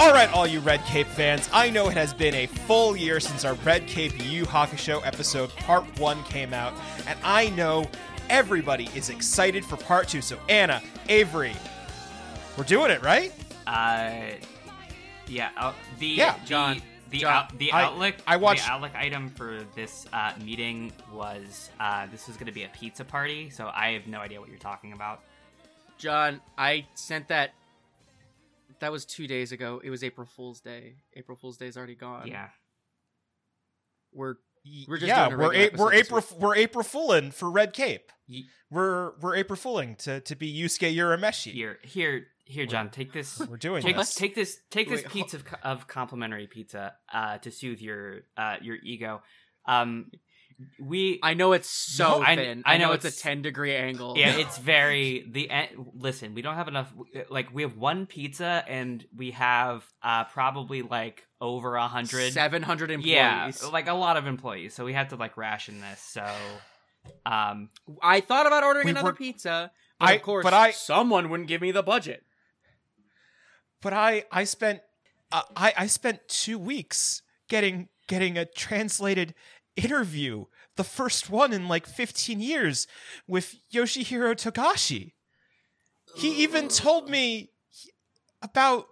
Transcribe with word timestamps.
All 0.00 0.12
right, 0.14 0.32
all 0.32 0.46
you 0.46 0.60
Red 0.60 0.82
Cape 0.86 1.06
fans, 1.06 1.50
I 1.52 1.68
know 1.68 1.88
it 1.88 1.92
has 1.96 2.14
been 2.14 2.34
a 2.34 2.46
full 2.46 2.96
year 2.96 3.20
since 3.20 3.44
our 3.44 3.52
Red 3.56 3.86
Cape 3.86 4.12
Yu 4.24 4.46
Hakusho 4.46 5.04
episode 5.06 5.50
Part 5.50 5.84
1 6.00 6.24
came 6.24 6.54
out, 6.54 6.72
and 7.06 7.18
I 7.22 7.50
know 7.50 7.86
everybody 8.30 8.88
is 8.94 9.10
excited 9.10 9.62
for 9.62 9.76
Part 9.76 10.08
2. 10.08 10.22
So, 10.22 10.38
Anna, 10.48 10.80
Avery, 11.10 11.52
we're 12.56 12.64
doing 12.64 12.90
it, 12.90 13.02
right? 13.02 13.30
Uh, 13.66 14.36
yeah. 15.28 15.50
Uh, 15.58 15.74
the 15.98 16.06
Yeah, 16.06 16.34
the, 16.40 16.46
John, 16.46 16.82
The 17.10 17.18
John, 17.18 17.32
out, 17.34 17.58
the 17.58 17.70
I- 17.70 17.82
outlook 17.84 18.14
I 18.26 18.36
watched- 18.38 18.64
the 18.64 18.72
outlook 18.72 18.94
item 18.94 19.28
for 19.28 19.60
this 19.74 20.06
uh, 20.14 20.32
meeting 20.42 20.92
was 21.12 21.68
uh, 21.78 22.06
this 22.10 22.26
was 22.26 22.38
going 22.38 22.46
to 22.46 22.52
be 22.52 22.64
a 22.64 22.68
pizza 22.70 23.04
party. 23.04 23.50
So 23.50 23.70
I 23.74 23.90
have 23.92 24.06
no 24.06 24.20
idea 24.20 24.40
what 24.40 24.48
you're 24.48 24.58
talking 24.58 24.94
about. 24.94 25.20
John, 25.98 26.40
I 26.56 26.86
sent 26.94 27.28
that. 27.28 27.50
That 28.80 28.92
was 28.92 29.04
two 29.04 29.26
days 29.26 29.52
ago. 29.52 29.80
It 29.84 29.90
was 29.90 30.02
April 30.02 30.26
Fool's 30.26 30.60
Day. 30.60 30.96
April 31.14 31.36
Fool's 31.36 31.56
Day 31.58 31.66
is 31.66 31.76
already 31.76 31.94
gone. 31.94 32.26
yeah. 32.28 32.48
We're 34.12 34.34
We're 34.88 34.96
just 34.98 35.06
yeah, 35.08 35.28
doing 35.28 35.40
a 35.40 35.44
we're 35.44 35.54
a- 35.54 35.56
we're 35.56 35.64
episode 35.64 35.90
this 35.92 36.00
April 36.06 36.24
we're 36.40 36.56
April 36.56 36.84
Fooling 36.84 37.30
for 37.30 37.50
Red 37.50 37.72
Cape. 37.72 38.10
Ye- 38.26 38.48
We're 38.70 39.12
we're 39.20 39.36
April 39.36 39.56
Fooling 39.56 39.94
to 39.96 40.20
to 40.20 40.34
be 40.36 40.52
Yusuke 40.52 40.94
Urameshi. 40.94 41.52
Here, 41.52 41.78
here, 41.84 42.26
here, 42.44 42.66
John. 42.66 42.90
Take 42.90 43.12
this. 43.12 43.38
We're 43.48 43.56
doing 43.56 43.82
Take, 43.82 43.96
this. 43.96 44.14
take 44.14 44.34
this. 44.34 44.58
Take 44.70 44.88
this 44.88 45.02
Wait, 45.02 45.10
pizza 45.12 45.36
of, 45.36 45.44
of 45.62 45.86
complimentary 45.86 46.46
pizza 46.48 46.94
uh, 47.12 47.38
to 47.38 47.50
soothe 47.52 47.80
your 47.80 48.22
uh, 48.36 48.56
your 48.60 48.76
ego. 48.82 49.22
Um, 49.66 50.10
we 50.78 51.18
I 51.22 51.34
know 51.34 51.52
it's 51.52 51.68
so 51.70 52.22
I- 52.22 52.36
thin. 52.36 52.62
I 52.66 52.74
I 52.74 52.78
know, 52.78 52.88
know 52.88 52.92
it's, 52.92 53.04
it's- 53.04 53.18
a 53.20 53.22
ten 53.22 53.42
degree 53.42 53.74
angle. 53.74 54.14
yeah 54.16 54.36
it's 54.36 54.58
very 54.58 55.24
the 55.30 55.48
en- 55.50 55.86
listen 55.94 56.34
we 56.34 56.42
don't 56.42 56.56
have 56.56 56.68
enough 56.68 56.92
like 57.30 57.52
we 57.54 57.62
have 57.62 57.76
one 57.76 58.06
pizza 58.06 58.62
and 58.68 59.04
we 59.16 59.30
have 59.32 59.84
uh 60.02 60.24
probably 60.24 60.82
like 60.82 61.26
over 61.40 61.76
a 61.76 61.88
hundred 61.88 62.32
seven 62.32 62.62
hundred 62.62 62.90
employees. 62.90 63.12
yeah 63.14 63.50
like 63.72 63.88
a 63.88 63.94
lot 63.94 64.16
of 64.18 64.26
employees 64.26 64.74
so 64.74 64.84
we 64.84 64.92
had 64.92 65.08
to 65.10 65.16
like 65.16 65.36
ration 65.36 65.80
this 65.80 66.00
so 66.02 66.26
um 67.24 67.70
I 68.02 68.20
thought 68.20 68.46
about 68.46 68.62
ordering 68.62 68.84
We 68.84 68.90
another 68.90 69.06
were- 69.10 69.14
pizza, 69.14 69.70
but 69.98 70.08
I- 70.10 70.12
of 70.14 70.22
course, 70.22 70.44
but 70.44 70.52
I- 70.52 70.72
someone 70.72 71.30
wouldn't 71.30 71.48
give 71.48 71.62
me 71.62 71.70
the 71.72 71.82
budget. 71.82 72.22
but 73.80 73.92
I 73.92 74.24
I 74.30 74.44
spent 74.44 74.80
uh, 75.32 75.42
I 75.56 75.72
I 75.78 75.86
spent 75.86 76.28
two 76.28 76.58
weeks 76.58 77.22
getting 77.48 77.88
getting 78.08 78.36
a 78.36 78.44
translated 78.44 79.34
interview, 79.76 80.44
the 80.80 80.84
first 80.84 81.28
one 81.28 81.52
in 81.52 81.68
like 81.68 81.86
15 81.86 82.40
years, 82.40 82.86
with 83.28 83.56
Yoshihiro 83.70 84.32
Togashi. 84.34 85.12
He 86.16 86.42
even 86.42 86.68
told 86.68 87.10
me 87.10 87.50
about 88.40 88.86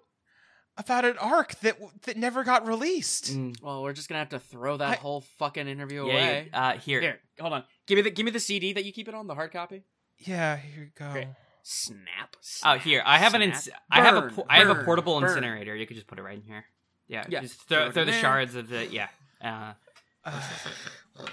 about 0.76 1.04
an 1.06 1.16
arc 1.18 1.58
that 1.60 1.76
that 2.02 2.16
never 2.16 2.44
got 2.44 2.66
released. 2.66 3.32
mm, 3.34 3.56
Well, 3.62 3.82
we're 3.82 3.94
just 3.94 4.08
gonna 4.08 4.18
have 4.20 4.28
to 4.28 4.38
throw 4.38 4.76
that 4.76 4.90
I- 4.98 5.00
whole 5.00 5.22
fucking 5.38 5.66
interview 5.66 6.06
yeah 6.06 6.12
away. 6.12 6.50
uh 6.52 6.72
here, 6.78 7.00
Here, 7.00 7.20
hold 7.40 7.52
on. 7.54 7.64
Give 7.86 7.96
me 7.96 8.02
the 8.02 8.10
give 8.10 8.24
me 8.26 8.30
the 8.32 8.38
CD 8.40 8.74
that 8.74 8.84
you 8.84 8.92
keep 8.92 9.08
it 9.08 9.14
on, 9.14 9.26
the 9.26 9.34
hard 9.34 9.50
copy. 9.52 9.82
Yeah, 10.18 10.56
here 10.58 10.84
you 10.84 10.90
go. 10.94 11.10
Great. 11.12 11.28
Snap. 11.62 12.36
oh 12.64 12.78
here 12.78 13.02
i 13.04 13.18
have 13.18 13.34
an 13.34 13.42
snap. 13.42 13.54
ins- 13.54 13.68
i 13.90 14.00
have 14.02 14.16
a 14.16 14.20
Burn, 14.22 14.44
i 14.48 14.56
have 14.58 14.70
a 14.70 14.84
portable 14.84 15.20
burn. 15.20 15.28
incinerator 15.28 15.76
you 15.76 15.86
could 15.86 15.96
just 15.96 16.06
put 16.06 16.18
it 16.18 16.22
right 16.22 16.36
in 16.38 16.42
here 16.42 16.64
yeah, 17.08 17.24
Yeah, 17.28 17.42
just 17.42 17.60
throw 17.68 17.78
throw, 17.86 17.90
throw 17.92 18.04
the 18.06 18.12
there. 18.12 18.20
shards 18.22 18.54
of 18.54 18.68
the 18.70 18.86
yeah 18.86 19.08
uh 19.44 19.72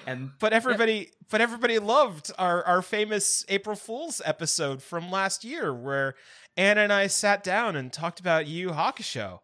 and 0.07 0.31
But 0.39 0.53
everybody, 0.53 1.11
but 1.29 1.41
everybody 1.41 1.79
loved 1.79 2.31
our 2.37 2.63
our 2.63 2.81
famous 2.81 3.45
April 3.49 3.75
Fool's 3.75 4.21
episode 4.25 4.81
from 4.81 5.11
last 5.11 5.43
year, 5.43 5.73
where 5.73 6.15
Anna 6.57 6.81
and 6.81 6.93
I 6.93 7.07
sat 7.07 7.43
down 7.43 7.75
and 7.75 7.91
talked 7.91 8.19
about 8.19 8.47
Yu 8.47 8.69
Hakusho, 8.69 9.39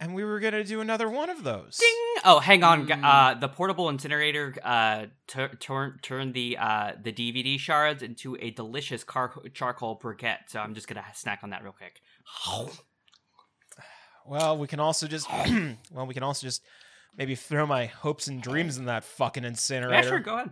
and 0.00 0.14
we 0.14 0.24
were 0.24 0.40
gonna 0.40 0.64
do 0.64 0.80
another 0.80 1.08
one 1.08 1.30
of 1.30 1.42
those. 1.44 1.80
Oh, 2.24 2.38
hang 2.38 2.62
on. 2.62 2.86
Mm. 2.86 3.04
Uh, 3.04 3.34
the 3.34 3.48
portable 3.48 3.88
incinerator 3.88 4.54
uh, 4.62 5.06
tur- 5.26 5.54
turn 5.58 5.98
turn 6.02 6.32
the 6.32 6.56
uh, 6.58 6.92
the 7.02 7.12
DVD 7.12 7.58
shards 7.58 8.02
into 8.02 8.36
a 8.40 8.50
delicious 8.50 9.04
car- 9.04 9.42
charcoal 9.54 9.98
briquette. 9.98 10.48
So 10.48 10.60
I'm 10.60 10.74
just 10.74 10.86
gonna 10.88 11.04
snack 11.14 11.40
on 11.42 11.50
that 11.50 11.62
real 11.62 11.72
quick. 11.72 12.00
Well, 14.24 14.56
we 14.56 14.68
can 14.68 14.80
also 14.80 15.06
just, 15.06 15.28
well, 15.90 16.06
we 16.06 16.14
can 16.14 16.22
also 16.22 16.46
just 16.46 16.62
maybe 17.16 17.34
throw 17.34 17.66
my 17.66 17.86
hopes 17.86 18.26
and 18.26 18.42
dreams 18.42 18.76
in 18.78 18.86
that 18.86 19.04
fucking 19.04 19.44
incinerator. 19.44 19.94
Yeah, 19.94 20.02
sure. 20.02 20.20
Go 20.20 20.34
ahead. 20.36 20.50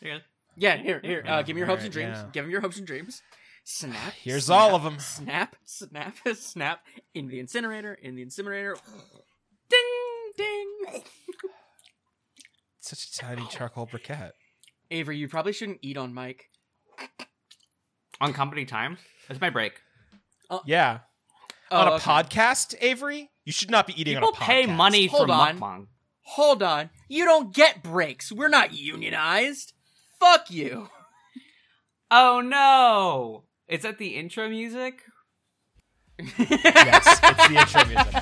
You're. 0.00 0.18
Yeah, 0.56 0.76
here, 0.76 1.00
here. 1.02 1.24
Uh, 1.26 1.42
give 1.42 1.56
me 1.56 1.60
your 1.60 1.66
hopes 1.66 1.82
and 1.84 1.92
dreams. 1.92 2.18
yeah. 2.18 2.26
Give 2.32 2.44
him 2.44 2.50
your 2.50 2.60
hopes 2.60 2.76
and 2.78 2.86
dreams. 2.86 3.22
Snap. 3.64 4.12
Here's 4.22 4.46
snap, 4.46 4.58
all 4.72 4.78
them. 4.78 4.98
Snap, 4.98 5.56
snap, 5.64 6.16
snap. 6.34 6.80
In 7.14 7.28
the 7.28 7.38
incinerator. 7.40 7.94
In 7.94 8.16
the 8.16 8.22
incinerator. 8.22 8.76
Ding, 9.70 10.32
ding. 10.36 11.02
Such 12.80 13.04
a 13.06 13.12
tiny 13.18 13.46
charcoal 13.48 13.86
briquette. 13.86 14.32
Avery, 14.90 15.16
you 15.16 15.28
probably 15.28 15.52
shouldn't 15.52 15.78
eat 15.82 15.96
on 15.96 16.12
mic. 16.12 16.50
On 18.20 18.32
company 18.32 18.64
time. 18.64 18.98
That's 19.28 19.40
my 19.40 19.50
break. 19.50 19.80
Yeah, 20.66 20.98
Oh, 21.70 21.78
on 21.78 21.88
a 21.88 21.92
okay. 21.92 22.04
podcast, 22.04 22.74
Avery, 22.82 23.30
you 23.46 23.52
should 23.52 23.70
not 23.70 23.86
be 23.86 23.98
eating 23.98 24.16
People 24.16 24.28
on 24.28 24.34
a 24.34 24.36
podcast. 24.36 24.44
pay 24.44 24.66
money 24.66 25.06
Hold 25.06 25.28
for 25.28 25.32
on. 25.32 25.58
mukbang. 25.58 25.86
Hold 26.32 26.62
on. 26.62 26.88
You 27.08 27.26
don't 27.26 27.52
get 27.52 27.82
breaks. 27.82 28.32
We're 28.32 28.48
not 28.48 28.72
unionized. 28.72 29.74
Fuck 30.18 30.50
you. 30.50 30.88
Oh 32.10 32.40
no! 32.40 33.44
Is 33.68 33.82
that 33.82 33.98
the 33.98 34.16
intro 34.16 34.48
music? 34.48 35.02
Yes, 36.38 37.20
it's 37.22 37.48
the 37.48 37.56
intro 37.58 37.84
music. 37.86 38.14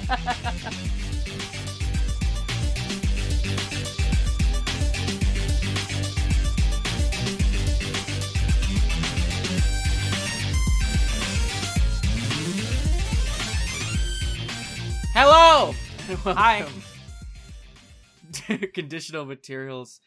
Hello. 15.15 15.75
Hi. 16.25 16.66
Welcome 18.50 18.61
to 18.66 18.72
Conditional 18.72 19.25
materials 19.25 20.00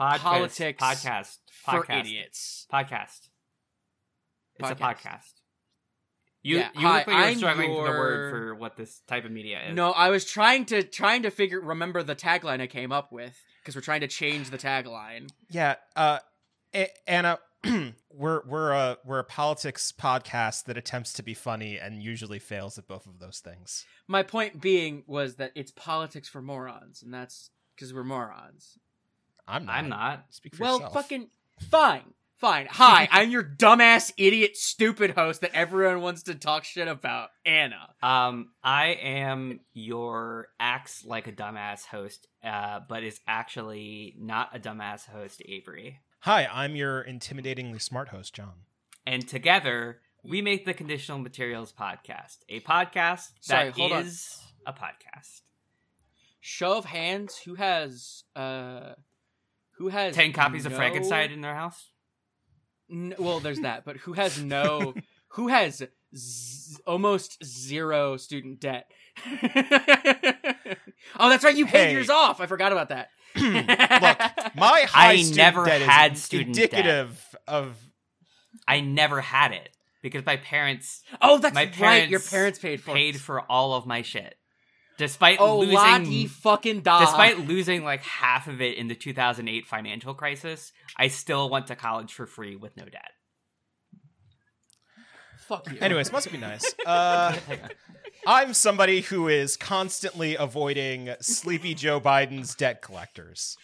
Podcast. 0.00 0.18
Politics 0.18 0.82
Podcast. 0.82 1.38
for 1.52 1.82
Podcast. 1.84 2.00
idiots. 2.00 2.66
Podcast. 2.72 3.28
It's 4.58 4.70
a 4.70 4.74
Podcast. 4.74 4.96
podcast. 4.96 5.32
You, 6.42 6.56
Yeah, 6.58 6.70
you 6.74 6.80
hi, 6.80 6.98
look 6.98 7.06
like 7.06 7.16
you're 7.16 7.24
I'm 7.26 7.36
struggling 7.36 7.74
for 7.74 7.84
the 7.92 7.98
word 7.98 8.30
for 8.30 8.54
what 8.54 8.76
this 8.76 9.02
type 9.06 9.24
of 9.26 9.30
media 9.30 9.60
is. 9.68 9.76
No, 9.76 9.92
I 9.92 10.08
was 10.08 10.24
trying 10.24 10.64
to 10.66 10.82
trying 10.82 11.22
to 11.22 11.30
figure 11.30 11.60
remember 11.60 12.02
the 12.02 12.16
tagline 12.16 12.60
I 12.62 12.66
came 12.66 12.92
up 12.92 13.12
with 13.12 13.38
because 13.60 13.76
we're 13.76 13.82
trying 13.82 14.00
to 14.00 14.08
change 14.08 14.48
the 14.50 14.58
tagline. 14.58 15.28
Yeah, 15.50 15.74
uh, 15.94 16.18
A- 16.74 16.90
Anna, 17.06 17.38
we're 18.10 18.40
we're 18.46 18.72
a 18.72 18.96
we're 19.04 19.18
a 19.20 19.24
politics 19.24 19.92
podcast 19.92 20.64
that 20.64 20.76
attempts 20.78 21.12
to 21.14 21.22
be 21.22 21.34
funny 21.34 21.78
and 21.78 22.02
usually 22.02 22.38
fails 22.40 22.76
at 22.78 22.88
both 22.88 23.06
of 23.06 23.18
those 23.20 23.38
things. 23.40 23.84
My 24.08 24.22
point 24.22 24.60
being 24.62 25.04
was 25.06 25.36
that 25.36 25.52
it's 25.54 25.70
politics 25.70 26.28
for 26.28 26.40
morons, 26.42 27.02
and 27.02 27.12
that's 27.14 27.50
because 27.74 27.92
we're 27.94 28.04
morons. 28.04 28.78
I'm 29.46 29.66
not. 29.66 29.74
I'm 29.76 29.88
not. 29.88 30.26
Speak 30.30 30.54
for 30.54 30.62
Well, 30.62 30.74
yourself. 30.74 30.92
fucking 30.94 31.28
fine, 31.70 32.14
fine. 32.36 32.68
Hi, 32.70 33.08
I'm 33.10 33.30
your 33.30 33.42
dumbass, 33.42 34.12
idiot, 34.16 34.56
stupid 34.56 35.10
host 35.10 35.40
that 35.40 35.52
everyone 35.54 36.00
wants 36.00 36.22
to 36.24 36.34
talk 36.34 36.64
shit 36.64 36.86
about, 36.88 37.30
Anna. 37.44 37.88
Um, 38.02 38.50
I 38.62 38.88
am 39.02 39.60
your 39.72 40.48
acts 40.60 41.04
like 41.04 41.26
a 41.26 41.32
dumbass 41.32 41.84
host, 41.86 42.28
uh, 42.44 42.80
but 42.88 43.02
is 43.02 43.20
actually 43.26 44.14
not 44.18 44.54
a 44.54 44.60
dumbass 44.60 45.06
host, 45.08 45.42
Avery. 45.48 45.98
Hi, 46.20 46.46
I'm 46.52 46.76
your 46.76 47.02
intimidatingly 47.04 47.82
smart 47.82 48.08
host, 48.08 48.32
John. 48.34 48.52
And 49.04 49.26
together, 49.26 49.98
we 50.22 50.40
make 50.40 50.64
the 50.64 50.72
Conditional 50.74 51.18
Materials 51.18 51.72
Podcast, 51.72 52.38
a 52.48 52.60
podcast 52.60 53.30
Sorry, 53.40 53.70
that 53.70 53.74
hold 53.74 53.90
on. 53.92 54.06
a 54.64 54.72
podcast. 54.72 55.40
Show 56.44 56.76
of 56.76 56.84
hands, 56.84 57.38
who 57.38 57.54
has 57.54 58.24
uh, 58.34 58.94
who 59.78 59.88
has 59.88 60.14
Ten 60.16 60.32
copies 60.32 60.66
of 60.66 60.74
Frankenstein 60.74 61.30
in 61.30 61.40
their 61.40 61.54
house. 61.54 61.88
N- 62.90 63.14
well, 63.18 63.38
there's 63.40 63.60
that, 63.60 63.84
but 63.84 63.96
who 63.98 64.12
has 64.14 64.42
no, 64.42 64.92
who 65.28 65.46
has 65.48 65.82
z- 66.14 66.76
almost 66.86 67.42
zero 67.44 68.16
student 68.16 68.58
debt? 68.60 68.90
oh, 71.18 71.28
that's 71.30 71.44
right, 71.44 71.56
you 71.56 71.66
paid 71.66 71.86
Hey. 71.88 71.92
yours 71.92 72.10
off. 72.10 72.40
I 72.40 72.46
forgot 72.46 72.72
about 72.72 72.88
that. 72.90 73.10
Look, 73.36 74.54
my 74.56 74.84
high 74.88 75.12
I 75.12 75.16
student 75.18 75.36
never 75.36 75.64
debt 75.64 75.80
is 75.80 75.86
had 75.86 76.18
student 76.18 76.54
debt. 76.56 76.64
indicative 76.72 77.36
of 77.48 77.76
I 78.68 78.80
never 78.80 79.20
had 79.20 79.52
it 79.52 79.70
because 80.02 80.26
my 80.26 80.36
parents 80.36 81.02
oh, 81.22 81.38
that's 81.38 81.54
my 81.54 81.62
right. 81.64 81.72
parents 81.72 82.10
Your 82.10 82.20
parents 82.20 82.58
paid 82.58 82.80
for 82.82 82.92
paid 82.92 83.14
it. 83.14 83.20
for 83.20 83.40
all 83.40 83.74
of 83.74 83.86
my 83.86 84.02
shit, 84.02 84.34
despite 85.02 85.40
Oh, 85.40 85.58
losing 85.58 85.74
lottie 85.74 86.26
fucking 86.26 86.80
da. 86.82 87.00
Despite 87.00 87.48
losing 87.48 87.82
like 87.82 88.02
half 88.02 88.46
of 88.46 88.60
it 88.60 88.76
in 88.76 88.86
the 88.86 88.94
2008 88.94 89.66
financial 89.66 90.14
crisis, 90.14 90.70
I 90.96 91.08
still 91.08 91.50
went 91.50 91.66
to 91.66 91.74
college 91.76 92.12
for 92.14 92.24
free 92.24 92.54
with 92.54 92.76
no 92.76 92.84
debt. 92.84 93.10
fuck 95.38 95.68
you. 95.70 95.78
Anyways, 95.80 96.12
must 96.12 96.30
be 96.30 96.38
nice. 96.38 96.64
Uh, 96.86 97.36
I'm 98.26 98.54
somebody 98.54 99.00
who 99.00 99.26
is 99.26 99.56
constantly 99.56 100.36
avoiding 100.36 101.12
sleepy 101.20 101.74
Joe 101.74 102.00
Biden's 102.00 102.54
debt 102.54 102.80
collectors. 102.82 103.56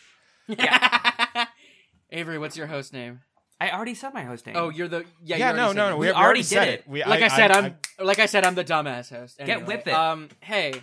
yeah 0.48 1.46
Avery, 2.10 2.38
what's 2.38 2.56
your 2.56 2.66
host 2.66 2.92
name? 2.92 3.20
I 3.60 3.70
already 3.70 3.94
said 3.94 4.14
my 4.14 4.22
host 4.22 4.46
name. 4.46 4.56
Oh, 4.56 4.70
you're 4.70 4.88
the 4.88 5.04
yeah. 5.22 5.36
Yeah, 5.36 5.50
you 5.50 5.56
no, 5.56 5.72
no, 5.72 5.90
no. 5.90 5.96
We, 5.96 6.06
We 6.06 6.12
we 6.12 6.12
already 6.12 6.42
said 6.42 6.64
did 6.64 6.74
it. 6.74 6.80
it. 6.80 6.88
We, 6.88 7.04
like 7.04 7.22
I, 7.22 7.28
said, 7.28 7.50
I, 7.50 7.58
am 7.66 7.76
like 8.00 8.18
I 8.18 8.26
said, 8.26 8.44
I'm 8.44 8.54
the 8.54 8.64
dumbass 8.64 9.10
host. 9.10 9.38
Get 9.44 9.66
with 9.66 9.86
it. 9.86 9.92
Um, 9.92 10.28
hey, 10.40 10.74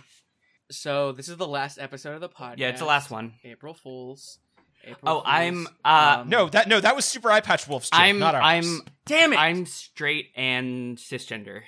so 0.70 1.12
this 1.12 1.28
is 1.28 1.36
the 1.36 1.46
last 1.46 1.78
episode 1.78 2.14
of 2.14 2.20
the 2.20 2.28
podcast. 2.28 2.58
yeah, 2.58 2.68
it's 2.68 2.80
the 2.80 2.86
last 2.86 3.10
one. 3.10 3.34
April 3.44 3.74
Fools. 3.74 4.38
April 4.84 4.98
Oh, 5.04 5.12
Fools. 5.14 5.24
I'm, 5.26 5.66
uh, 5.84 6.18
Um, 6.22 6.28
no, 6.28 6.48
that 6.48 6.68
no, 6.68 6.80
that 6.80 6.94
was 6.94 7.04
Super 7.04 7.30
Eye 7.30 7.40
Patch 7.40 7.66
Wolf's 7.68 7.90
joke, 7.90 8.00
I'm 8.00 8.18
not 8.18 8.34
ours. 8.34 8.42
I'm 8.44 8.82
Damn 9.04 9.32
it! 9.32 9.36
I'm 9.36 9.66
straight 9.66 10.30
and 10.36 10.96
cisgender. 10.96 11.62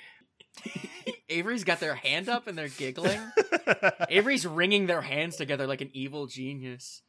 Avery's 1.29 1.63
got 1.63 1.79
their 1.79 1.95
hand 1.95 2.27
up 2.29 2.47
and 2.47 2.57
they're 2.57 2.67
giggling. 2.69 3.19
Avery's 4.09 4.45
wringing 4.45 4.87
their 4.87 5.01
hands 5.01 5.35
together 5.37 5.67
like 5.67 5.81
an 5.81 5.89
evil 5.93 6.27
genius. 6.27 7.01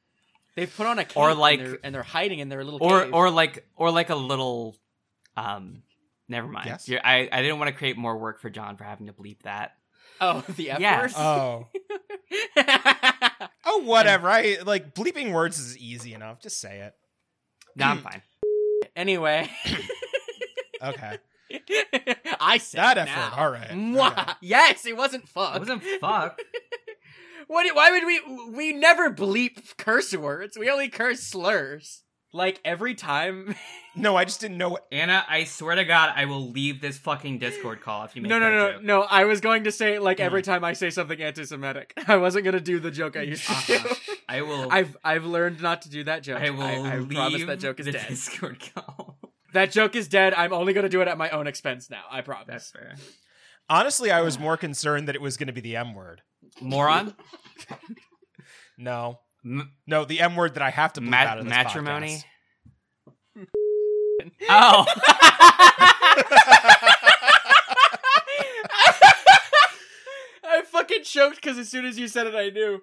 They've 0.57 0.73
put 0.75 0.87
on 0.87 0.99
a 0.99 1.05
cape 1.05 1.17
Or 1.17 1.35
like- 1.35 1.59
and 1.61 1.69
they're, 1.69 1.79
and 1.85 1.95
they're 1.95 2.03
hiding 2.03 2.39
in 2.41 2.49
their 2.49 2.65
little 2.65 2.79
Or 2.83 3.05
cave. 3.05 3.15
or 3.15 3.31
like 3.31 3.67
or 3.77 3.91
like 3.91 4.11
a 4.11 4.15
little 4.17 4.77
um 5.37 5.83
never 6.29 6.47
mind. 6.49 6.67
Yes? 6.67 6.89
You're, 6.89 7.01
I 7.05 7.29
I 7.33 7.43
didn't 7.43 7.59
want 7.59 7.69
to 7.69 7.75
create 7.75 7.97
more 7.97 8.17
work 8.19 8.41
for 8.41 8.51
John 8.51 8.77
for 8.77 8.85
having 8.85 9.07
to 9.07 9.13
bleep 9.13 9.43
that. 9.43 9.73
Oh 10.21 10.45
the 10.57 10.71
F 10.73 10.81
Yes. 10.81 11.15
word. 11.17 11.23
oh, 11.23 11.69
oh, 13.67 13.83
whatever. 13.85 14.29
I 14.29 14.59
like 14.65 14.95
bleeping 14.95 15.33
words 15.33 15.59
is 15.59 15.77
easy 15.79 16.15
enough. 16.15 16.41
Just 16.41 16.61
say 16.61 16.81
it. 16.81 16.95
No, 17.77 17.87
I'm 17.87 17.99
fine. 17.99 18.23
anyway, 18.97 19.51
Okay, 20.83 21.19
I 22.41 22.59
said 22.59 22.79
that 22.79 22.97
it 22.97 23.01
effort. 23.09 23.39
All 23.39 23.51
right. 23.51 23.71
Okay. 23.71 24.33
Yes, 24.41 24.87
it 24.87 24.97
wasn't 24.97 25.29
fuck. 25.29 25.57
It 25.57 25.59
wasn't 25.61 25.83
fuck. 26.01 26.41
What? 27.49 27.75
Why 27.75 27.91
would 27.91 28.07
we? 28.07 28.21
We 28.57 28.73
never 28.73 29.11
bleep 29.11 29.77
curse 29.77 30.17
words. 30.17 30.57
We 30.59 30.71
only 30.71 30.89
curse 30.89 31.21
slurs. 31.21 32.03
Like 32.33 32.61
every 32.65 32.95
time. 32.95 33.55
No, 33.97 34.15
I 34.15 34.25
just 34.25 34.41
didn't 34.41 34.57
know 34.57 34.69
what. 34.69 34.87
Anna, 34.93 35.25
I 35.29 35.43
swear 35.43 35.75
to 35.75 35.85
God, 35.85 36.13
I 36.15 36.27
will 36.27 36.49
leave 36.49 36.81
this 36.81 36.97
fucking 36.97 37.41
Discord 37.41 37.81
call 37.81 38.05
if 38.05 38.15
you 38.15 38.23
make 38.23 38.31
No, 38.31 38.39
no, 38.39 38.45
that 38.49 38.57
no, 38.57 38.73
joke. 38.75 38.83
no. 38.85 39.01
I 39.03 39.25
was 39.25 39.41
going 39.41 39.65
to 39.65 39.73
say 39.73 39.99
like 39.99 40.21
every 40.21 40.43
time 40.43 40.63
I 40.63 40.75
say 40.75 40.91
something 40.91 41.21
anti-Semitic. 41.21 41.95
I 42.07 42.15
wasn't 42.17 42.45
going 42.45 42.55
to 42.55 42.61
do 42.61 42.79
the 42.79 42.93
joke 42.93 43.17
I 43.17 43.23
used 43.23 43.45
to. 43.49 43.53
Uh-huh. 43.53 43.95
I 44.29 44.43
will. 44.43 44.69
I've 44.71 44.97
I've 45.03 45.25
learned 45.25 45.61
not 45.61 45.83
to 45.83 45.91
do 45.91 46.05
that 46.05 46.23
joke. 46.23 46.41
I 46.41 46.51
will 46.51 46.63
I, 46.63 46.99
leave 46.99 47.17
promise 47.17 47.45
that 47.47 47.59
joke 47.59 47.81
is 47.81 47.87
the 47.87 47.93
dead. 47.93 48.07
Discord 48.09 48.63
call. 48.77 49.19
That 49.55 49.73
joke 49.73 49.97
is 49.97 50.07
dead. 50.07 50.35
I'm 50.35 50.53
only 50.53 50.73
going 50.73 50.85
to 50.85 50.89
do 50.89 51.01
it 51.01 51.09
at 51.09 51.19
my 51.19 51.29
own 51.31 51.49
expense 51.49 51.91
now. 51.91 52.05
I 52.09 52.21
promise. 52.21 52.47
That's 52.47 52.71
fair. 52.71 52.95
Honestly, 53.69 54.13
I 54.13 54.21
was 54.21 54.39
more 54.39 54.57
concerned 54.57 55.09
that 55.09 55.17
it 55.17 55.21
was 55.21 55.37
going 55.37 55.49
to 55.49 55.53
be 55.53 55.61
the 55.61 55.75
M 55.75 55.95
word. 55.97 56.23
Moron. 56.61 57.17
No, 58.79 59.19
M- 59.45 59.73
no, 59.87 60.05
the 60.05 60.21
M 60.21 60.37
word 60.37 60.55
that 60.55 60.63
I 60.63 60.71
have 60.71 60.93
to 60.95 61.01
bleep 61.01 61.09
mat- 61.09 61.27
out 61.29 61.39
of 61.39 61.45
this 61.45 61.51
matrimony. 61.51 62.23
podcast. 63.37 63.47
oh. 64.51 64.87
I 70.45 70.63
fucking 70.63 71.05
choked 71.05 71.37
because 71.37 71.59
as 71.59 71.69
soon 71.69 71.85
as 71.87 71.99
you 71.99 72.09
said 72.09 72.27
it, 72.27 72.35
I 72.35 72.51
knew. 72.51 72.83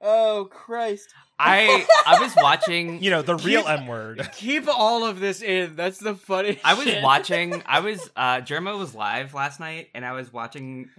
Oh 0.00 0.48
Christ! 0.50 1.14
I 1.38 1.86
I 2.06 2.20
was 2.20 2.34
watching. 2.42 3.02
You 3.02 3.10
know, 3.10 3.22
the 3.22 3.36
real 3.36 3.62
Keep- 3.62 3.70
M 3.70 3.86
word. 3.86 4.28
Keep 4.34 4.68
all 4.68 5.06
of 5.06 5.20
this 5.20 5.40
in. 5.42 5.76
That's 5.76 5.98
the 5.98 6.14
funny. 6.14 6.58
I 6.64 6.74
was 6.74 6.84
shit. 6.86 7.02
watching. 7.02 7.62
I 7.66 7.80
was. 7.80 8.10
uh 8.16 8.36
Jerma 8.40 8.78
was 8.78 8.94
live 8.94 9.32
last 9.34 9.60
night, 9.60 9.88
and 9.94 10.04
I 10.04 10.12
was 10.12 10.32
watching. 10.32 10.90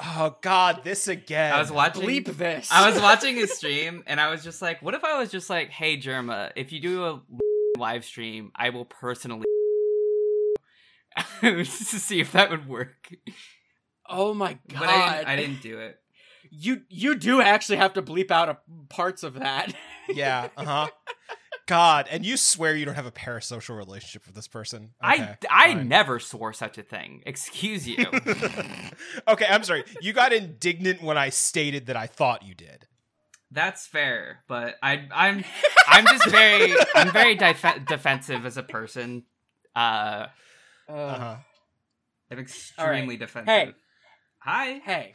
Oh 0.00 0.36
God, 0.42 0.82
this 0.84 1.08
again. 1.08 1.52
I 1.52 1.58
was 1.58 1.72
watching. 1.72 2.04
Bleep 2.04 2.26
this. 2.36 2.68
I 2.70 2.88
was 2.90 3.00
watching 3.00 3.34
his 3.34 3.52
stream, 3.52 4.04
and 4.06 4.20
I 4.20 4.30
was 4.30 4.44
just 4.44 4.62
like, 4.62 4.80
"What 4.80 4.94
if 4.94 5.02
I 5.04 5.18
was 5.18 5.30
just 5.30 5.50
like, 5.50 5.70
hey 5.70 5.96
Jerma, 5.96 6.52
if 6.54 6.72
you 6.72 6.80
do 6.80 7.04
a 7.04 7.20
live 7.78 8.04
stream, 8.04 8.52
I 8.54 8.70
will 8.70 8.84
personally." 8.84 9.44
just 11.42 11.78
to 11.90 11.98
see 11.98 12.20
if 12.20 12.32
that 12.32 12.50
would 12.50 12.68
work. 12.68 13.12
Oh 14.08 14.34
my 14.34 14.58
god! 14.68 14.80
But 14.80 14.88
I 14.88 15.16
didn't, 15.16 15.28
I 15.28 15.36
didn't 15.36 15.62
do 15.62 15.78
it. 15.78 15.98
You 16.50 16.82
you 16.88 17.14
do 17.16 17.40
actually 17.40 17.78
have 17.78 17.94
to 17.94 18.02
bleep 18.02 18.30
out 18.30 18.48
a, 18.48 18.58
parts 18.88 19.22
of 19.22 19.34
that. 19.34 19.74
Yeah. 20.08 20.48
Uh 20.56 20.64
huh. 20.64 20.88
God, 21.68 22.08
and 22.10 22.26
you 22.26 22.36
swear 22.36 22.74
you 22.74 22.84
don't 22.84 22.96
have 22.96 23.06
a 23.06 23.12
parasocial 23.12 23.76
relationship 23.76 24.26
with 24.26 24.34
this 24.34 24.48
person. 24.48 24.90
I 25.00 25.14
Okay, 25.14 25.34
I 25.50 25.74
fine. 25.74 25.86
never 25.88 26.18
swore 26.18 26.52
such 26.52 26.78
a 26.78 26.82
thing. 26.82 27.22
Excuse 27.26 27.86
you. 27.86 28.04
okay, 29.28 29.46
I'm 29.48 29.62
sorry. 29.62 29.84
You 30.00 30.12
got 30.12 30.32
indignant 30.32 31.02
when 31.02 31.16
I 31.16 31.28
stated 31.28 31.86
that 31.86 31.96
I 31.96 32.06
thought 32.08 32.42
you 32.42 32.54
did. 32.54 32.86
That's 33.50 33.86
fair, 33.86 34.40
but 34.48 34.74
I 34.82 35.06
I'm 35.14 35.44
I'm 35.86 36.06
just 36.06 36.28
very 36.30 36.74
I'm 36.94 37.12
very 37.12 37.34
def- 37.34 37.84
defensive 37.86 38.44
as 38.44 38.56
a 38.56 38.62
person. 38.62 39.24
Uh, 39.76 40.26
Uh, 40.88 40.92
Uh 40.92 41.18
huh. 41.18 41.36
I'm 42.30 42.38
extremely 42.40 43.16
defensive. 43.16 43.46
Hey. 43.46 43.72
Hi. 44.40 44.80
Hey. 44.84 45.14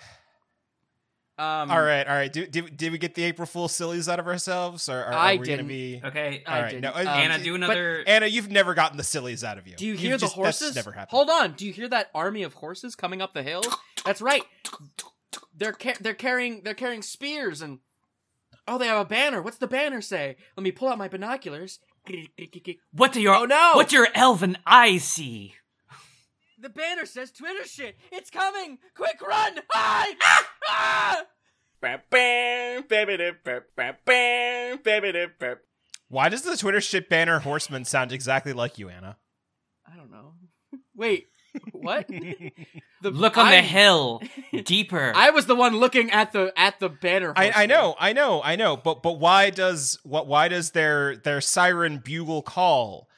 Um, 1.35 1.71
All 1.71 1.81
right, 1.81 2.07
all 2.07 2.13
right. 2.13 2.31
Did, 2.31 2.51
did, 2.51 2.77
did 2.77 2.91
we 2.91 2.99
get 2.99 3.15
the 3.15 3.23
April 3.23 3.47
Fool's 3.47 3.71
sillies 3.71 4.07
out 4.07 4.19
of 4.19 4.27
ourselves, 4.27 4.87
or, 4.87 4.99
or 4.99 5.05
are 5.05 5.13
I 5.13 5.31
we 5.31 5.37
going 5.37 5.45
to 5.47 5.55
didn't. 5.63 5.67
be? 5.67 6.01
Okay. 6.05 6.43
I 6.45 6.55
All 6.55 6.61
right, 6.61 6.69
didn't. 6.69 6.81
no, 6.83 6.91
Um, 7.01 7.07
Anna, 7.07 7.43
do 7.43 7.55
another. 7.55 8.03
Anna, 8.05 8.27
you've 8.27 8.51
never 8.51 8.75
gotten 8.75 8.97
the 8.97 9.03
sillies 9.03 9.43
out 9.43 9.57
of 9.57 9.67
you. 9.67 9.75
Do 9.75 9.85
you 9.87 9.93
You've 9.93 9.99
hear 10.01 10.11
the 10.11 10.17
just- 10.27 10.35
that's 10.35 10.59
horses? 10.59 10.75
Never 10.75 10.91
happened. 10.91 11.09
Hold 11.09 11.31
on. 11.31 11.53
Do 11.53 11.65
you 11.65 11.73
hear 11.73 11.87
that 11.89 12.11
army 12.13 12.43
of 12.43 12.53
horses 12.53 12.95
coming 12.95 13.19
up 13.19 13.33
the 13.33 13.41
hill? 13.41 13.63
That's 14.05 14.21
right. 14.21 14.43
They're 15.57 15.73
ca- 15.73 15.95
they're 15.99 16.13
carrying 16.13 16.61
they're 16.63 16.73
carrying 16.75 17.01
spears 17.01 17.63
and 17.63 17.79
oh 18.67 18.77
they 18.77 18.85
have 18.87 18.99
a 19.03 19.05
banner. 19.09 19.41
What's 19.41 19.57
the 19.57 19.65
banner 19.67 20.01
say? 20.01 20.35
Let 20.55 20.63
me 20.63 20.71
pull 20.71 20.89
out 20.89 20.99
my 20.99 21.07
binoculars. 21.07 21.79
what 22.91 23.11
do 23.11 23.21
your 23.21 23.33
Oh 23.35 23.45
no! 23.45 23.71
What 23.73 23.89
do 23.89 23.95
your 23.95 24.07
elven 24.13 24.57
eyes 24.67 25.03
see? 25.03 25.55
The 26.63 26.69
banner 26.69 27.05
says 27.05 27.29
Twitter 27.29 27.65
shit. 27.65 27.97
It's 28.09 28.29
coming. 28.29 28.77
Quick 28.95 29.21
run! 29.21 29.57
Hide! 29.69 30.15
Ah! 30.21 30.47
Ah! 30.69 31.23
Why 36.07 36.29
does 36.29 36.43
the 36.43 36.55
Twitter 36.55 36.79
shit 36.79 37.09
banner 37.09 37.39
horseman 37.39 37.83
sound 37.83 38.13
exactly 38.13 38.53
like 38.53 38.79
you, 38.79 38.87
Anna? 38.87 39.17
I 39.85 39.97
don't 39.97 40.09
know. 40.09 40.35
Wait, 40.95 41.27
what? 41.73 42.09
The, 43.01 43.11
Look 43.11 43.37
on 43.37 43.47
the 43.47 43.55
I'm- 43.55 43.65
hill, 43.65 44.21
deeper. 44.63 45.11
I 45.13 45.31
was 45.31 45.45
the 45.45 45.55
one 45.55 45.75
looking 45.75 46.09
at 46.11 46.31
the 46.31 46.53
at 46.55 46.79
the 46.79 46.87
banner. 46.87 47.33
I, 47.35 47.51
I 47.63 47.65
know, 47.65 47.95
I 47.99 48.13
know, 48.13 48.41
I 48.41 48.55
know, 48.55 48.77
but 48.77 49.03
but 49.03 49.19
why 49.19 49.49
does 49.49 49.99
what 50.03 50.25
why 50.25 50.47
does 50.47 50.71
their 50.71 51.17
their 51.17 51.41
siren 51.41 51.97
bugle 51.97 52.41
call 52.43 53.09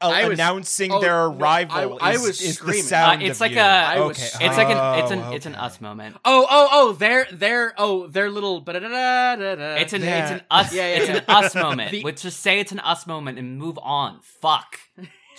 uh, 0.00 0.08
I 0.08 0.28
was- 0.28 0.38
announcing 0.38 0.92
oh, 0.92 1.00
their 1.00 1.24
arrival? 1.26 1.98
I- 2.00 2.10
I 2.10 2.12
is, 2.14 2.22
was 2.22 2.40
is 2.40 2.46
the 2.46 2.52
screaming. 2.54 2.82
sound 2.84 3.22
Uh, 3.22 3.26
it's 3.26 3.36
of 3.36 3.40
like 3.42 3.50
you. 3.52 3.58
a- 3.58 3.62
I 3.62 4.00
was 4.00 4.16
okay. 4.18 4.46
it's 4.46 4.56
like 4.56 4.68
an 4.68 4.76
oh, 4.78 4.92
it's 5.02 5.10
an 5.10 5.32
it's 5.34 5.46
an 5.46 5.54
us 5.54 5.80
moment. 5.80 6.16
Oh, 6.24 6.46
oh, 6.48 6.68
oh! 6.70 6.92
Their, 6.92 7.26
their, 7.32 7.74
oh, 7.78 8.06
their 8.06 8.30
little. 8.30 8.64
It's 8.66 9.92
an 9.92 10.02
Yeah. 10.02 10.22
it's 10.22 10.30
an 10.32 10.42
us 10.50 10.72
Yeah, 10.74 10.82
yeah, 10.88 11.00
it's 11.02 11.08
an 11.08 11.24
us 11.28 11.54
moment. 11.54 11.90
The- 11.92 12.02
Let's 12.02 12.22
just 12.22 12.40
say 12.40 12.60
it's 12.60 12.72
an 12.72 12.80
us 12.80 13.06
moment 13.06 13.38
and 13.38 13.58
move 13.58 13.78
on. 13.82 14.20
Fuck. 14.22 14.78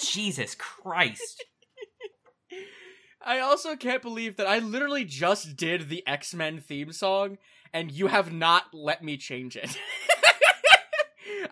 Jesus 0.02 0.56
Christ. 0.56 1.44
I 3.22 3.40
also 3.40 3.76
can't 3.76 4.02
believe 4.02 4.38
that 4.38 4.48
I 4.48 4.60
literally 4.60 5.04
just 5.06 5.56
did 5.58 5.90
the 5.90 6.08
X 6.08 6.34
Men 6.34 6.60
theme 6.62 6.92
song, 6.94 7.38
and 7.74 7.92
you 7.92 8.08
have 8.08 8.32
not 8.32 8.66
let 8.74 9.04
me 9.04 9.18
change 9.18 9.56
it. 9.58 9.78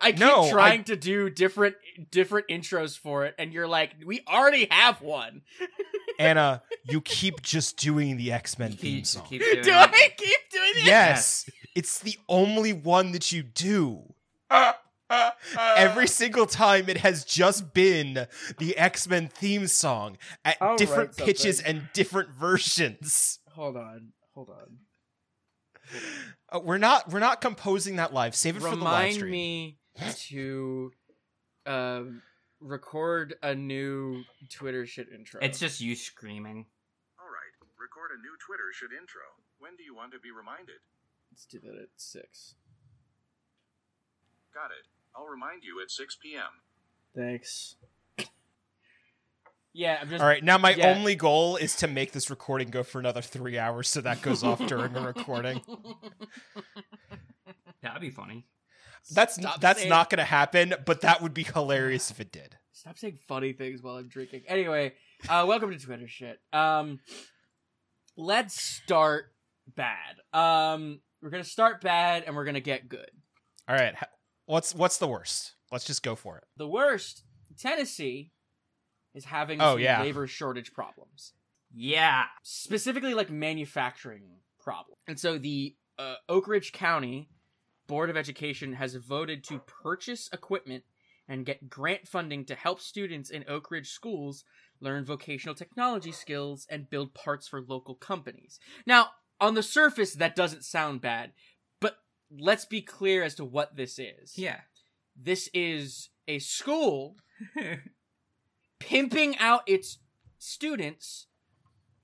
I 0.07 0.11
keep 0.11 0.19
No, 0.19 0.43
I- 0.43 0.51
trying 0.51 0.83
to 0.85 0.95
do 0.95 1.29
different 1.29 1.75
different 2.11 2.47
intros 2.49 2.97
for 2.97 3.25
it, 3.25 3.35
and 3.37 3.51
you're 3.53 3.67
like, 3.67 3.91
"We 4.05 4.21
already 4.27 4.67
have 4.71 5.01
one." 5.01 5.41
Anna, 6.19 6.63
you 6.83 6.99
keep 7.01 7.41
just 7.41 7.77
doing 7.77 8.17
the 8.17 8.31
X 8.31 8.57
Men 8.57 8.71
theme 8.71 8.97
Keep, 8.97 9.05
song. 9.05 9.25
keep 9.29 9.41
doing 9.41 9.63
Do 9.63 9.69
it. 9.71 9.75
I 9.93 10.09
keep 10.17 10.39
doing 10.51 10.71
it? 10.77 10.85
Yes, 10.85 11.49
it's 11.75 11.99
the 11.99 12.17
only 12.27 12.73
one 12.73 13.11
that 13.11 13.31
you 13.31 13.43
do. 13.43 14.13
Uh, 14.49 14.73
uh, 15.09 15.31
uh. 15.57 15.73
Every 15.77 16.07
single 16.07 16.45
time 16.47 16.89
it 16.89 16.97
has 16.97 17.23
just 17.23 17.73
been 17.73 18.27
the 18.57 18.77
X 18.77 19.07
Men 19.07 19.27
theme 19.27 19.67
song 19.67 20.17
at 20.43 20.57
I'll 20.59 20.75
different 20.77 21.15
pitches 21.17 21.61
and 21.61 21.87
different 21.93 22.29
versions. 22.31 23.39
Hold 23.53 23.77
on, 23.77 24.13
hold 24.33 24.49
on. 24.49 24.77
Uh, 26.51 26.59
we're 26.63 26.77
not 26.77 27.09
we're 27.11 27.19
not 27.19 27.41
composing 27.41 27.97
that 27.97 28.13
live. 28.13 28.35
Save 28.35 28.57
it 28.57 28.61
for 28.61 28.69
the 28.69 28.75
live 28.75 28.79
Remind 29.05 29.13
stream. 29.15 29.31
me 29.31 29.77
to 30.27 30.91
um, 31.65 32.21
record 32.59 33.35
a 33.43 33.53
new 33.55 34.23
Twitter 34.49 34.85
shit 34.85 35.07
intro. 35.13 35.39
It's 35.41 35.59
just 35.59 35.81
you 35.81 35.95
screaming. 35.95 36.65
All 37.19 37.27
right, 37.27 37.53
record 37.79 38.11
a 38.17 38.21
new 38.21 38.35
Twitter 38.45 38.71
shit 38.73 38.89
intro. 38.99 39.21
When 39.59 39.75
do 39.75 39.83
you 39.83 39.95
want 39.95 40.11
to 40.13 40.19
be 40.19 40.31
reminded? 40.31 40.75
let's 41.31 41.45
do 41.45 41.59
that 41.59 41.75
at 41.81 41.89
six. 41.97 42.55
Got 44.53 44.69
Got 44.69 44.71
it. 44.71 44.85
I'll 45.15 45.25
remind 45.27 45.63
you 45.63 45.81
at 45.81 45.89
6 45.91 46.17
p.m. 46.21 46.61
Thanks. 47.15 47.75
Yeah, 49.73 49.99
I'm 50.01 50.09
just. 50.09 50.21
All 50.23 50.27
right, 50.27 50.43
now 50.43 50.57
my 50.57 50.71
Yeah. 50.73 50.87
only 50.95 51.13
goal 51.13 51.55
is 51.55 51.75
to 51.75 51.87
make 51.87 52.11
this 52.11 52.31
recording 52.31 52.69
go 52.71 52.81
for 52.81 52.97
another 52.97 53.21
three 53.21 53.59
hours, 53.59 53.87
so 53.87 54.01
that 54.01 54.23
goes 54.23 54.43
off 54.43 54.65
during 54.65 54.95
a 54.95 55.01
recording. 55.05 55.61
That'd 57.83 58.01
be 58.01 58.09
funny. 58.09 58.47
That's 59.13 59.35
Stop 59.35 59.61
that's 59.61 59.79
saying- 59.79 59.89
not 59.89 60.09
going 60.09 60.17
to 60.19 60.23
happen, 60.25 60.73
but 60.85 61.01
that 61.01 61.21
would 61.21 61.33
be 61.33 61.43
hilarious 61.43 62.11
if 62.11 62.19
it 62.19 62.31
did. 62.31 62.57
Stop 62.73 62.97
saying 62.97 63.17
funny 63.27 63.53
things 63.53 63.81
while 63.81 63.95
I'm 63.95 64.07
drinking. 64.07 64.43
Anyway, 64.47 64.93
uh, 65.29 65.45
welcome 65.47 65.71
to 65.71 65.79
Twitter 65.79 66.07
shit. 66.07 66.39
Um, 66.53 66.99
let's 68.15 68.59
start 68.61 69.25
bad. 69.75 70.15
Um, 70.33 71.01
we're 71.21 71.29
gonna 71.31 71.43
start 71.43 71.81
bad 71.81 72.23
and 72.25 72.35
we're 72.35 72.45
gonna 72.45 72.59
get 72.59 72.87
good. 72.87 73.09
All 73.67 73.75
right, 73.75 73.95
what's 74.45 74.75
what's 74.75 74.97
the 74.97 75.07
worst? 75.07 75.53
Let's 75.71 75.85
just 75.85 76.03
go 76.03 76.15
for 76.15 76.37
it. 76.37 76.43
The 76.57 76.67
worst, 76.67 77.23
Tennessee, 77.59 78.31
is 79.15 79.25
having 79.25 79.59
Oh, 79.61 79.73
some 79.73 79.79
yeah. 79.81 80.01
labor 80.01 80.27
shortage 80.27 80.71
problems. 80.73 81.33
Yeah. 81.73 82.25
specifically 82.43 83.13
like 83.13 83.29
manufacturing 83.29 84.23
problem. 84.59 84.97
And 85.07 85.19
so 85.19 85.37
the 85.37 85.75
uh, 85.99 86.15
Oak 86.29 86.47
Ridge 86.47 86.71
County 86.71 87.29
Board 87.87 88.09
of 88.09 88.17
Education 88.17 88.73
has 88.73 88.95
voted 88.95 89.43
to 89.45 89.59
purchase 89.59 90.29
equipment 90.31 90.83
and 91.27 91.45
get 91.45 91.69
grant 91.69 92.07
funding 92.07 92.45
to 92.45 92.55
help 92.55 92.79
students 92.79 93.29
in 93.29 93.43
Oak 93.47 93.71
Ridge 93.71 93.89
schools 93.89 94.43
learn 94.79 95.03
vocational 95.05 95.55
technology 95.55 96.11
skills 96.11 96.67
and 96.69 96.89
build 96.89 97.13
parts 97.13 97.47
for 97.47 97.61
local 97.61 97.95
companies. 97.95 98.59
Now, 98.85 99.09
on 99.39 99.55
the 99.55 99.63
surface 99.63 100.13
that 100.13 100.35
doesn't 100.35 100.63
sound 100.63 101.01
bad, 101.01 101.31
but 101.79 101.97
let's 102.31 102.65
be 102.65 102.81
clear 102.81 103.23
as 103.23 103.35
to 103.35 103.45
what 103.45 103.75
this 103.75 103.99
is. 103.99 104.37
Yeah. 104.37 104.61
This 105.15 105.49
is 105.53 106.09
a 106.27 106.39
school 106.39 107.17
pimping 108.79 109.37
out 109.37 109.63
its 109.65 109.99
students 110.37 111.27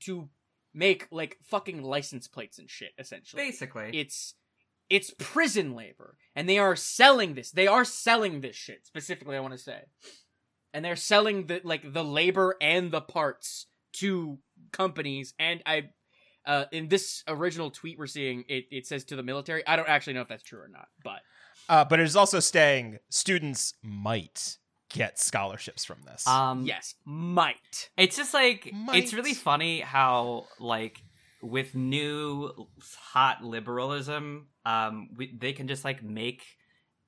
to 0.02 0.30
make 0.74 1.08
like 1.12 1.38
fucking 1.44 1.84
license 1.84 2.28
plates 2.28 2.58
and 2.58 2.70
shit 2.70 2.92
essentially 2.98 3.44
Basically. 3.44 3.92
it's 3.94 4.34
it's 4.90 5.14
prison 5.18 5.76
labor 5.76 6.18
and 6.36 6.48
they 6.48 6.58
are 6.58 6.76
selling 6.76 7.34
this 7.36 7.52
they 7.52 7.68
are 7.68 7.86
selling 7.86 8.42
this 8.42 8.56
shit 8.56 8.86
specifically 8.86 9.36
i 9.36 9.40
want 9.40 9.54
to 9.54 9.58
say 9.58 9.82
and 10.74 10.84
they're 10.84 10.96
selling 10.96 11.48
the 11.48 11.62
like 11.64 11.94
the 11.94 12.04
labor 12.04 12.56
and 12.62 12.92
the 12.92 13.02
parts 13.02 13.68
to 13.94 14.38
companies 14.72 15.34
and 15.40 15.62
i 15.66 15.84
uh 16.46 16.66
in 16.72 16.88
this 16.90 17.24
original 17.28 17.70
tweet 17.72 17.98
we're 17.98 18.08
seeing 18.08 18.44
it 18.50 18.66
it 18.72 18.86
says 18.88 19.04
to 19.06 19.16
the 19.16 19.24
military 19.24 19.66
i 19.68 19.76
don't 19.76 19.88
actually 19.90 20.14
know 20.14 20.22
if 20.22 20.28
that's 20.28 20.44
true 20.44 20.60
or 20.60 20.68
not 20.70 20.88
but 21.04 21.22
Uh, 21.70 21.86
but 21.86 22.00
it 22.00 22.04
is 22.04 22.16
also 22.16 22.40
saying 22.42 22.98
students 23.10 23.74
might 23.82 24.58
get 24.90 25.18
scholarships 25.18 25.86
from 25.86 25.98
this. 26.06 26.28
um 26.28 26.66
yes 26.66 26.96
might 27.06 27.90
It's 27.98 28.18
just 28.18 28.34
like 28.34 28.70
Might. 28.74 28.98
it's 28.98 29.14
really 29.14 29.34
funny 29.34 29.80
how 29.80 30.46
like 30.60 31.02
with 31.42 31.74
new 31.76 32.52
hot 33.12 33.44
liberalism, 33.44 34.48
um, 34.66 35.10
we, 35.16 35.36
they 35.36 35.54
can 35.54 35.68
just 35.68 35.84
like 35.84 36.04
make 36.04 36.44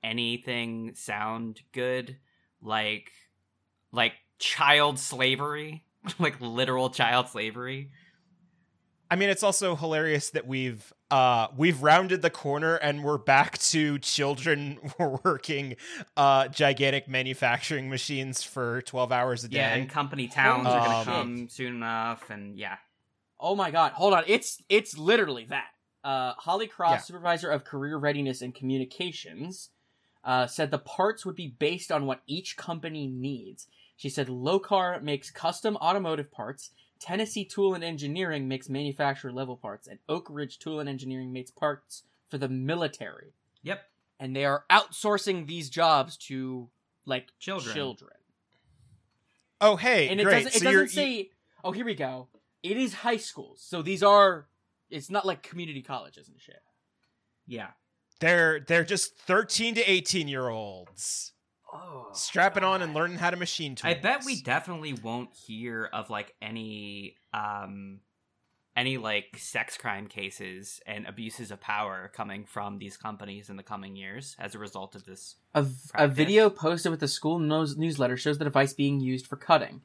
anything 0.03 0.93
sound 0.95 1.61
good, 1.71 2.17
like 2.61 3.11
like 3.91 4.13
child 4.39 4.99
slavery, 4.99 5.85
like 6.19 6.39
literal 6.41 6.89
child 6.89 7.29
slavery. 7.29 7.91
I 9.09 9.15
mean, 9.17 9.29
it's 9.29 9.43
also 9.43 9.75
hilarious 9.75 10.31
that 10.31 10.47
we've 10.47 10.91
uh 11.11 11.47
we've 11.55 11.83
rounded 11.83 12.23
the 12.23 12.31
corner 12.31 12.75
and 12.75 13.03
we're 13.03 13.19
back 13.19 13.59
to 13.59 13.99
children 13.99 14.79
working 15.23 15.75
uh 16.17 16.47
gigantic 16.47 17.07
manufacturing 17.07 17.89
machines 17.89 18.41
for 18.41 18.81
12 18.81 19.11
hours 19.11 19.43
a 19.43 19.47
day. 19.47 19.57
Yeah, 19.57 19.75
and 19.75 19.89
company 19.89 20.27
towns 20.27 20.65
are 20.73 20.81
gonna 20.81 20.95
Um, 21.01 21.05
come 21.05 21.49
soon 21.49 21.75
enough, 21.75 22.29
and 22.31 22.57
yeah, 22.57 22.77
Oh 23.39 23.55
my 23.55 23.69
god, 23.71 23.91
hold 23.93 24.13
on. 24.13 24.23
It's 24.27 24.61
it's 24.69 24.97
literally 24.97 25.45
that. 25.45 25.67
Uh, 26.05 26.33
Holly 26.37 26.67
Cross, 26.67 26.91
Yeah. 26.91 26.99
supervisor 26.99 27.49
of 27.49 27.63
career 27.63 27.97
readiness 27.97 28.41
and 28.43 28.53
communications, 28.53 29.71
uh, 30.23 30.45
said 30.47 30.69
the 30.69 30.77
parts 30.79 31.25
would 31.25 31.35
be 31.35 31.47
based 31.47 31.91
on 31.91 32.05
what 32.05 32.21
each 32.27 32.55
company 32.57 33.07
needs. 33.07 33.67
She 33.97 34.09
said 34.09 34.27
Locar 34.27 35.01
makes 35.01 35.31
custom 35.31 35.75
automotive 35.77 36.31
parts, 36.31 36.69
Tennessee 36.99 37.43
Tool 37.43 37.73
and 37.73 37.83
Engineering 37.83 38.47
makes 38.47 38.69
manufacturer 38.69 39.31
level 39.31 39.57
parts, 39.57 39.87
and 39.87 39.97
Oak 40.07 40.27
Ridge 40.29 40.59
Tool 40.59 40.79
and 40.79 40.87
Engineering 40.87 41.33
makes 41.33 41.49
parts 41.51 42.03
for 42.29 42.37
the 42.37 42.49
military. 42.49 43.33
yep, 43.63 43.89
And 44.19 44.35
they 44.35 44.45
are 44.45 44.63
outsourcing 44.69 45.47
these 45.47 45.69
jobs 45.71 46.17
to 46.27 46.69
like 47.05 47.29
children. 47.39 47.73
children. 47.75 48.11
oh, 49.61 49.75
hey, 49.75 50.07
And 50.09 50.19
it 50.19 50.23
great. 50.23 50.43
doesn't 50.43 50.55
it 50.55 50.59
so 50.59 50.71
doesn't 50.71 50.89
say 50.89 51.31
oh 51.63 51.71
here 51.71 51.85
we 51.85 51.95
go. 51.95 52.27
It 52.63 52.77
is 52.77 52.93
high 52.95 53.17
schools. 53.17 53.61
So 53.61 53.81
these 53.81 54.03
are 54.03 54.47
it's 54.95 55.09
not 55.09 55.25
like 55.25 55.43
community 55.43 55.81
colleges 55.81 56.27
and 56.29 56.39
shit. 56.39 56.61
Yeah, 57.45 57.69
they're 58.19 58.59
they're 58.61 58.83
just 58.83 59.17
13 59.19 59.75
to 59.75 59.81
18 59.91 60.27
year 60.27 60.47
olds 60.49 61.33
Oh, 61.73 62.07
strapping 62.13 62.63
on 62.63 62.81
and 62.81 62.93
learning 62.93 63.17
how 63.17 63.29
to 63.31 63.35
machine 63.37 63.75
tools. 63.75 63.93
I 63.93 63.99
bet 63.99 64.23
we 64.25 64.41
definitely 64.41 64.93
won't 64.93 65.29
hear 65.35 65.89
of 65.91 66.09
like 66.09 66.33
any 66.41 67.15
um 67.33 67.99
any 68.77 68.97
like 68.97 69.37
sex 69.37 69.77
crime 69.77 70.07
cases 70.07 70.79
and 70.85 71.05
abuses 71.05 71.51
of 71.51 71.59
power 71.61 72.11
coming 72.13 72.45
from 72.45 72.77
these 72.77 72.97
companies 72.97 73.49
in 73.49 73.57
the 73.57 73.63
coming 73.63 73.95
years 73.95 74.35
as 74.39 74.53
a 74.55 74.59
result 74.59 74.95
of 74.95 75.05
this. 75.05 75.35
A, 75.53 75.65
a 75.95 76.07
video 76.07 76.49
posted 76.49 76.91
with 76.91 76.99
the 76.99 77.07
school 77.07 77.39
news- 77.39 77.77
newsletter 77.77 78.17
shows 78.17 78.37
the 78.37 78.43
device 78.45 78.73
being 78.73 78.99
used 78.99 79.27
for 79.27 79.35
cutting. 79.37 79.81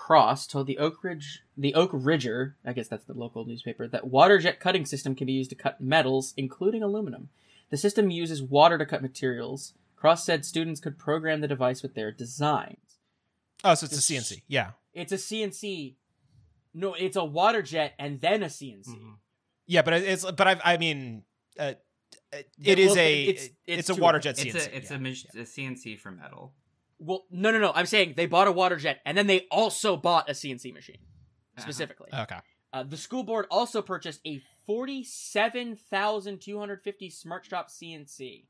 Cross 0.00 0.46
told 0.46 0.66
the 0.66 0.78
Oak 0.78 1.04
Ridge, 1.04 1.42
the 1.58 1.74
Oak 1.74 1.90
Ridger, 1.92 2.56
I 2.64 2.72
guess 2.72 2.88
that's 2.88 3.04
the 3.04 3.12
local 3.12 3.44
newspaper, 3.44 3.86
that 3.86 4.06
water 4.06 4.38
jet 4.38 4.58
cutting 4.58 4.86
system 4.86 5.14
can 5.14 5.26
be 5.26 5.34
used 5.34 5.50
to 5.50 5.56
cut 5.56 5.78
metals, 5.78 6.32
including 6.38 6.82
aluminum. 6.82 7.28
The 7.68 7.76
system 7.76 8.10
uses 8.10 8.42
water 8.42 8.78
to 8.78 8.86
cut 8.86 9.02
materials. 9.02 9.74
Cross 9.96 10.24
said 10.24 10.46
students 10.46 10.80
could 10.80 10.98
program 10.98 11.42
the 11.42 11.48
device 11.48 11.82
with 11.82 11.94
their 11.94 12.10
designs. 12.10 12.96
Oh, 13.62 13.74
so 13.74 13.84
it's 13.84 13.98
a 13.98 14.00
CNC. 14.00 14.40
Yeah. 14.48 14.70
It's 14.94 15.12
a 15.12 15.16
CNC. 15.16 15.96
No, 16.72 16.94
it's 16.94 17.16
a 17.16 17.24
water 17.24 17.60
jet 17.60 17.92
and 17.98 18.22
then 18.22 18.42
a 18.42 18.48
CNC. 18.48 18.88
Mhm. 18.88 19.16
Yeah, 19.66 19.82
but 19.82 19.92
it's 19.92 20.24
but 20.24 20.48
I 20.48 20.60
I 20.64 20.76
mean 20.78 21.24
uh, 21.58 21.74
Yeah, 22.32 22.72
it 22.72 22.78
is 22.78 22.92
well, 22.92 22.98
a 23.00 23.24
it's- 23.28 23.50
it's, 23.66 23.88
it's 23.88 23.90
a 23.90 24.00
water 24.00 24.18
jet 24.18 24.36
CNC. 24.38 24.46
It's 24.54 24.66
a 24.66 24.76
it's 24.76 24.90
yeah. 24.90 25.40
a, 25.40 25.42
a 25.42 25.46
CNC 25.46 25.98
for 25.98 26.10
metal. 26.10 26.54
Well, 27.00 27.24
no, 27.30 27.50
no, 27.50 27.58
no. 27.58 27.72
I'm 27.74 27.86
saying 27.86 28.14
they 28.16 28.26
bought 28.26 28.46
a 28.46 28.52
water 28.52 28.76
jet 28.76 29.00
and 29.04 29.16
then 29.18 29.26
they 29.26 29.46
also 29.50 29.96
bought 29.96 30.28
a 30.28 30.32
CNC 30.32 30.72
machine 30.74 30.98
Uh-huh. 31.00 31.62
specifically. 31.62 32.08
Okay. 32.14 32.36
Uh, 32.72 32.82
the 32.84 32.96
school 32.96 33.24
board 33.24 33.46
also 33.50 33.82
purchased 33.82 34.20
a 34.26 34.40
forty-seven 34.66 35.76
thousand 35.76 36.40
two 36.40 36.58
hundred 36.58 36.82
fifty 36.82 37.10
Smart 37.10 37.44
Shop 37.46 37.68
CNC. 37.68 38.44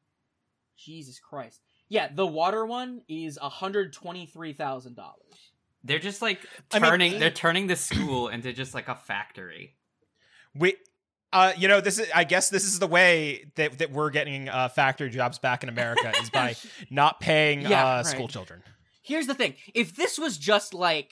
Jesus 0.77 1.19
Christ! 1.19 1.61
Yeah, 1.89 2.09
the 2.13 2.27
water 2.27 2.67
one 2.67 3.01
is 3.09 3.39
hundred 3.41 3.93
twenty-three 3.93 4.53
thousand 4.53 4.97
dollars. 4.97 5.53
They're 5.85 5.99
just 5.99 6.21
like 6.21 6.41
I 6.73 6.79
mean- 6.81 6.91
turning. 6.91 7.19
they're 7.21 7.31
turning 7.31 7.67
the 7.67 7.77
school 7.77 8.29
into 8.29 8.53
just 8.53 8.75
like 8.75 8.89
a 8.89 8.95
factory. 8.95 9.77
We 10.55 10.77
uh 11.33 11.53
you 11.57 11.69
know 11.69 11.81
this 11.81 11.99
is 11.99 12.09
I 12.15 12.25
guess 12.25 12.51
this 12.51 12.65
is 12.65 12.79
the 12.79 12.87
way 12.87 13.51
that 13.57 13.79
that 13.79 13.93
we're 13.93 14.11
getting 14.11 14.49
uh 14.49 14.69
factory 14.69 15.11
jobs 15.11 15.39
back 15.39 15.63
in 15.63 15.69
America 15.69 16.13
is 16.21 16.31
by 16.31 16.57
not 16.91 17.21
paying 17.21 17.63
Yeah, 17.63 17.85
uh 17.85 17.97
right. 17.99 18.07
school 18.07 18.29
children. 18.29 18.63
Here's 19.03 19.27
the 19.27 19.35
thing: 19.35 19.55
if 19.75 19.97
this 19.97 20.19
was 20.19 20.37
just 20.39 20.75
like, 20.75 21.11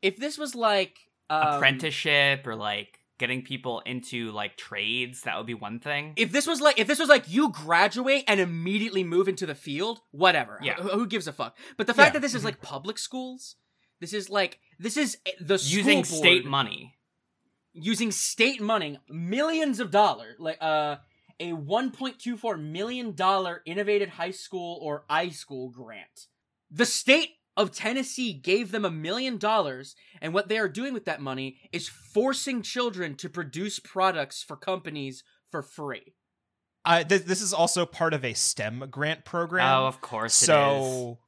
if 0.00 0.16
this 0.16 0.38
was 0.38 0.54
like 0.54 0.96
um, 1.28 1.56
Apprenticeship 1.56 2.46
or 2.46 2.54
like 2.54 2.98
getting 3.18 3.42
people 3.42 3.80
into 3.86 4.30
like 4.32 4.56
trades, 4.56 5.22
that 5.22 5.36
would 5.36 5.46
be 5.46 5.54
one 5.54 5.78
thing. 5.78 6.12
if 6.16 6.32
this 6.32 6.46
was 6.46 6.60
like 6.60 6.78
if 6.78 6.86
this 6.86 6.98
was 6.98 7.08
like 7.08 7.24
you 7.28 7.50
graduate 7.50 8.24
and 8.28 8.40
immediately 8.40 9.04
move 9.04 9.28
into 9.28 9.46
the 9.46 9.54
field 9.54 10.00
whatever 10.10 10.58
Yeah. 10.62 10.74
who, 10.74 10.88
who 10.88 11.06
gives 11.06 11.26
a 11.28 11.32
fuck 11.32 11.56
but 11.76 11.86
the 11.86 11.94
fact 11.94 12.08
Yeah. 12.08 12.12
that 12.14 12.22
this 12.22 12.34
is 12.34 12.44
like 12.44 12.60
public 12.62 12.98
schools 12.98 13.56
this 14.00 14.12
is 14.12 14.28
like 14.28 14.58
this 14.78 14.96
is 14.96 15.18
eh, 15.26 15.30
the 15.40 15.58
school 15.58 15.76
Using 15.78 15.96
board 15.98 16.06
state 16.06 16.44
money. 16.46 16.94
Using 17.74 18.10
state 18.10 18.60
money 18.60 18.98
millions 19.08 19.80
of 19.80 19.90
dollars 19.90 20.36
like 20.38 20.58
uh 20.60 20.96
a 21.40 21.50
1.24 21.52 22.60
million 22.60 23.14
dollar 23.14 23.62
innovated 23.66 24.10
high 24.10 24.30
school 24.30 24.78
or 24.82 25.04
iSchool 25.10 25.72
grant 25.72 26.26
the 26.70 26.86
state 26.86 27.30
of 27.56 27.70
Tennessee 27.70 28.32
gave 28.32 28.72
them 28.72 28.84
a 28.84 28.90
million 28.90 29.36
dollars, 29.36 29.94
and 30.20 30.32
what 30.32 30.48
they 30.48 30.58
are 30.58 30.68
doing 30.68 30.94
with 30.94 31.04
that 31.04 31.20
money 31.20 31.58
is 31.70 31.88
forcing 31.88 32.62
children 32.62 33.14
to 33.16 33.28
produce 33.28 33.78
products 33.78 34.42
for 34.42 34.56
companies 34.56 35.22
for 35.50 35.62
free. 35.62 36.14
Uh 36.84 37.04
th- 37.04 37.24
this 37.24 37.42
is 37.42 37.52
also 37.52 37.86
part 37.86 38.14
of 38.14 38.24
a 38.24 38.32
STEM 38.32 38.88
grant 38.90 39.24
program. 39.24 39.82
Oh, 39.82 39.86
of 39.86 40.00
course 40.00 40.40
it 40.42 40.44
is. 40.44 40.48
so 40.48 41.18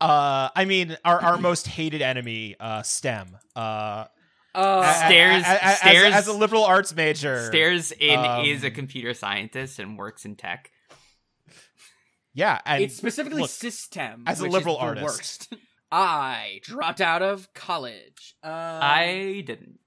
uh 0.00 0.50
I 0.54 0.64
mean 0.64 0.96
our 1.04 1.20
our 1.20 1.38
most 1.38 1.66
hated 1.66 2.02
enemy 2.02 2.54
uh 2.60 2.82
STEM. 2.82 3.36
Uh 4.54 4.58
Uh, 4.84 5.06
Stairs- 5.06 5.42
as, 5.46 5.58
as- 5.62 5.78
stairs- 5.78 6.12
as 6.14 6.26
a 6.26 6.32
liberal 6.32 6.64
arts 6.64 6.94
major. 6.94 7.46
Stairs 7.46 7.90
in 7.92 8.18
Um, 8.18 8.44
is 8.44 8.64
a 8.64 8.70
computer 8.70 9.14
scientist 9.14 9.78
and 9.78 9.96
works 9.98 10.24
in 10.24 10.36
tech. 10.36 10.70
Yeah, 12.34 12.60
and 12.64 12.82
it's 12.82 12.96
specifically 12.96 13.42
look, 13.42 13.50
system 13.50 14.24
as 14.26 14.40
a 14.40 14.46
liberal 14.46 14.76
is 14.76 14.80
the 14.80 14.84
artist, 14.86 15.04
worst. 15.04 15.54
I 15.92 16.60
dropped 16.62 17.02
out 17.02 17.20
of 17.20 17.52
college. 17.52 18.36
Um, 18.42 18.50
I 18.52 19.42
didn't. 19.46 19.78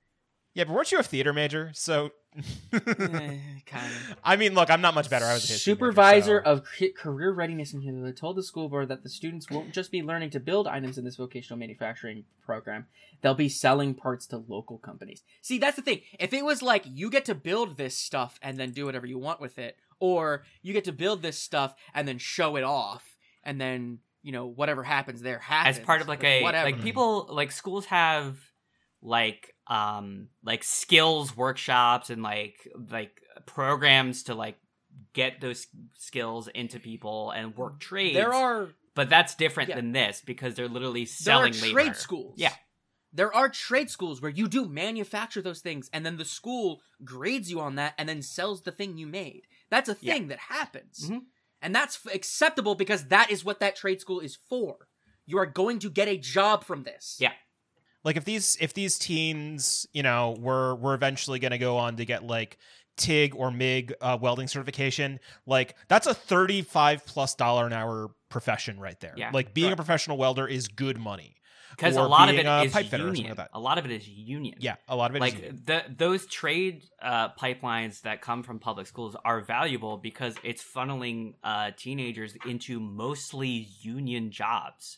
Yeah, 0.53 0.65
but 0.65 0.73
weren't 0.73 0.91
you 0.91 0.99
a 0.99 1.03
theater 1.03 1.33
major? 1.33 1.71
So, 1.73 2.11
eh, 2.73 3.37
kind 3.65 3.85
of. 3.85 4.17
I 4.23 4.35
mean, 4.35 4.53
look, 4.53 4.69
I'm 4.69 4.81
not 4.81 4.93
much 4.93 5.09
better. 5.09 5.25
I 5.25 5.33
was 5.33 5.49
a 5.49 5.53
history 5.53 5.73
major, 5.73 5.79
supervisor 5.79 6.41
so- 6.43 6.51
of 6.51 6.67
career 6.97 7.31
readiness 7.31 7.73
in 7.73 7.81
Canada 7.81 8.11
told 8.11 8.35
the 8.35 8.43
school 8.43 8.69
board 8.69 8.89
that 8.89 9.03
the 9.03 9.09
students 9.09 9.49
won't 9.49 9.71
just 9.73 9.91
be 9.91 10.01
learning 10.01 10.31
to 10.31 10.39
build 10.39 10.67
items 10.67 10.97
in 10.97 11.05
this 11.05 11.15
vocational 11.15 11.57
manufacturing 11.57 12.25
program; 12.45 12.87
they'll 13.21 13.33
be 13.33 13.49
selling 13.49 13.93
parts 13.93 14.27
to 14.27 14.37
local 14.37 14.77
companies. 14.77 15.23
See, 15.41 15.57
that's 15.57 15.75
the 15.75 15.81
thing. 15.81 16.01
If 16.19 16.33
it 16.33 16.43
was 16.43 16.61
like 16.61 16.83
you 16.85 17.09
get 17.09 17.25
to 17.25 17.35
build 17.35 17.77
this 17.77 17.97
stuff 17.97 18.39
and 18.41 18.57
then 18.57 18.71
do 18.71 18.85
whatever 18.85 19.05
you 19.05 19.17
want 19.17 19.39
with 19.39 19.57
it, 19.57 19.77
or 19.99 20.43
you 20.61 20.73
get 20.73 20.83
to 20.85 20.91
build 20.91 21.21
this 21.21 21.39
stuff 21.39 21.75
and 21.93 22.07
then 22.07 22.17
show 22.17 22.55
it 22.57 22.63
off, 22.63 23.17
and 23.43 23.59
then 23.59 23.99
you 24.21 24.31
know 24.31 24.45
whatever 24.45 24.83
happens 24.83 25.21
there 25.21 25.39
happens 25.39 25.77
as 25.77 25.85
part 25.85 26.01
of 26.01 26.07
like 26.07 26.23
a 26.23 26.41
whatever. 26.41 26.71
like 26.71 26.81
people 26.81 27.27
like 27.29 27.51
schools 27.51 27.85
have 27.85 28.37
like 29.01 29.54
um 29.67 30.27
like 30.43 30.63
skills 30.63 31.35
workshops 31.35 32.09
and 32.09 32.21
like 32.21 32.67
like 32.91 33.21
programs 33.45 34.23
to 34.23 34.35
like 34.35 34.57
get 35.13 35.41
those 35.41 35.67
skills 35.97 36.47
into 36.49 36.79
people 36.79 37.31
and 37.31 37.55
work 37.57 37.79
trades 37.79 38.13
there 38.15 38.33
are 38.33 38.69
but 38.93 39.09
that's 39.09 39.35
different 39.35 39.69
Yeah. 39.69 39.75
than 39.75 39.91
this 39.91 40.21
because 40.25 40.55
they're 40.55 40.69
literally 40.69 41.05
selling 41.05 41.51
there 41.53 41.61
are 41.61 41.65
labor 41.67 41.79
trade 41.81 41.95
schools. 41.95 42.35
yeah 42.37 42.53
There 43.11 43.33
are 43.33 43.49
trade 43.49 43.89
schools 43.89 44.21
where 44.21 44.31
you 44.31 44.47
do 44.47 44.65
manufacture 44.65 45.41
those 45.41 45.61
things 45.61 45.89
and 45.93 46.05
then 46.05 46.17
the 46.17 46.25
school 46.25 46.81
grades 47.03 47.49
you 47.51 47.59
on 47.59 47.75
that 47.75 47.93
and 47.97 48.07
then 48.07 48.21
sells 48.21 48.61
the 48.63 48.71
thing 48.71 48.97
you 48.97 49.07
made. 49.07 49.43
That's 49.69 49.89
a 49.89 49.97
Yeah. 49.99 50.13
thing 50.13 50.27
that 50.27 50.39
happens. 50.39 51.09
Mhm. 51.09 51.21
And 51.61 51.73
that's 51.73 51.95
f- 52.05 52.13
acceptable 52.13 52.75
because 52.75 53.07
that 53.07 53.31
is 53.31 53.43
what 53.45 53.59
that 53.61 53.75
trade 53.77 53.99
school 54.01 54.19
is 54.19 54.35
for. 54.49 54.87
You 55.25 55.37
are 55.39 55.45
going 55.45 55.79
to 55.79 55.89
get 55.89 56.07
a 56.09 56.17
job 56.17 56.63
from 56.65 56.83
this. 56.83 57.17
Yeah. 57.19 57.33
Like 58.05 58.15
if 58.15 58.23
these 58.23 58.55
if 58.61 58.73
these 58.73 58.97
teens 58.97 59.85
you 59.91 60.03
know 60.03 60.37
were 60.39 60.75
were 60.75 60.93
eventually 60.93 61.39
going 61.39 61.51
to 61.51 61.57
go 61.57 61.77
on 61.77 61.97
to 61.97 62.05
get 62.05 62.23
like 62.23 62.57
TIG 62.95 63.35
or 63.35 63.51
MIG 63.51 63.93
uh, 63.99 64.17
welding 64.21 64.47
certification, 64.47 65.19
like 65.45 65.75
that's 65.89 66.07
a 66.07 66.13
thirty-five 66.13 67.05
plus 67.05 67.35
dollar 67.35 67.65
an 67.65 67.73
hour 67.73 68.11
profession 68.29 68.79
right 68.79 68.99
there. 69.01 69.13
Yeah, 69.17 69.31
like 69.33 69.53
being 69.53 69.73
a 69.73 69.75
professional 69.75 70.17
welder 70.17 70.47
is 70.47 70.69
good 70.69 70.97
money. 70.97 71.35
because 71.71 71.95
a 71.95 72.03
lot 72.03 72.29
of 72.29 72.35
it 72.35 72.45
a 72.45 72.63
is 72.63 72.71
pipe 72.71 72.85
fitter 72.87 73.03
or 73.03 73.07
something 73.07 73.23
union. 73.23 73.37
like 73.37 73.49
a 73.53 73.59
lot 73.59 73.77
of 73.77 73.85
it 73.85 73.91
is 73.91 74.07
union. 74.07 74.55
Yeah, 74.59 74.75
a 74.87 74.95
lot 74.95 75.09
of 75.09 75.15
it 75.15 75.23
is 75.23 75.33
like 75.33 75.65
the, 75.65 75.83
those 75.97 76.25
trade 76.25 76.83
uh, 77.01 77.29
pipelines 77.33 78.01
that 78.01 78.21
come 78.21 78.43
from 78.43 78.59
public 78.59 78.87
schools 78.87 79.15
are 79.25 79.41
valuable 79.41 79.97
because 79.97 80.35
it's 80.43 80.63
funneling 80.63 81.33
uh, 81.43 81.71
teenagers 81.75 82.35
into 82.45 82.79
mostly 82.79 83.67
union 83.81 84.31
jobs. 84.31 84.97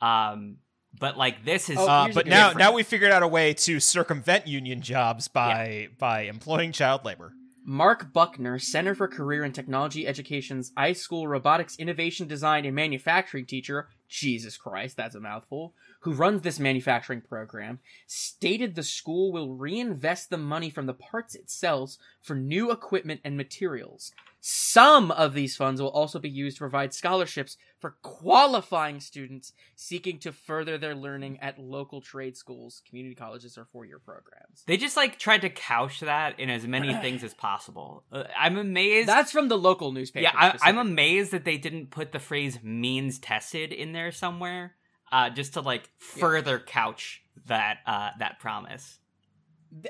Um, 0.00 0.58
but 0.98 1.16
like 1.16 1.44
this 1.44 1.68
is 1.70 1.78
Oh, 1.78 1.86
Uh, 1.86 2.08
but 2.12 2.26
now 2.26 2.48
different. 2.48 2.58
now 2.58 2.72
we 2.72 2.82
figured 2.82 3.10
out 3.12 3.22
a 3.22 3.28
way 3.28 3.54
to 3.54 3.80
circumvent 3.80 4.46
union 4.46 4.80
jobs 4.82 5.28
by 5.28 5.88
by 5.98 6.22
employing 6.22 6.72
child 6.72 7.04
labor. 7.04 7.32
Mark 7.64 8.12
Buckner, 8.12 8.58
Center 8.58 8.92
for 8.94 9.06
Career 9.06 9.44
and 9.44 9.54
Technology 9.54 10.06
Education's 10.06 10.72
iSchool 10.72 11.28
Robotics 11.28 11.76
Innovation 11.76 12.26
Design 12.26 12.64
and 12.64 12.74
Manufacturing 12.74 13.46
teacher, 13.46 13.88
Jesus 14.12 14.58
Christ, 14.58 14.96
that's 14.96 15.14
a 15.14 15.20
mouthful, 15.20 15.72
who 16.00 16.12
runs 16.12 16.42
this 16.42 16.60
manufacturing 16.60 17.22
program, 17.22 17.78
stated 18.06 18.74
the 18.74 18.82
school 18.82 19.32
will 19.32 19.54
reinvest 19.54 20.28
the 20.28 20.36
money 20.36 20.68
from 20.68 20.84
the 20.86 20.92
parts 20.92 21.34
it 21.34 21.50
sells 21.50 21.98
for 22.20 22.34
new 22.34 22.70
equipment 22.70 23.22
and 23.24 23.36
materials. 23.38 24.12
Some 24.44 25.12
of 25.12 25.34
these 25.34 25.56
funds 25.56 25.80
will 25.80 25.88
also 25.90 26.18
be 26.18 26.28
used 26.28 26.56
to 26.56 26.62
provide 26.62 26.92
scholarships 26.92 27.56
for 27.80 27.96
qualifying 28.02 28.98
students 29.00 29.52
seeking 29.76 30.18
to 30.18 30.32
further 30.32 30.78
their 30.78 30.94
learning 30.96 31.38
at 31.40 31.58
local 31.58 32.00
trade 32.00 32.36
schools, 32.36 32.82
community 32.88 33.14
colleges, 33.14 33.56
or 33.56 33.64
four 33.72 33.84
year 33.84 33.98
programs. 33.98 34.62
they 34.66 34.76
just 34.76 34.96
like 34.96 35.18
tried 35.18 35.42
to 35.42 35.50
couch 35.50 36.00
that 36.00 36.38
in 36.40 36.50
as 36.50 36.66
many 36.66 36.92
things 37.00 37.22
as 37.24 37.34
possible 37.34 38.04
uh, 38.12 38.24
i'm 38.38 38.56
amazed 38.56 39.08
That's 39.08 39.32
from 39.32 39.48
the 39.48 39.58
local 39.58 39.92
newspaper. 39.92 40.24
yeah 40.24 40.32
I, 40.34 40.58
i'm 40.62 40.78
amazed 40.78 41.30
that 41.32 41.44
they 41.44 41.56
didn't 41.56 41.90
put 41.90 42.12
the 42.12 42.18
phrase 42.18 42.58
means 42.62 43.18
tested 43.18 43.72
in 43.72 43.92
there 43.92 44.01
somewhere 44.10 44.74
uh, 45.12 45.30
just 45.30 45.52
to 45.54 45.60
like 45.60 45.88
further 45.98 46.58
couch 46.58 47.22
that 47.46 47.78
uh, 47.86 48.10
that 48.18 48.40
promise 48.40 48.98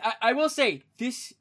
I, 0.02 0.14
I 0.20 0.32
will 0.32 0.48
say 0.48 0.82
this 0.98 1.32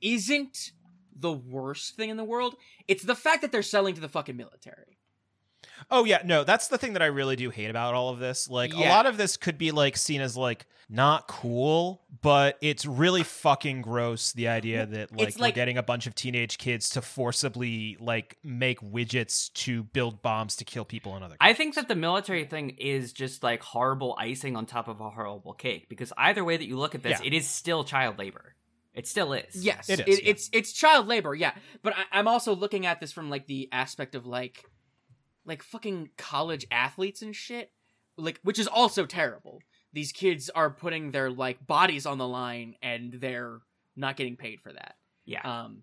isn't 0.00 0.72
the 1.14 1.32
worst 1.32 1.96
thing 1.96 2.10
in 2.10 2.16
the 2.16 2.24
world. 2.24 2.56
It's 2.88 3.02
the 3.02 3.14
fact 3.14 3.42
that 3.42 3.52
they're 3.52 3.62
selling 3.62 3.94
to 3.94 4.00
the 4.00 4.08
fucking 4.08 4.36
military. 4.36 4.98
Oh 5.90 6.04
yeah, 6.04 6.22
no, 6.24 6.44
that's 6.44 6.68
the 6.68 6.78
thing 6.78 6.94
that 6.94 7.02
I 7.02 7.06
really 7.06 7.36
do 7.36 7.50
hate 7.50 7.70
about 7.70 7.94
all 7.94 8.10
of 8.10 8.18
this. 8.18 8.48
Like 8.48 8.72
a 8.72 8.78
lot 8.78 9.06
of 9.06 9.16
this 9.16 9.36
could 9.36 9.58
be 9.58 9.70
like 9.72 9.96
seen 9.96 10.20
as 10.20 10.36
like 10.36 10.66
not 10.88 11.26
cool, 11.26 12.02
but 12.20 12.58
it's 12.60 12.84
really 12.84 13.22
fucking 13.22 13.82
gross 13.82 14.32
the 14.32 14.48
idea 14.48 14.84
that 14.86 15.16
like, 15.16 15.28
It's 15.28 15.38
we're 15.38 15.50
getting 15.52 15.78
a 15.78 15.82
bunch 15.82 16.06
of 16.06 16.14
teenage 16.14 16.58
kids 16.58 16.90
to 16.90 17.02
forcibly 17.02 17.96
like 17.98 18.36
make 18.44 18.80
widgets 18.80 19.52
to 19.54 19.84
build 19.84 20.22
bombs 20.22 20.56
to 20.56 20.64
kill 20.64 20.84
people 20.84 21.16
in 21.16 21.22
other 21.22 21.36
I 21.40 21.54
think 21.54 21.76
that 21.76 21.88
the 21.88 21.96
military 21.96 22.44
thing 22.44 22.70
is 22.70 23.12
just 23.12 23.42
like 23.42 23.62
horrible 23.62 24.16
icing 24.18 24.56
on 24.56 24.66
top 24.66 24.88
of 24.88 25.00
a 25.00 25.10
horrible 25.10 25.54
cake 25.54 25.88
because 25.88 26.12
either 26.16 26.44
way 26.44 26.56
that 26.56 26.66
you 26.66 26.76
look 26.76 26.94
at 26.94 27.02
this, 27.02 27.20
Yeah. 27.20 27.26
it 27.26 27.32
is 27.32 27.46
still 27.48 27.84
child 27.84 28.18
labor. 28.18 28.54
It 28.94 29.06
still 29.06 29.32
is. 29.32 29.64
Yes, 29.64 29.88
It 29.88 30.06
is, 30.06 30.20
yeah. 30.20 30.30
It's 30.30 30.50
it's 30.52 30.72
child 30.72 31.06
labor. 31.06 31.34
Yeah, 31.34 31.52
but 31.82 31.94
I, 31.96 32.18
I'm 32.18 32.28
also 32.28 32.54
looking 32.54 32.84
at 32.84 33.00
this 33.00 33.10
from 33.12 33.30
like 33.30 33.46
the 33.46 33.70
aspect 33.72 34.14
of 34.14 34.26
like, 34.26 34.64
like 35.44 35.62
fucking 35.62 36.10
college 36.16 36.66
athletes 36.70 37.22
and 37.22 37.34
shit. 37.34 37.72
Like, 38.16 38.40
which 38.42 38.58
is 38.58 38.66
also 38.66 39.06
terrible. 39.06 39.60
These 39.92 40.12
kids 40.12 40.50
are 40.50 40.70
putting 40.70 41.10
their 41.10 41.30
like 41.30 41.66
bodies 41.66 42.06
on 42.06 42.18
the 42.18 42.28
line 42.28 42.74
and 42.82 43.14
they're 43.14 43.60
not 43.96 44.16
getting 44.16 44.36
paid 44.36 44.60
for 44.60 44.72
that. 44.72 44.96
Yeah. 45.24 45.40
Um, 45.40 45.82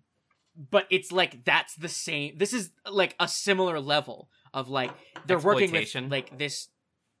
but 0.70 0.86
it's 0.90 1.12
like 1.12 1.44
that's 1.44 1.74
the 1.76 1.88
same. 1.88 2.36
This 2.36 2.52
is 2.52 2.70
like 2.90 3.14
a 3.20 3.28
similar 3.28 3.80
level 3.80 4.28
of 4.52 4.68
like 4.68 4.90
they're 5.26 5.38
working 5.38 5.72
with 5.72 5.94
like 6.10 6.36
this. 6.38 6.68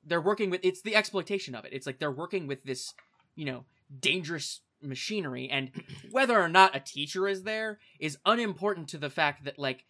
They're 0.04 0.20
working 0.20 0.50
with 0.50 0.60
it's 0.64 0.82
the 0.82 0.96
exploitation 0.96 1.54
of 1.54 1.64
it. 1.64 1.72
It's 1.72 1.86
like 1.86 1.98
they're 1.98 2.10
working 2.10 2.46
with 2.46 2.64
this, 2.64 2.92
you 3.36 3.44
know, 3.44 3.64
dangerous 3.98 4.60
machinery, 4.82 5.48
and 5.48 5.70
whether 6.10 6.38
or 6.40 6.48
not 6.48 6.76
a 6.76 6.80
teacher 6.80 7.28
is 7.28 7.44
there 7.44 7.78
is 7.98 8.18
unimportant 8.26 8.88
to 8.88 8.98
the 8.98 9.10
fact 9.10 9.44
that 9.44 9.58
like 9.58 9.84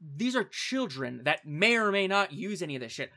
these 0.00 0.34
are 0.36 0.44
children 0.44 1.22
that 1.24 1.46
may 1.46 1.76
or 1.76 1.92
may 1.92 2.06
not 2.06 2.32
use 2.32 2.62
any 2.62 2.76
of 2.76 2.82
this 2.82 2.92
shit. 2.92 3.10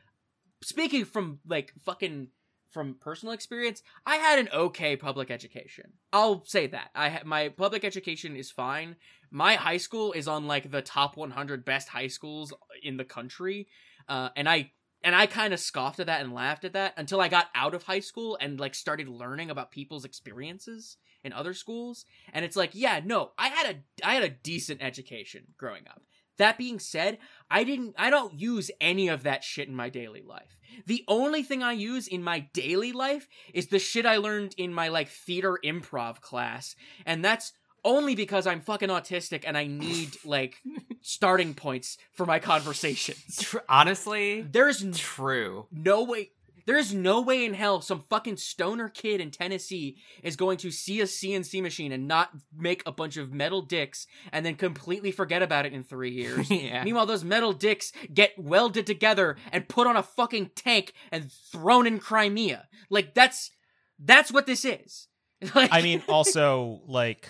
Speaking 0.62 1.04
from 1.04 1.40
like 1.46 1.72
fucking 1.82 2.28
from 2.70 2.96
personal 3.00 3.32
experience, 3.32 3.82
I 4.04 4.16
had 4.16 4.38
an 4.38 4.48
okay 4.52 4.96
public 4.96 5.30
education. 5.30 5.92
I'll 6.12 6.44
say 6.44 6.66
that. 6.66 6.90
I 6.94 7.08
ha- 7.08 7.22
my 7.24 7.48
public 7.50 7.84
education 7.84 8.36
is 8.36 8.50
fine. 8.50 8.96
My 9.30 9.54
high 9.54 9.76
school 9.76 10.12
is 10.12 10.26
on 10.26 10.46
like 10.46 10.70
the 10.70 10.82
top 10.82 11.16
100 11.16 11.64
best 11.64 11.88
high 11.88 12.08
schools 12.08 12.52
in 12.82 12.96
the 12.96 13.04
country. 13.04 13.68
Uh, 14.08 14.30
and 14.36 14.48
I 14.48 14.72
and 15.04 15.14
I 15.14 15.26
kind 15.26 15.52
of 15.54 15.60
scoffed 15.60 16.00
at 16.00 16.06
that 16.06 16.22
and 16.22 16.32
laughed 16.32 16.64
at 16.64 16.72
that 16.72 16.94
until 16.96 17.20
I 17.20 17.28
got 17.28 17.48
out 17.54 17.74
of 17.74 17.82
high 17.82 18.00
school 18.00 18.38
and 18.40 18.58
like 18.58 18.74
started 18.74 19.08
learning 19.08 19.50
about 19.50 19.70
people's 19.70 20.04
experiences 20.04 20.96
in 21.22 21.32
other 21.32 21.54
schools. 21.54 22.06
And 22.32 22.44
it's 22.44 22.56
like, 22.56 22.70
yeah, 22.72 23.00
no, 23.04 23.32
I 23.38 23.48
had 23.48 23.76
a 23.76 24.06
I 24.06 24.14
had 24.14 24.24
a 24.24 24.30
decent 24.30 24.82
education 24.82 25.44
growing 25.56 25.86
up. 25.88 26.02
That 26.38 26.58
being 26.58 26.78
said, 26.78 27.18
I 27.50 27.64
didn't 27.64 27.94
I 27.98 28.10
don't 28.10 28.38
use 28.38 28.70
any 28.80 29.08
of 29.08 29.22
that 29.22 29.44
shit 29.44 29.68
in 29.68 29.74
my 29.74 29.88
daily 29.88 30.22
life. 30.22 30.58
The 30.86 31.04
only 31.06 31.42
thing 31.42 31.62
I 31.62 31.72
use 31.72 32.08
in 32.08 32.22
my 32.22 32.40
daily 32.52 32.92
life 32.92 33.28
is 33.52 33.68
the 33.68 33.78
shit 33.78 34.06
I 34.06 34.16
learned 34.16 34.54
in 34.58 34.74
my 34.74 34.88
like 34.88 35.08
theater 35.08 35.58
improv 35.64 36.20
class, 36.20 36.74
and 37.06 37.24
that's 37.24 37.52
only 37.84 38.14
because 38.14 38.46
I'm 38.46 38.60
fucking 38.60 38.88
autistic 38.88 39.44
and 39.46 39.56
I 39.56 39.66
need 39.66 40.16
like 40.24 40.62
starting 41.02 41.54
points 41.54 41.98
for 42.12 42.26
my 42.26 42.38
conversations. 42.38 43.54
Honestly, 43.68 44.40
There's 44.42 44.84
true. 44.98 45.66
no 45.70 46.02
way 46.02 46.30
there 46.66 46.76
is 46.76 46.94
no 46.94 47.20
way 47.20 47.44
in 47.44 47.54
hell 47.54 47.80
some 47.80 48.00
fucking 48.08 48.36
stoner 48.36 48.88
kid 48.88 49.20
in 49.20 49.30
Tennessee 49.30 49.98
is 50.22 50.36
going 50.36 50.58
to 50.58 50.70
see 50.70 51.00
a 51.00 51.04
CNC 51.04 51.62
machine 51.62 51.92
and 51.92 52.08
not 52.08 52.30
make 52.56 52.82
a 52.86 52.92
bunch 52.92 53.16
of 53.16 53.32
metal 53.32 53.62
dicks 53.62 54.06
and 54.32 54.44
then 54.44 54.54
completely 54.54 55.10
forget 55.10 55.42
about 55.42 55.66
it 55.66 55.72
in 55.72 55.84
3 55.84 56.10
years. 56.10 56.50
yeah. 56.50 56.82
Meanwhile, 56.84 57.06
those 57.06 57.24
metal 57.24 57.52
dicks 57.52 57.92
get 58.12 58.32
welded 58.38 58.86
together 58.86 59.36
and 59.52 59.68
put 59.68 59.86
on 59.86 59.96
a 59.96 60.02
fucking 60.02 60.50
tank 60.54 60.92
and 61.10 61.30
thrown 61.52 61.86
in 61.86 61.98
Crimea. 61.98 62.68
Like 62.90 63.14
that's 63.14 63.50
that's 63.98 64.32
what 64.32 64.46
this 64.46 64.64
is. 64.64 65.08
Like, 65.54 65.70
I 65.72 65.82
mean, 65.82 66.02
also 66.08 66.80
like 66.86 67.28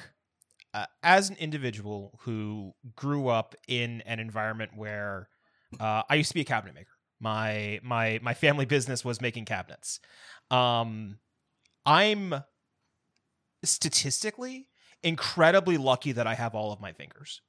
uh, 0.73 0.87
as 1.03 1.31
an 1.31 1.37
individual 1.37 2.19
who 2.23 2.75
grew 2.95 3.29
up 3.29 3.57
in 3.67 4.03
an 4.03 4.21
environment 4.21 4.73
where 4.77 5.29
uh, 5.81 6.03
I 6.09 6.15
used 6.17 6.29
to 6.29 6.35
be 6.35 6.43
a 6.43 6.45
cabinet 6.45 6.75
maker. 6.75 6.94
My 7.25 7.81
my 7.83 8.21
my 8.23 8.35
family 8.35 8.67
business 8.67 9.05
was 9.05 9.21
making 9.21 9.47
cabinets. 9.47 9.99
Um, 10.51 11.19
I'm 11.87 12.35
statistically 13.65 14.69
incredibly 15.03 15.77
lucky 15.77 16.13
that 16.13 16.27
I 16.27 16.35
have 16.35 16.55
all 16.55 16.73
of 16.73 16.81
my 16.81 16.93
fingers. 16.93 17.41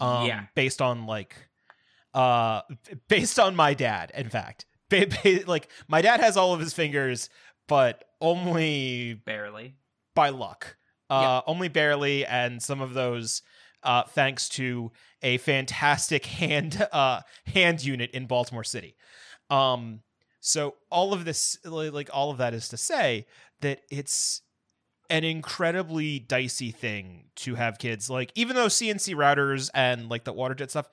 Um, 0.00 0.26
Yeah. 0.26 0.44
based 0.54 0.82
on 0.82 1.06
like 1.06 1.36
uh 2.12 2.62
based 3.08 3.38
on 3.38 3.54
my 3.56 3.74
dad 3.74 4.10
in 4.14 4.28
fact 4.28 4.66
ba- 4.90 5.06
ba- 5.06 5.44
like 5.46 5.68
my 5.88 6.02
dad 6.02 6.20
has 6.20 6.36
all 6.36 6.52
of 6.52 6.60
his 6.60 6.72
fingers, 6.74 7.30
but 7.68 8.04
only 8.20 9.14
Barely. 9.14 9.76
by 10.14 10.28
luck. 10.30 10.76
Uh, 11.10 11.42
Only 11.46 11.68
barely, 11.68 12.24
and 12.26 12.60
some 12.62 12.80
of 12.80 12.94
those 12.94 13.42
uh, 13.84 14.04
thanks 14.04 14.48
to 14.50 14.90
a 15.22 15.38
fantastic 15.38 16.26
hand 16.40 16.86
uh, 16.92 17.20
hand 17.46 17.84
unit 17.84 18.10
in 18.12 18.26
Baltimore 18.26 18.64
City. 18.64 18.96
Um, 19.50 20.00
so 20.40 20.74
all 20.90 21.12
of 21.12 21.24
this, 21.24 21.58
like 21.64 22.10
all 22.12 22.30
of 22.30 22.38
that, 22.38 22.54
is 22.54 22.68
to 22.70 22.76
say 22.76 23.26
that 23.60 23.80
it's 23.90 24.42
an 25.10 25.24
incredibly 25.24 26.18
dicey 26.18 26.70
thing 26.70 27.24
to 27.36 27.54
have 27.54 27.78
kids. 27.78 28.08
Like 28.10 28.32
even 28.34 28.56
though 28.56 28.66
CNC 28.66 29.14
routers 29.14 29.70
and 29.74 30.08
like 30.08 30.24
the 30.24 30.34
waterjet 30.34 30.70
stuff, 30.70 30.88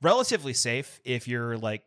relatively 0.00 0.52
safe 0.52 1.00
if 1.04 1.26
you're 1.28 1.56
like 1.56 1.84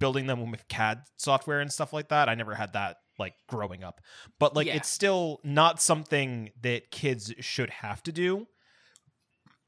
building 0.00 0.26
them 0.26 0.50
with 0.50 0.66
CAD 0.68 1.02
software 1.16 1.60
and 1.60 1.72
stuff 1.72 1.92
like 1.92 2.08
that. 2.08 2.28
I 2.28 2.34
never 2.34 2.54
had 2.54 2.72
that 2.74 2.98
like 3.18 3.34
growing 3.48 3.82
up, 3.82 4.00
but 4.38 4.54
like 4.54 4.68
Yeah. 4.68 4.76
it's 4.76 4.88
still 4.88 5.40
not 5.42 5.82
something 5.82 6.50
that 6.62 6.90
kids 6.92 7.32
should 7.40 7.70
have 7.70 8.00
to 8.04 8.12
do. 8.12 8.46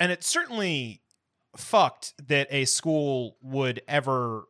And 0.00 0.10
it's 0.10 0.26
certainly 0.26 1.02
fucked 1.56 2.14
that 2.28 2.48
a 2.50 2.64
school 2.64 3.36
would 3.42 3.82
ever 3.86 4.44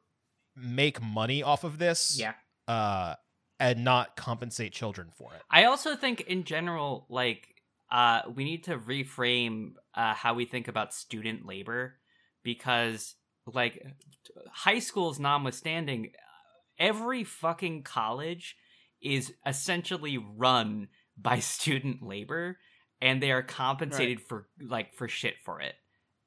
make 0.57 1.03
money 1.03 1.43
off 1.43 1.65
of 1.65 1.79
this 1.79 2.19
Yeah. 2.19 2.35
uh 2.69 3.15
and 3.59 3.85
not 3.85 4.17
compensate 4.17 4.73
children 4.73 5.11
for 5.15 5.35
it. 5.35 5.43
I 5.51 5.65
also 5.65 5.95
think 5.95 6.23
in 6.23 6.45
general, 6.45 7.05
like, 7.11 7.55
uh, 7.93 8.23
we 8.35 8.45
need 8.45 8.65
to 8.65 8.79
reframe 8.79 9.73
uh, 9.95 10.15
how 10.15 10.33
we 10.33 10.47
think 10.47 10.67
about 10.67 10.95
student 10.95 11.45
labor 11.45 11.97
because, 12.43 13.17
like, 13.47 13.85
high 14.51 14.79
schools 14.79 15.19
notwithstanding, 15.19 16.13
every 16.79 17.23
fucking 17.23 17.83
college 17.83 18.57
is 19.03 19.35
essentially 19.45 20.17
run 20.17 20.89
by 21.19 21.39
student 21.41 22.03
labor 22.03 22.57
and 23.03 23.23
they 23.23 23.31
are 23.31 23.43
compensated 23.43 24.21
for 24.21 24.47
like 24.61 24.95
for 24.95 25.09
shit 25.09 25.35
for 25.45 25.61
it 25.61 25.75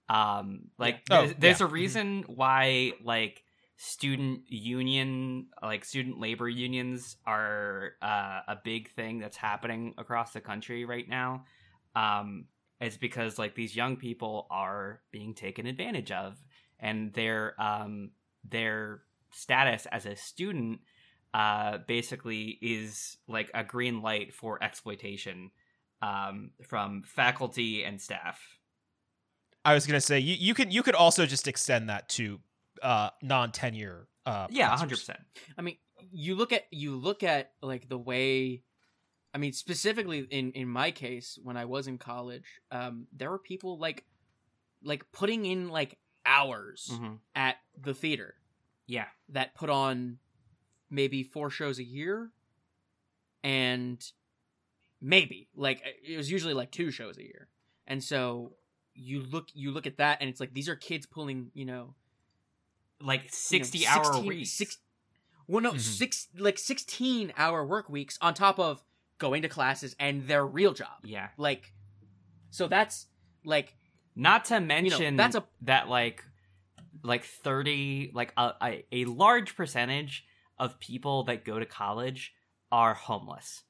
um 0.10 0.62
like 0.78 1.02
Yeah. 1.10 1.18
Oh, 1.18 1.26
there's, 1.26 1.36
there's 1.40 1.60
yeah. 1.60 1.66
a 1.66 1.70
reason 1.70 2.24
why 2.28 2.94
like 3.04 3.44
student 3.78 4.42
union 4.48 5.48
like 5.62 5.84
student 5.84 6.20
labor 6.20 6.48
unions 6.48 7.18
are 7.26 7.94
uh, 8.02 8.42
a 8.48 8.58
big 8.64 8.92
thing 8.92 9.20
that's 9.20 9.38
happening 9.38 9.94
across 9.98 10.32
the 10.32 10.42
country 10.42 10.86
right 10.86 11.10
now 11.10 11.44
um 11.96 12.46
it's 12.80 12.98
because 12.98 13.40
like 13.40 13.56
these 13.56 13.76
young 13.76 13.96
people 13.96 14.48
are 14.52 15.02
being 15.12 15.34
taken 15.34 15.66
advantage 15.66 16.12
of 16.12 16.38
and 16.80 17.14
their 17.14 17.60
um 17.62 18.12
their 18.48 19.02
status 19.32 19.88
as 19.92 20.06
a 20.06 20.16
student 20.16 20.80
uh 21.34 21.80
basically 21.88 22.60
is 22.62 23.18
like 23.28 23.50
a 23.54 23.64
green 23.64 24.02
light 24.02 24.34
for 24.34 24.64
exploitation 24.64 25.50
um 26.04 26.52
from 26.62 27.02
faculty 27.04 27.84
and 27.88 28.02
staff 28.02 28.40
I 29.66 29.74
was 29.74 29.86
gonna 29.88 30.02
say 30.02 30.20
you, 30.20 30.36
you 30.48 30.54
could 30.54 30.74
you 30.74 30.84
could 30.84 30.96
also 30.96 31.26
just 31.26 31.48
extend 31.48 31.90
that 31.90 32.10
to 32.18 32.40
uh 32.82 33.10
non 33.22 33.52
tenure 33.52 34.08
uh 34.26 34.48
yeah 34.50 34.76
professors. 34.76 35.08
100% 35.08 35.18
I 35.58 35.62
mean, 35.62 35.78
you 36.12 36.36
look 36.36 36.52
at 36.52 36.64
you 36.72 36.96
look 36.98 37.24
at 37.24 37.52
like 37.62 37.88
the 37.88 37.98
way 37.98 38.64
I 39.34 39.38
mean, 39.40 39.54
specifically 39.54 40.20
in 40.30 40.52
in 40.52 40.68
my 40.68 40.92
case 40.92 41.40
when 41.42 41.56
I 41.58 41.66
was 41.66 41.88
in 41.88 41.98
college, 41.98 42.46
um 42.72 43.08
there 43.20 43.30
were 43.32 43.40
people 43.40 43.78
like 43.80 44.06
like 44.84 45.04
putting 45.14 45.46
in 45.46 45.70
like 45.70 45.98
hours 46.26 46.90
Mhm. 46.92 47.20
at 47.36 47.56
the 47.88 47.94
theater 47.94 48.36
yeah 48.88 49.08
that 49.30 49.56
put 49.56 49.70
on 49.70 50.20
maybe 50.90 51.24
four 51.24 51.50
shows 51.50 51.80
a 51.80 51.84
year 51.84 52.32
and 53.44 54.04
maybe 55.04 55.50
like 55.56 55.84
it 56.08 56.18
was 56.18 56.32
usually 56.32 56.54
like 56.54 56.72
two 56.72 56.90
shows 56.90 57.18
a 57.18 57.24
year. 57.24 57.50
And 57.86 58.02
so 58.04 58.54
you 58.96 59.22
look 59.22 59.50
you 59.54 59.72
look 59.72 59.86
at 59.86 59.98
that 59.98 60.18
and 60.22 60.30
it's 60.30 60.40
like 60.40 60.54
these 60.54 60.70
are 60.70 60.76
kids 60.76 61.06
pulling, 61.06 61.52
you 61.54 61.66
know, 61.66 61.94
like 63.02 63.24
you 63.52 63.60
know, 63.60 63.66
60 63.66 63.88
hour 63.88 64.04
16 64.06 64.26
weeks 64.28 64.52
Six, 64.52 64.78
well, 65.48 65.62
no, 65.62 65.74
Mhm. 65.74 65.80
six 65.80 66.30
like 66.38 66.58
sixteen 66.58 67.34
hour 67.38 67.66
work 67.66 67.90
weeks 67.90 68.18
on 68.22 68.34
top 68.34 68.60
of 68.60 68.82
going 69.18 69.42
to 69.42 69.50
classes 69.50 69.96
and 70.00 70.28
their 70.28 70.46
real 70.46 70.74
job. 70.74 71.00
yeah 71.04 71.30
Like, 71.38 71.74
so 72.50 72.68
that's 72.68 73.08
like 73.44 73.76
not 74.16 74.46
to 74.46 74.60
mention 74.62 75.18
that's 75.18 75.36
a- 75.36 75.46
that 75.64 75.90
like 75.90 76.24
like 77.04 77.24
30 77.26 78.12
like 78.14 78.32
a, 78.38 78.54
a, 78.62 78.86
a 78.92 79.06
large 79.06 79.56
percentage 79.58 80.26
of 80.58 80.80
people 80.80 81.24
that 81.26 81.44
go 81.44 81.60
to 81.60 81.66
college 81.66 82.34
are 82.72 82.94
homeless 82.94 83.64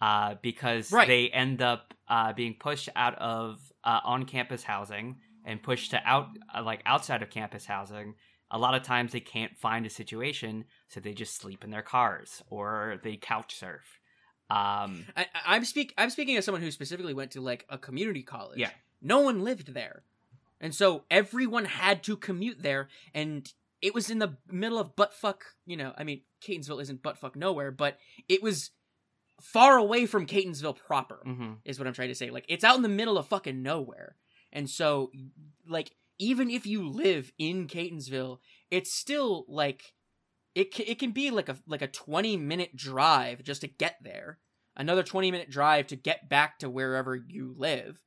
uh, 0.00 0.34
because 0.42 0.92
Right. 0.92 1.08
they 1.08 1.28
end 1.30 1.62
up 1.62 1.94
uh, 2.08 2.32
being 2.32 2.54
pushed 2.58 2.88
out 2.96 3.14
of 3.18 3.60
uh, 3.84 4.00
on-campus 4.04 4.62
housing 4.64 5.16
and 5.44 5.62
pushed 5.62 5.92
to 5.92 6.00
out 6.04 6.28
uh, 6.54 6.62
like 6.62 6.82
outside 6.86 7.22
of 7.22 7.30
campus 7.30 7.66
housing 7.66 8.14
a 8.50 8.58
lot 8.58 8.74
of 8.74 8.82
times 8.82 9.12
they 9.12 9.20
can't 9.20 9.56
find 9.56 9.86
a 9.86 9.90
situation 9.90 10.64
so 10.88 11.00
they 11.00 11.12
just 11.12 11.36
sleep 11.36 11.64
in 11.64 11.70
their 11.70 11.82
cars 11.82 12.42
or 12.50 13.00
they 13.02 13.16
couch 13.16 13.54
surf 13.56 14.00
um, 14.48 15.04
I, 15.16 15.26
I'm 15.44 15.64
speak 15.64 15.92
I'm 15.98 16.10
speaking 16.10 16.36
as 16.36 16.44
someone 16.44 16.62
who 16.62 16.70
specifically 16.70 17.14
went 17.14 17.32
to 17.32 17.40
like 17.40 17.64
a 17.68 17.78
community 17.78 18.22
college. 18.22 18.58
Yeah. 18.58 18.70
no 19.02 19.18
one 19.20 19.42
lived 19.42 19.74
there, 19.74 20.04
and 20.60 20.72
so 20.72 21.02
everyone 21.10 21.64
had 21.64 22.04
to 22.04 22.16
commute 22.16 22.62
there, 22.62 22.88
and 23.12 23.52
it 23.82 23.92
was 23.92 24.08
in 24.08 24.20
the 24.20 24.36
middle 24.48 24.78
of 24.78 24.94
buttfuck. 24.94 25.40
You 25.66 25.76
know, 25.76 25.92
I 25.98 26.04
mean, 26.04 26.20
Catonsville 26.40 26.80
isn't 26.82 27.02
buttfuck 27.02 27.34
nowhere, 27.34 27.72
but 27.72 27.98
it 28.28 28.40
was 28.40 28.70
far 29.40 29.76
away 29.76 30.06
from 30.06 30.26
Catonsville 30.26 30.76
proper. 30.76 31.20
mhm. 31.26 31.58
is 31.64 31.78
what 31.78 31.86
I'm 31.86 31.94
trying 31.94 32.08
to 32.08 32.14
say. 32.14 32.30
Like 32.30 32.46
it's 32.48 32.64
out 32.64 32.76
in 32.76 32.82
the 32.82 32.88
middle 32.88 33.18
of 33.18 33.26
fucking 33.26 33.62
nowhere. 33.62 34.16
And 34.52 34.68
so 34.70 35.10
like 35.68 35.92
even 36.18 36.50
if 36.50 36.66
you 36.66 36.88
live 36.88 37.32
in 37.38 37.66
Catonsville, 37.66 38.38
it's 38.70 38.92
still 38.92 39.44
like 39.48 39.92
it 40.54 40.78
it 40.80 40.98
can 40.98 41.10
be 41.10 41.30
like 41.30 41.48
a 41.48 41.56
like 41.66 41.82
a 41.82 41.86
20 41.88 42.36
minute 42.38 42.74
drive 42.76 43.42
just 43.42 43.60
to 43.60 43.68
get 43.68 43.96
there. 44.02 44.38
Another 44.76 45.02
20 45.02 45.30
minute 45.30 45.50
drive 45.50 45.86
to 45.88 45.96
get 45.96 46.28
back 46.28 46.58
to 46.60 46.70
wherever 46.70 47.14
you 47.14 47.54
live. 47.56 48.02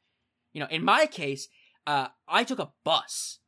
You 0.54 0.62
know, 0.62 0.68
in 0.70 0.84
my 0.84 1.06
case, 1.06 1.48
uh 1.86 2.08
I 2.28 2.44
took 2.44 2.60
a 2.60 2.72
bus. 2.84 3.40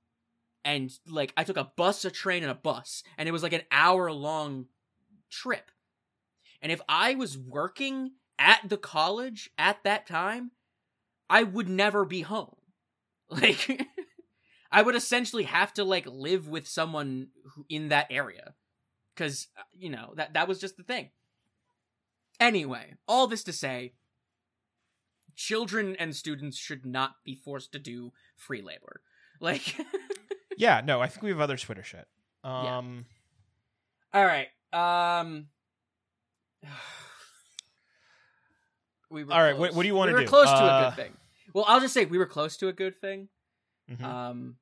And 0.64 0.92
like 1.08 1.34
I 1.36 1.44
took 1.44 1.58
a 1.58 1.72
bus, 1.76 2.06
a 2.06 2.12
train 2.12 2.44
and 2.44 2.52
a 2.52 2.56
bus, 2.56 3.02
and 3.18 3.28
it 3.28 3.32
was 3.32 3.42
like 3.42 3.54
an 3.54 3.64
hour 3.72 4.12
long 4.12 4.68
trip. 5.32 5.72
And 6.62 6.72
if 6.72 6.82
I 6.88 7.16
was 7.16 7.38
working 7.38 8.12
at 8.38 8.62
the 8.68 8.78
college 8.78 9.50
at 9.58 9.84
that 9.84 10.08
time, 10.08 10.52
I 11.30 11.44
would 11.44 11.70
never 11.70 12.06
be 12.06 12.22
home. 12.22 12.56
Like 13.34 13.88
I 14.74 14.82
would 14.82 14.94
essentially 14.96 15.44
have 15.44 15.74
to 15.76 15.86
like 15.86 16.06
live 16.06 16.50
with 16.50 16.68
someone 16.68 17.30
who, 17.56 17.66
in 17.70 17.88
that 17.88 18.08
area 18.10 18.56
cuz 19.16 19.48
you 19.72 19.90
know, 19.90 20.12
that 20.18 20.34
that 20.34 20.50
was 20.50 20.60
just 20.60 20.76
the 20.76 20.84
thing. 20.84 21.12
Anyway, 22.42 22.96
all 23.08 23.28
this 23.28 23.46
to 23.46 23.54
say 23.54 23.94
children 25.34 25.96
and 25.96 26.14
students 26.14 26.58
should 26.58 26.86
not 26.86 27.24
be 27.24 27.36
forced 27.36 27.72
to 27.72 27.80
do 27.80 28.12
free 28.36 28.62
labor. 28.62 29.02
Like 29.40 29.78
Yeah, 30.58 30.82
no, 30.84 31.02
I 31.02 31.08
think 31.08 31.24
we 31.24 31.30
have 31.30 31.40
other 31.40 31.58
Twitter 31.58 31.84
shit. 31.84 32.08
Yeah. 32.44 32.78
Um 32.78 33.06
All 34.14 34.26
right. 34.26 34.50
Um 34.74 35.48
we 39.10 39.24
were 39.24 39.34
All 39.34 39.42
right, 39.42 39.58
what- 39.58 39.74
what 39.74 39.82
do 39.82 39.88
you 39.88 39.96
wanna 39.96 40.12
do? 40.12 40.16
We 40.16 40.22
were 40.22 40.26
do? 40.26 40.30
close 40.30 40.50
to 40.50 40.56
a 40.56 40.60
Uh, 40.68 40.90
good 40.90 40.96
thing. 40.96 41.18
Well, 41.54 41.66
I'll 41.68 41.82
just 41.82 41.94
say 41.94 42.06
we 42.06 42.18
were 42.18 42.26
close 42.26 42.58
to 42.58 42.68
a 42.70 42.74
good 42.74 43.00
thing. 43.02 43.30
mhm. 43.90 44.02
Um 44.04 44.58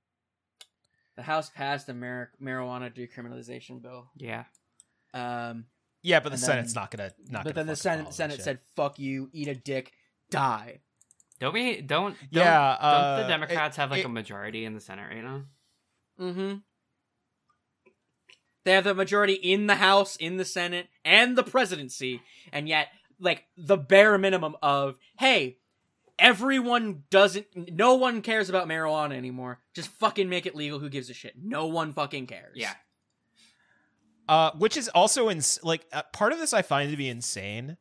the 1.16 1.24
House 1.24 1.50
passed 1.50 1.86
the 1.88 1.94
mar- 1.94 2.32
marijuana 2.42 2.90
decriminalization 2.92 3.82
bill. 3.82 4.10
yeah 4.16 4.46
Um 5.14 5.68
yeah, 6.02 6.20
but 6.22 6.30
the 6.32 6.38
Senate's 6.38 6.74
then- 6.74 6.82
not 6.84 6.92
gonna 6.92 7.14
not 7.26 7.44
but 7.44 7.54
gonna 7.54 7.54
then 7.56 7.68
the 7.68 7.76
Senate 7.76 8.14
Senate 8.14 8.42
said 8.42 8.60
fuck 8.76 8.98
you, 8.98 9.30
eat 9.34 9.48
a 9.50 9.56
dick, 9.56 9.94
die. 10.32 10.82
don't 11.40 11.54
we 11.54 11.82
don't, 11.82 12.16
don't 12.18 12.18
Yeah, 12.32 12.78
don't 12.82 12.84
uh, 12.84 13.22
the 13.22 13.28
democrats 13.28 13.78
have 13.78 13.92
like 13.92 14.00
it- 14.00 14.06
a 14.06 14.10
majority 14.10 14.66
in 14.66 14.74
the 14.74 14.80
senate 14.82 15.10
right 15.10 15.24
now 15.24 15.46
Mm 16.20 16.34
Mhm. 16.36 16.64
They 18.66 18.74
have 18.74 18.84
the 18.84 18.94
majority 18.94 19.34
in 19.34 19.68
the 19.68 19.76
House, 19.76 20.16
in 20.16 20.38
the 20.38 20.46
Senate, 20.46 20.88
and 21.06 21.38
the 21.38 21.44
presidency, 21.44 22.22
and 22.52 22.68
yet 22.68 22.88
like 23.20 23.46
the 23.58 23.78
bare 23.78 24.18
minimum 24.18 24.56
of 24.62 24.96
hey, 25.18 25.58
everyone 26.18 27.04
doesn't 27.10 27.48
no 27.56 27.96
one 27.96 28.22
cares 28.22 28.50
about 28.50 28.68
marijuana 28.68 29.16
anymore. 29.16 29.60
Just 29.74 29.90
fucking 29.90 30.30
make 30.30 30.46
it 30.46 30.56
legal. 30.56 30.80
Who 30.80 30.90
gives 30.90 31.10
a 31.10 31.14
shit? 31.14 31.36
No 31.42 31.68
one 31.68 31.94
fucking 31.94 32.28
cares. 32.28 32.56
yeah 32.56 32.74
uh, 34.30 34.52
which 34.52 34.78
is 34.78 34.88
also 34.90 35.28
in 35.28 35.42
like 35.64 35.86
uh, 35.92 36.04
part 36.14 36.32
of 36.32 36.38
this 36.38 36.54
I 36.54 36.62
find 36.62 36.92
to 36.92 36.96
be 36.96 37.10
insane, 37.10 37.78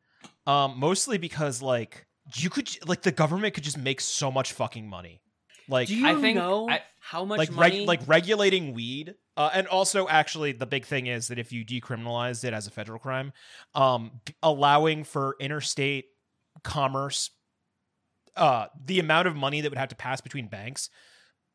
um, 0.46 0.74
mostly 0.78 1.18
because 1.18 1.60
like 1.60 2.06
you 2.34 2.48
could 2.48 2.70
like 2.88 3.02
the 3.02 3.12
government 3.12 3.52
could 3.52 3.64
just 3.64 3.76
make 3.76 4.00
so 4.00 4.32
much 4.32 4.52
fucking 4.52 4.88
money. 4.88 5.20
Like 5.68 5.88
Do 5.88 5.96
you 5.96 6.08
I 6.08 6.14
think 6.20 6.36
know 6.36 6.68
I- 6.68 6.82
how 7.00 7.24
much 7.24 7.38
like 7.38 7.52
money? 7.52 7.78
reg- 7.80 7.88
like 7.88 8.00
regulating 8.06 8.74
weed 8.74 9.14
uh, 9.36 9.50
and 9.52 9.66
also 9.68 10.08
actually 10.08 10.52
the 10.52 10.66
big 10.66 10.84
thing 10.84 11.06
is 11.06 11.28
that 11.28 11.38
if 11.38 11.52
you 11.52 11.64
decriminalized 11.64 12.44
it 12.44 12.52
as 12.52 12.66
a 12.66 12.70
federal 12.70 12.98
crime 12.98 13.32
um 13.74 14.20
allowing 14.42 15.04
for 15.04 15.36
interstate 15.40 16.06
commerce 16.64 17.30
uh 18.36 18.66
the 18.84 18.98
amount 19.00 19.28
of 19.28 19.36
money 19.36 19.60
that 19.60 19.70
would 19.70 19.78
have 19.78 19.88
to 19.90 19.96
pass 19.96 20.20
between 20.20 20.48
banks 20.48 20.90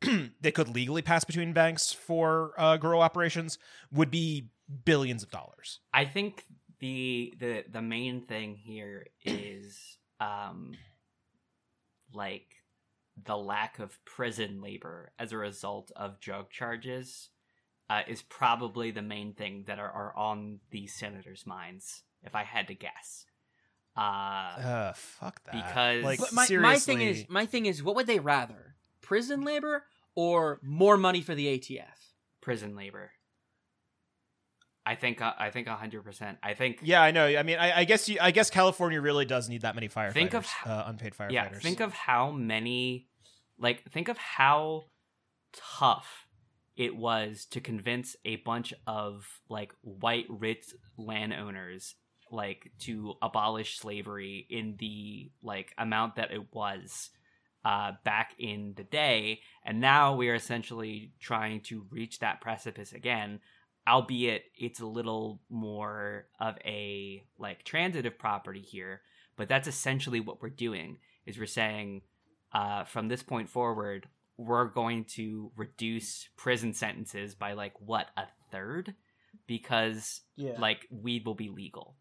that 0.40 0.54
could 0.54 0.68
legally 0.68 1.02
pass 1.02 1.24
between 1.24 1.52
banks 1.52 1.92
for 1.92 2.52
uh 2.58 2.76
grow 2.76 3.00
operations 3.00 3.58
would 3.92 4.10
be 4.10 4.48
billions 4.84 5.22
of 5.22 5.30
dollars 5.30 5.80
I 5.92 6.04
think 6.04 6.44
the 6.80 7.34
the 7.38 7.64
the 7.70 7.82
main 7.82 8.22
thing 8.22 8.54
here 8.56 9.06
is 9.24 9.78
um 10.20 10.72
like 12.12 12.46
the 13.22 13.36
lack 13.36 13.78
of 13.78 14.04
prison 14.04 14.60
labor 14.60 15.12
as 15.18 15.32
a 15.32 15.38
result 15.38 15.90
of 15.96 16.20
drug 16.20 16.50
charges 16.50 17.30
uh, 17.88 18.02
is 18.08 18.22
probably 18.22 18.90
the 18.90 19.02
main 19.02 19.34
thing 19.34 19.64
that 19.66 19.78
are, 19.78 19.90
are 19.90 20.16
on 20.16 20.60
these 20.70 20.94
senators' 20.94 21.46
minds, 21.46 22.02
if 22.22 22.34
I 22.34 22.42
had 22.44 22.68
to 22.68 22.74
guess. 22.74 23.26
Uh, 23.96 24.00
uh 24.00 24.92
fuck 24.94 25.40
that 25.44 25.52
Because- 25.52 26.02
like 26.02 26.20
my, 26.32 26.46
seriously 26.46 26.60
my 26.60 26.78
thing 26.78 27.08
is 27.08 27.24
my 27.28 27.46
thing 27.46 27.66
is 27.66 27.82
what 27.82 27.94
would 27.94 28.08
they 28.08 28.18
rather? 28.18 28.74
Prison 29.00 29.44
labor 29.44 29.84
or 30.16 30.58
more 30.62 30.96
money 30.96 31.20
for 31.20 31.34
the 31.34 31.46
ATF? 31.46 32.04
prison 32.44 32.76
labor. 32.76 33.10
I 34.86 34.94
think 34.94 35.20
uh, 35.20 35.32
I 35.38 35.50
think 35.50 35.68
hundred 35.68 36.04
percent. 36.04 36.38
I 36.42 36.54
think 36.54 36.80
yeah 36.82 37.02
i 37.02 37.10
know 37.10 37.26
i 37.26 37.42
mean 37.42 37.58
i, 37.58 37.80
I 37.80 37.84
guess 37.84 38.08
you 38.08 38.18
i 38.20 38.30
guess 38.30 38.50
california 38.50 39.00
really 39.00 39.24
does 39.24 39.48
need 39.48 39.62
that 39.62 39.74
many 39.74 39.88
firefighters 39.88 40.12
Think 40.12 40.34
of 40.34 40.46
uh, 40.66 40.84
unpaid 40.86 41.14
firefighters 41.14 41.32
Yeah, 41.32 41.58
think 41.58 41.80
of 41.80 41.92
how 41.92 42.30
many, 42.30 43.08
like, 43.58 43.90
think 43.90 44.08
of 44.08 44.18
how 44.18 44.84
tough 45.78 46.26
it 46.76 46.96
was 46.96 47.46
to 47.46 47.60
convince 47.60 48.16
a 48.24 48.36
bunch 48.36 48.74
of 48.86 49.26
like 49.48 49.72
white 49.82 50.26
rich 50.28 50.66
landowners 50.98 51.94
like 52.30 52.72
to 52.80 53.14
abolish 53.22 53.78
slavery 53.78 54.46
in 54.50 54.76
the 54.78 55.30
like 55.42 55.72
amount 55.78 56.16
that 56.16 56.32
it 56.32 56.52
was 56.52 57.10
uh, 57.64 57.92
back 58.04 58.32
in 58.38 58.74
the 58.76 58.84
day, 58.84 59.40
and 59.64 59.80
now 59.80 60.14
we 60.14 60.28
are 60.28 60.34
essentially 60.34 61.12
trying 61.20 61.60
to 61.62 61.86
reach 61.90 62.18
that 62.18 62.40
precipice 62.40 62.92
again. 62.92 63.40
Albeit 63.86 64.44
it's 64.56 64.80
a 64.80 64.86
little 64.86 65.40
more 65.50 66.26
of 66.40 66.56
a 66.64 67.22
like 67.38 67.64
transitive 67.64 68.18
property 68.18 68.60
here, 68.62 69.02
but 69.36 69.48
that's 69.48 69.68
essentially 69.68 70.20
what 70.20 70.40
we're 70.40 70.48
doing 70.48 70.98
is 71.26 71.38
we're 71.38 71.46
saying 71.46 72.02
uh, 72.52 72.84
from 72.84 73.08
this 73.08 73.22
point 73.22 73.48
forward 73.50 74.08
we're 74.36 74.64
going 74.66 75.04
to 75.04 75.52
reduce 75.56 76.28
prison 76.36 76.72
sentences 76.72 77.34
by 77.34 77.52
like 77.52 77.72
what 77.80 78.08
a 78.16 78.24
third 78.50 78.94
because 79.46 80.22
Yeah. 80.36 80.58
like 80.58 80.86
weed 80.90 81.24
will 81.26 81.34
be 81.34 81.48
legal 81.48 81.96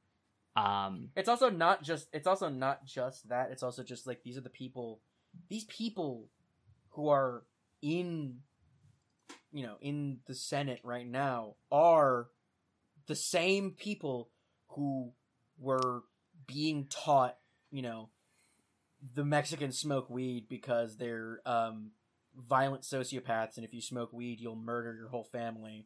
um 0.55 1.09
It's 1.15 1.29
also 1.29 1.49
not 1.49 1.83
just 1.83 2.07
it's 2.13 2.27
also 2.27 2.47
not 2.49 2.85
just 2.85 3.29
that. 3.29 3.51
It's 3.51 3.63
also 3.63 3.83
just 3.83 4.05
like 4.07 4.23
these 4.23 4.37
are 4.37 4.41
the 4.41 4.49
people 4.49 5.01
these 5.49 5.63
people 5.65 6.29
who 6.89 7.09
are 7.09 7.43
in 7.81 8.39
you 9.53 9.63
know, 9.63 9.75
in 9.81 10.19
the 10.27 10.35
Senate 10.35 10.79
right 10.83 11.07
now 11.07 11.55
are 11.71 12.27
the 13.07 13.15
same 13.15 13.71
people 13.71 14.29
who 14.69 15.13
were 15.59 16.01
being 16.47 16.87
taught, 16.89 17.37
you 17.71 17.81
know, 17.81 18.09
the 19.15 19.23
Mexicans 19.23 19.77
smoke 19.77 20.09
weed 20.09 20.47
because 20.49 20.97
they're 20.97 21.39
um 21.45 21.91
violent 22.35 22.83
sociopaths 22.83 23.57
and 23.57 23.65
if 23.65 23.73
you 23.73 23.81
smoke 23.81 24.11
weed 24.11 24.39
you'll 24.39 24.55
murder 24.55 24.95
your 24.95 25.07
whole 25.09 25.25
family 25.25 25.85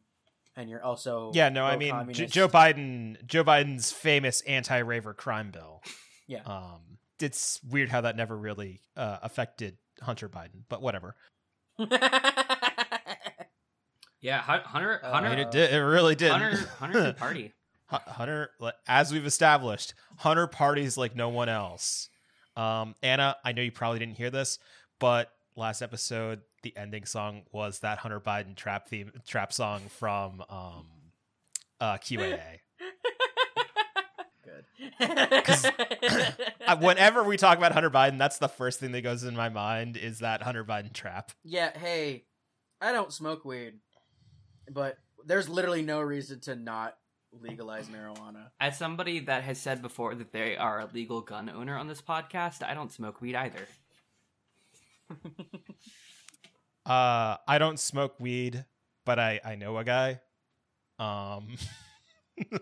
and 0.56 0.70
you're 0.70 0.82
also 0.82 1.30
Yeah, 1.34 1.50
no, 1.50 1.64
I 1.64 1.76
mean 1.76 2.12
J- 2.12 2.26
Joe 2.26 2.48
Biden. 2.48 3.24
Joe 3.26 3.44
Biden's 3.44 3.92
famous 3.92 4.40
anti-raver 4.42 5.12
crime 5.14 5.50
bill. 5.50 5.82
Yeah. 6.26 6.42
Um, 6.46 6.98
it's 7.20 7.60
weird 7.68 7.90
how 7.90 8.00
that 8.02 8.16
never 8.16 8.36
really 8.36 8.80
uh, 8.96 9.18
affected 9.22 9.76
Hunter 10.00 10.28
Biden, 10.28 10.62
but 10.68 10.80
whatever. 10.80 11.16
yeah 14.20 14.40
hunter 14.40 15.00
Uh, 15.04 15.10
I 15.10 15.20
mean, 15.20 15.30
hunter 15.30 15.42
it 15.42 15.50
did. 15.50 15.72
It 15.72 15.78
really 15.78 16.14
did. 16.14 16.30
hunter 16.32 16.56
hunter 16.78 17.02
can 17.02 17.14
party 17.14 17.54
Hunter, 17.90 18.50
as 18.86 19.12
we've 19.12 19.24
established, 19.24 19.94
Hunter 20.18 20.46
parties 20.46 20.98
like 20.98 21.16
no 21.16 21.30
one 21.30 21.48
else. 21.48 22.10
Um, 22.54 22.94
Anna, 23.02 23.36
I 23.42 23.52
know 23.52 23.62
you 23.62 23.72
probably 23.72 23.98
didn't 23.98 24.16
hear 24.18 24.28
this, 24.28 24.58
but 24.98 25.30
last 25.56 25.80
episode, 25.80 26.40
the 26.62 26.76
ending 26.76 27.06
song 27.06 27.44
was 27.50 27.78
that 27.80 27.98
Hunter 27.98 28.20
Biden 28.20 28.54
trap 28.56 28.88
theme 28.88 29.12
trap 29.26 29.54
song 29.54 29.80
from 29.88 30.42
um, 30.50 30.86
uh, 31.80 31.94
QAA. 31.98 32.40
Good. 34.44 34.64
Whenever 36.80 37.24
we 37.24 37.36
talk 37.36 37.56
about 37.58 37.72
Hunter 37.72 37.90
Biden, 37.90 38.18
that's 38.18 38.38
the 38.38 38.48
first 38.48 38.80
thing 38.80 38.92
that 38.92 39.02
goes 39.02 39.24
in 39.24 39.34
my 39.34 39.48
mind 39.48 39.96
is 39.96 40.18
that 40.18 40.42
Hunter 40.42 40.64
Biden 40.64 40.92
trap. 40.92 41.32
yeah, 41.44 41.76
hey, 41.76 42.24
I 42.80 42.92
don't 42.92 43.12
smoke 43.12 43.44
weed, 43.44 43.74
but 44.72 44.98
there's 45.24 45.48
literally 45.48 45.82
no 45.82 46.00
reason 46.00 46.40
to 46.40 46.54
not 46.56 46.96
legalize 47.32 47.88
marijuana. 47.88 48.48
as 48.60 48.78
somebody 48.78 49.20
that 49.20 49.42
has 49.44 49.58
said 49.60 49.82
before 49.82 50.14
that 50.14 50.32
they 50.32 50.56
are 50.56 50.80
a 50.80 50.88
legal 50.94 51.20
gun 51.20 51.50
owner 51.50 51.76
on 51.76 51.86
this 51.86 52.00
podcast 52.00 52.62
i 52.62 52.72
don't 52.74 52.90
smoke 52.92 53.20
weed 53.20 53.34
either 53.34 53.66
Uh, 56.86 57.36
I 57.46 57.58
don't 57.58 57.78
smoke 57.78 58.18
weed, 58.18 58.64
but 59.04 59.18
I 59.18 59.40
I 59.44 59.56
know 59.56 59.76
a 59.76 59.84
guy. 59.84 60.20
Um, 60.98 61.56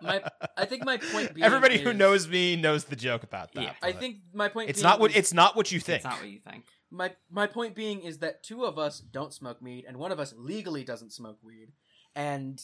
My- 0.00 0.22
I 0.56 0.64
think 0.66 0.84
my 0.84 0.96
point 0.98 1.34
being 1.34 1.44
everybody 1.44 1.78
who 1.78 1.92
knows 1.92 2.28
me 2.28 2.54
knows 2.56 2.84
the 2.84 2.94
joke 2.94 3.24
about 3.24 3.52
that. 3.54 3.62
Yeah. 3.64 3.72
I 3.82 3.90
think 3.92 4.18
my 4.32 4.48
point. 4.48 4.70
it's 4.70 4.78
being 4.78 4.84
not 4.90 5.00
what 5.00 5.10
is- 5.10 5.16
it's 5.16 5.32
not 5.34 5.56
what 5.56 5.72
you 5.72 5.80
think. 5.80 5.96
it's 5.96 6.04
not 6.04 6.20
what 6.20 6.28
you 6.28 6.38
think 6.38 6.64
my 6.94 7.12
my 7.30 7.46
point 7.46 7.74
being 7.74 8.00
is 8.02 8.18
that 8.18 8.42
two 8.42 8.64
of 8.64 8.78
us 8.78 9.00
don't 9.00 9.32
smoke 9.34 9.58
weed 9.60 9.84
and 9.86 9.96
one 9.96 10.12
of 10.12 10.20
us 10.20 10.32
legally 10.36 10.84
doesn't 10.84 11.12
smoke 11.12 11.38
weed. 11.42 11.72
And 12.14 12.60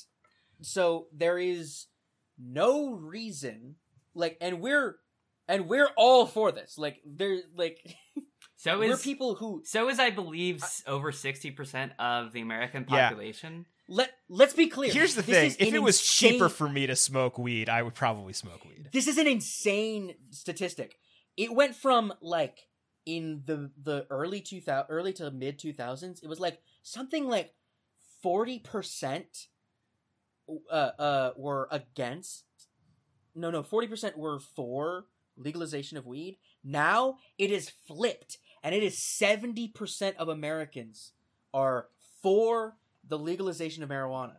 so 0.63 1.07
there 1.13 1.39
is 1.39 1.87
no 2.39 2.93
reason 2.95 3.77
like 4.15 4.37
and 4.41 4.61
we're 4.61 4.97
and 5.49 5.69
we're 5.69 5.91
all 5.97 6.27
for 6.27 6.53
this. 6.53 6.79
Like 6.79 7.01
there 7.05 7.39
like 7.57 7.79
so 8.57 8.79
we're 8.79 8.93
is 8.93 9.03
people 9.03 9.35
who 9.35 9.63
so 9.65 9.89
is 9.89 9.99
i 9.99 10.11
believe 10.11 10.63
s 10.63 10.83
over 10.87 11.11
60% 11.13 11.91
of 11.99 12.33
the 12.33 12.41
american 12.41 12.87
Yeah. 12.89 13.09
population. 13.09 13.67
Let 13.89 14.11
let's 14.29 14.55
be 14.55 14.69
clear. 14.69 14.93
Here's 14.93 15.17
the 15.17 15.23
This 15.23 15.57
thing: 15.57 15.67
if 15.69 15.75
it 15.75 15.81
was 15.81 15.99
insane- 15.99 16.33
cheaper 16.35 16.49
for 16.49 16.69
me 16.69 16.87
to 16.87 16.95
smoke 16.95 17.37
weed, 17.39 17.69
I 17.69 17.83
would 17.83 17.95
probably 17.95 18.33
smoke 18.33 18.65
weed. 18.65 18.89
this 18.93 19.09
is 19.09 19.19
an 19.19 19.27
insane 19.27 20.15
statistic. 20.31 20.95
It 21.37 21.53
went 21.53 21.75
from 21.75 22.13
like 22.23 22.59
in 23.07 23.43
the 23.47 23.71
the 23.83 24.07
early 24.11 24.41
2000 24.41 24.87
early 24.91 25.13
to 25.15 25.31
mid 25.31 25.59
2000s 25.59 26.23
it 26.23 26.29
was 26.29 26.41
like 26.41 26.61
something 26.83 27.27
like 27.29 27.55
40% 28.25 29.47
uh 30.71 30.75
uh 30.75 31.31
were 31.37 31.69
against 31.71 32.45
no 33.35 33.51
no 33.51 33.63
40% 33.63 34.17
were 34.17 34.41
for 34.41 35.07
legalization 35.37 35.97
of 35.97 36.07
weed. 36.07 36.37
Now 36.63 37.17
it 37.39 37.51
is 37.51 37.71
flipped 37.87 38.39
and 38.63 38.75
it 38.75 38.83
is 38.83 39.01
70% 39.21 40.17
of 40.17 40.29
americans 40.29 41.13
are 41.55 41.87
for 42.23 42.77
the 43.09 43.19
legalization 43.19 43.83
of 43.83 43.89
marijuana. 43.89 44.37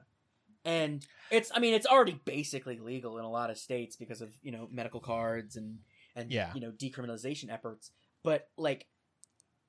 And 0.63 1.05
it's 1.31 1.51
i 1.55 1.59
mean 1.59 1.73
it's 1.73 1.87
already 1.87 2.19
basically 2.25 2.77
legal 2.77 3.17
in 3.17 3.23
a 3.25 3.29
lot 3.29 3.49
of 3.49 3.57
states 3.57 3.95
because 3.95 4.21
of 4.21 4.29
you 4.43 4.51
know 4.51 4.67
medical 4.71 4.99
cards 4.99 5.55
and 5.55 5.79
and 6.15 6.29
Yeah. 6.31 6.51
you 6.53 6.61
know 6.61 6.71
decriminalization 6.71 7.51
efforts 7.51 7.91
but 8.23 8.47
like 8.57 8.87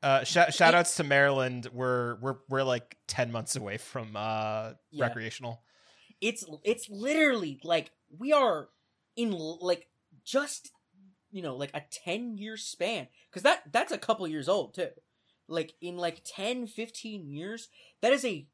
Uh, 0.03 0.25
sh- 0.25 0.51
shout 0.55 0.75
outs 0.75 0.97
to 0.97 1.05
Maryland. 1.05 1.69
We're 1.73 2.17
we're 2.17 2.37
we're 2.49 2.63
like 2.65 2.97
ten 3.07 3.31
months 3.33 3.57
away 3.57 3.79
from 3.79 4.17
uh, 4.17 4.73
Yeah. 4.91 5.07
recreational. 5.07 5.63
it's 6.21 6.45
it's 6.65 6.89
literally 6.89 7.61
like 7.65 7.91
we 8.19 8.33
are 8.33 8.69
in 9.17 9.31
like 9.33 9.89
just 10.25 10.71
you 11.31 11.43
know 11.43 11.57
like 11.57 11.71
a 11.75 11.83
10 11.91 12.37
year 12.39 12.57
span 12.57 13.09
because 13.31 13.43
that 13.43 13.63
that's 13.73 13.91
a 13.93 13.99
couple 13.99 14.27
years 14.29 14.49
old 14.49 14.75
too 14.75 14.89
like 15.49 15.73
in 15.81 15.97
like 15.97 16.21
10 16.25 16.67
15 16.67 17.27
years 17.27 17.69
that 18.03 18.13
is 18.13 18.25
a 18.25 18.47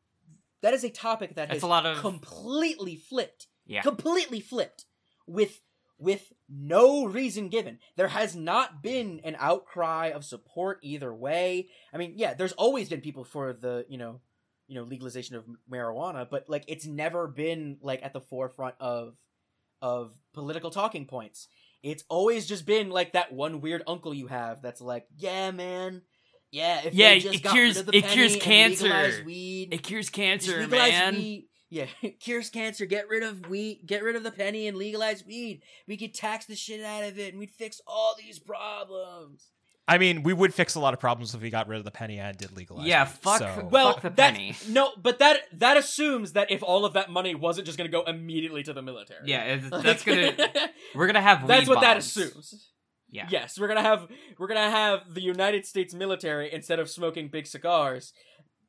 that 0.62 0.72
is 0.74 0.84
a 0.84 0.90
topic 0.90 1.34
that 1.34 1.48
That's 1.48 1.56
has 1.58 1.62
a 1.62 1.66
lot 1.66 1.84
of 1.86 1.98
completely 1.98 2.96
flipped 2.96 3.48
yeah 3.66 3.82
completely 3.82 4.40
flipped 4.40 4.86
with 5.26 5.60
with 5.98 6.32
no 6.48 7.04
reason 7.06 7.48
given 7.48 7.78
there 7.96 8.08
has 8.08 8.36
not 8.36 8.82
been 8.82 9.20
an 9.24 9.36
outcry 9.38 10.06
of 10.14 10.24
support 10.24 10.78
either 10.82 11.12
way 11.14 11.68
i 11.92 11.96
mean 11.98 12.12
yeah 12.16 12.34
there's 12.34 12.52
always 12.52 12.88
been 12.88 13.00
people 13.00 13.24
for 13.24 13.52
the 13.52 13.84
you 13.88 13.98
know 13.98 14.20
you 14.68 14.74
know 14.74 14.84
legalization 14.84 15.34
of 15.36 15.44
marijuana 15.70 16.26
but 16.30 16.48
like 16.48 16.64
it's 16.68 16.86
never 16.86 17.26
been 17.26 17.78
like 17.82 18.00
at 18.02 18.12
the 18.12 18.20
forefront 18.20 18.74
of 18.80 19.16
of 19.82 20.12
political 20.32 20.70
talking 20.70 21.04
points 21.06 21.48
it's 21.82 22.04
always 22.08 22.46
just 22.46 22.66
been 22.66 22.90
like 22.90 23.12
that 23.12 23.32
one 23.32 23.60
weird 23.60 23.82
uncle 23.86 24.12
you 24.14 24.26
have 24.28 24.62
that's 24.62 24.80
like 24.80 25.06
yeah 25.16 25.50
man 25.50 26.02
Yeah, 26.50 26.80
if 26.84 26.94
Yeah, 26.94 27.10
they 27.10 27.20
just 27.20 27.34
it 27.36 27.42
got 27.42 27.52
cures- 27.52 27.76
of 27.76 27.86
the 27.86 27.96
it 27.96 28.04
cures 28.06 28.36
cancer. 28.36 28.86
It 29.72 29.82
cures 29.82 30.08
cancer, 30.10 30.66
man. 30.66 31.14
weed. 31.14 31.48
Yeah, 31.70 31.86
it 32.02 32.20
cures 32.20 32.50
cancer. 32.50 32.86
Get 32.86 33.08
rid 33.08 33.22
of 33.22 33.48
weed. 33.48 33.80
Get 33.86 34.02
rid 34.02 34.16
of 34.16 34.22
the 34.22 34.30
penny 34.30 34.66
and 34.68 34.76
legalize 34.76 35.24
weed. 35.26 35.62
We 35.86 35.96
could 35.96 36.14
tax 36.14 36.46
the 36.46 36.56
shit 36.56 36.82
out 36.84 37.04
of 37.04 37.18
it, 37.18 37.30
and 37.32 37.38
we'd 37.38 37.50
fix 37.50 37.80
all 37.86 38.14
these 38.18 38.38
problems. 38.38 39.50
I 39.90 39.96
mean, 39.96 40.22
we 40.22 40.34
would 40.34 40.52
fix 40.52 40.74
a 40.74 40.80
lot 40.80 40.92
of 40.92 41.00
problems 41.00 41.34
if 41.34 41.40
we 41.40 41.48
got 41.48 41.66
rid 41.66 41.78
of 41.78 41.84
the 41.84 41.90
penny 41.90 42.18
and 42.18 42.36
did 42.36 42.54
legalize. 42.54 42.86
Yeah, 42.86 43.04
weed, 43.04 43.12
fuck- 43.22 43.38
so- 43.38 43.68
Well, 43.70 43.94
Fuck 43.94 44.02
the 44.02 44.10
that, 44.10 44.34
penny. 44.34 44.54
No, 44.68 44.90
but 45.00 45.18
that 45.20 45.40
that 45.54 45.76
assumes 45.78 46.32
that 46.34 46.50
if 46.50 46.62
all 46.62 46.84
of 46.84 46.92
that 46.92 47.10
money 47.10 47.34
wasn't 47.34 47.64
just 47.66 47.78
going 47.78 47.90
to 47.90 47.96
go 47.96 48.02
immediately 48.04 48.62
to 48.64 48.72
the 48.74 48.82
military. 48.82 49.20
Yeah, 49.24 49.44
it's, 49.44 49.70
that's 49.70 50.04
gonna. 50.04 50.34
We're 50.94 51.06
gonna 51.06 51.22
have. 51.22 51.46
That's 51.46 51.66
weed 51.66 51.74
what 51.74 51.80
that 51.80 51.96
assumes. 51.96 52.70
Yeah. 53.10 53.26
Yes, 53.30 53.58
we're 53.58 53.68
gonna 53.68 53.80
have 53.82 54.06
we're 54.38 54.48
gonna 54.48 54.70
have 54.70 55.14
the 55.14 55.22
United 55.22 55.64
States 55.64 55.94
military 55.94 56.52
instead 56.52 56.78
of 56.78 56.90
smoking 56.90 57.28
big 57.28 57.46
cigars 57.46 58.12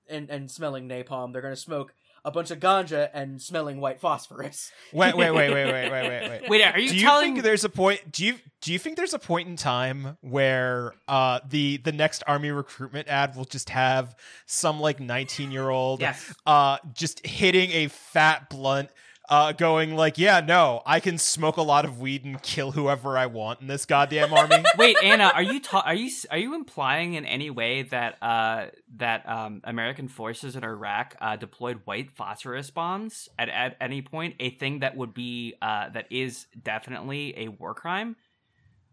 and 0.08 0.30
and 0.30 0.50
smelling 0.50 0.88
napalm, 0.88 1.34
they're 1.34 1.42
gonna 1.42 1.58
smoke 1.58 1.94
a 2.24 2.32
bunch 2.32 2.52
of 2.52 2.60
ganja 2.60 3.10
and 3.14 3.42
smelling 3.42 3.80
white 3.80 4.00
phosphorus. 4.00 4.72
wait, 4.94 5.16
wait, 5.16 5.32
wait, 5.32 5.52
wait, 5.52 5.66
wait, 5.66 5.92
wait, 5.92 5.92
wait, 5.92 6.30
wait. 6.30 6.50
Wait, 6.50 6.62
are 6.64 6.80
you 6.80 6.90
do 6.90 6.96
you 6.96 7.02
telling? 7.02 7.34
think 7.34 7.44
there's 7.44 7.64
a 7.64 7.70
point? 7.70 8.12
Do 8.12 8.26
you 8.26 8.36
do 8.62 8.74
you 8.74 8.80
think 8.80 8.98
there's 8.98 9.14
a 9.14 9.20
point 9.20 9.48
in 9.48 9.56
time 9.56 10.18
where 10.22 10.94
uh 11.08 11.40
the 11.48 11.78
the 11.78 11.92
next 11.92 12.24
army 12.28 12.52
recruitment 12.52 13.08
ad 13.08 13.36
will 13.36 13.46
just 13.46 13.70
have 13.70 14.16
some 14.46 14.80
like 14.80 15.00
19 15.00 15.52
year 15.52 15.70
old 15.70 16.02
yes. 16.02 16.34
uh 16.46 16.78
just 16.94 17.26
hitting 17.26 17.72
a 17.72 17.88
fat 17.88 18.50
blunt 18.50 18.90
uh 19.30 19.52
going 19.52 19.96
like 19.96 20.18
yeah 20.18 20.40
no 20.40 20.82
I 20.86 21.00
can 21.00 21.18
smoke 21.18 21.58
a 21.58 21.62
lot 21.62 21.86
of 21.86 22.00
weed 22.00 22.26
and 22.26 22.42
kill 22.42 22.72
whoever 22.72 23.18
I 23.18 23.28
want 23.28 23.62
in 23.62 23.68
this 23.68 23.86
goddamn 23.86 24.34
army. 24.34 24.64
Wait, 24.78 24.98
Anna, 25.04 25.32
are 25.36 25.44
you 25.44 25.60
ta- 25.60 25.84
are 25.86 25.94
you 25.94 26.10
are 26.32 26.38
you 26.38 26.56
implying 26.56 27.14
in 27.14 27.26
any 27.26 27.50
way 27.50 27.84
that 27.84 28.18
uh 28.24 28.68
that 28.98 29.28
um 29.30 29.62
American 29.64 30.08
forces 30.08 30.56
in 30.56 30.64
Iraq 30.64 31.16
uh 31.22 31.36
deployed 31.36 31.82
white 31.86 32.12
phosphorus 32.12 32.72
bombs 32.72 33.30
at 33.38 33.50
at 33.50 33.78
any 33.80 34.02
point, 34.02 34.36
a 34.40 34.50
thing 34.50 34.80
that 34.80 34.98
would 34.98 35.14
be 35.14 35.54
uh 35.62 35.90
that 35.90 36.08
is 36.12 36.48
definitely 36.62 37.34
a 37.38 37.48
war 37.50 37.74
crime? 37.74 38.16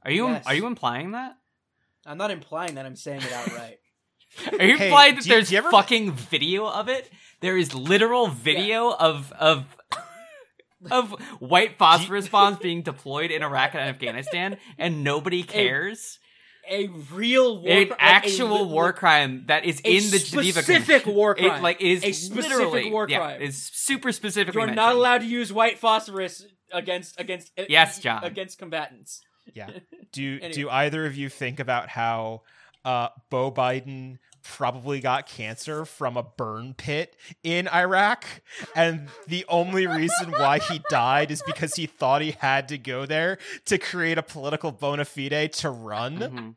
Are 0.05 0.11
you 0.11 0.29
Yes. 0.29 0.47
are 0.47 0.55
you 0.55 0.67
implying 0.67 1.13
that? 1.13 1.37
I'm 2.05 2.19
not 2.19 2.31
implying 2.31 2.75
that 2.77 2.85
I'm 2.87 2.95
saying 2.97 3.23
it 3.23 3.33
outright. 3.33 3.79
Are 4.61 4.67
you 4.67 4.77
Hey, 4.77 4.89
implying 4.89 5.15
that 5.15 5.25
you- 5.25 5.33
there's 5.33 5.51
you 5.51 5.59
ever- 5.59 5.71
fucking 5.71 6.13
video 6.13 6.67
of 6.69 6.89
it? 6.91 7.11
There 7.41 7.57
is 7.57 7.75
literal 7.75 8.27
video 8.29 8.91
of 8.93 9.33
of 9.33 9.65
of 10.91 11.11
white 11.41 11.79
phosphorus 11.79 12.29
bombs 12.29 12.59
being 12.59 12.83
deployed 12.83 13.31
in 13.31 13.43
Iraq 13.43 13.75
and 13.75 13.83
Afghanistan, 13.83 14.57
and 14.79 15.03
nobody 15.05 15.43
cares. 15.43 16.19
a 16.69 16.89
real 17.13 17.63
war 17.63 17.71
An 17.71 17.87
cri- 17.87 17.91
like 17.91 17.99
a 18.01 18.03
actual 18.03 18.69
war 18.69 18.93
crime 18.93 19.45
that 19.47 19.65
is 19.65 19.79
in 19.81 20.11
the 20.11 20.19
Geneva 20.19 20.63
specific 20.63 20.87
Convention. 21.05 21.15
war 21.15 21.33
It 21.39 21.47
crime. 21.47 21.63
like 21.63 21.81
is 21.81 22.03
A 22.05 22.11
specific 22.13 22.51
literally 22.59 22.91
war 22.91 23.07
yeah, 23.09 23.19
crime. 23.19 23.41
is 23.43 23.71
super 23.73 24.11
specific. 24.11 24.53
You're 24.53 24.67
not 24.75 24.97
allowed 24.97 25.19
to 25.21 25.27
use 25.29 25.53
white 25.53 25.79
phosphorus 25.79 26.45
against 26.73 27.21
against 27.21 27.53
uh, 27.57 27.63
Yes, 27.69 28.01
John. 28.01 28.25
against 28.25 28.59
combatants. 28.59 29.23
Yeah. 29.55 29.69
Do 30.13 30.35
Anyway. 30.43 30.53
do 30.53 30.69
either 30.71 31.07
of 31.07 31.15
you 31.17 31.29
think 31.29 31.61
about 31.61 31.89
how 31.89 32.43
uh 32.85 33.09
Bo 33.31 33.53
Biden 33.53 34.19
probably 34.53 35.01
got 35.01 35.27
cancer 35.27 35.85
from 35.85 36.17
a 36.17 36.23
burn 36.23 36.75
pit 36.75 37.17
in 37.43 37.69
Iraq 37.69 38.25
and 38.75 39.09
the 39.27 39.45
only 39.49 39.87
reason 39.87 40.31
why 40.33 40.59
he 40.59 40.81
died 40.91 41.31
is 41.31 41.43
because 41.47 41.75
he 41.75 41.87
thought 41.87 42.23
he 42.23 42.33
had 42.33 42.69
to 42.69 42.79
go 42.79 43.07
there 43.07 43.39
to 43.67 43.79
create 43.79 44.19
a 44.19 44.23
political 44.23 44.73
bona 44.73 45.05
fide 45.05 45.53
to 45.55 45.71
run 45.71 46.19
Mhm. 46.19 46.55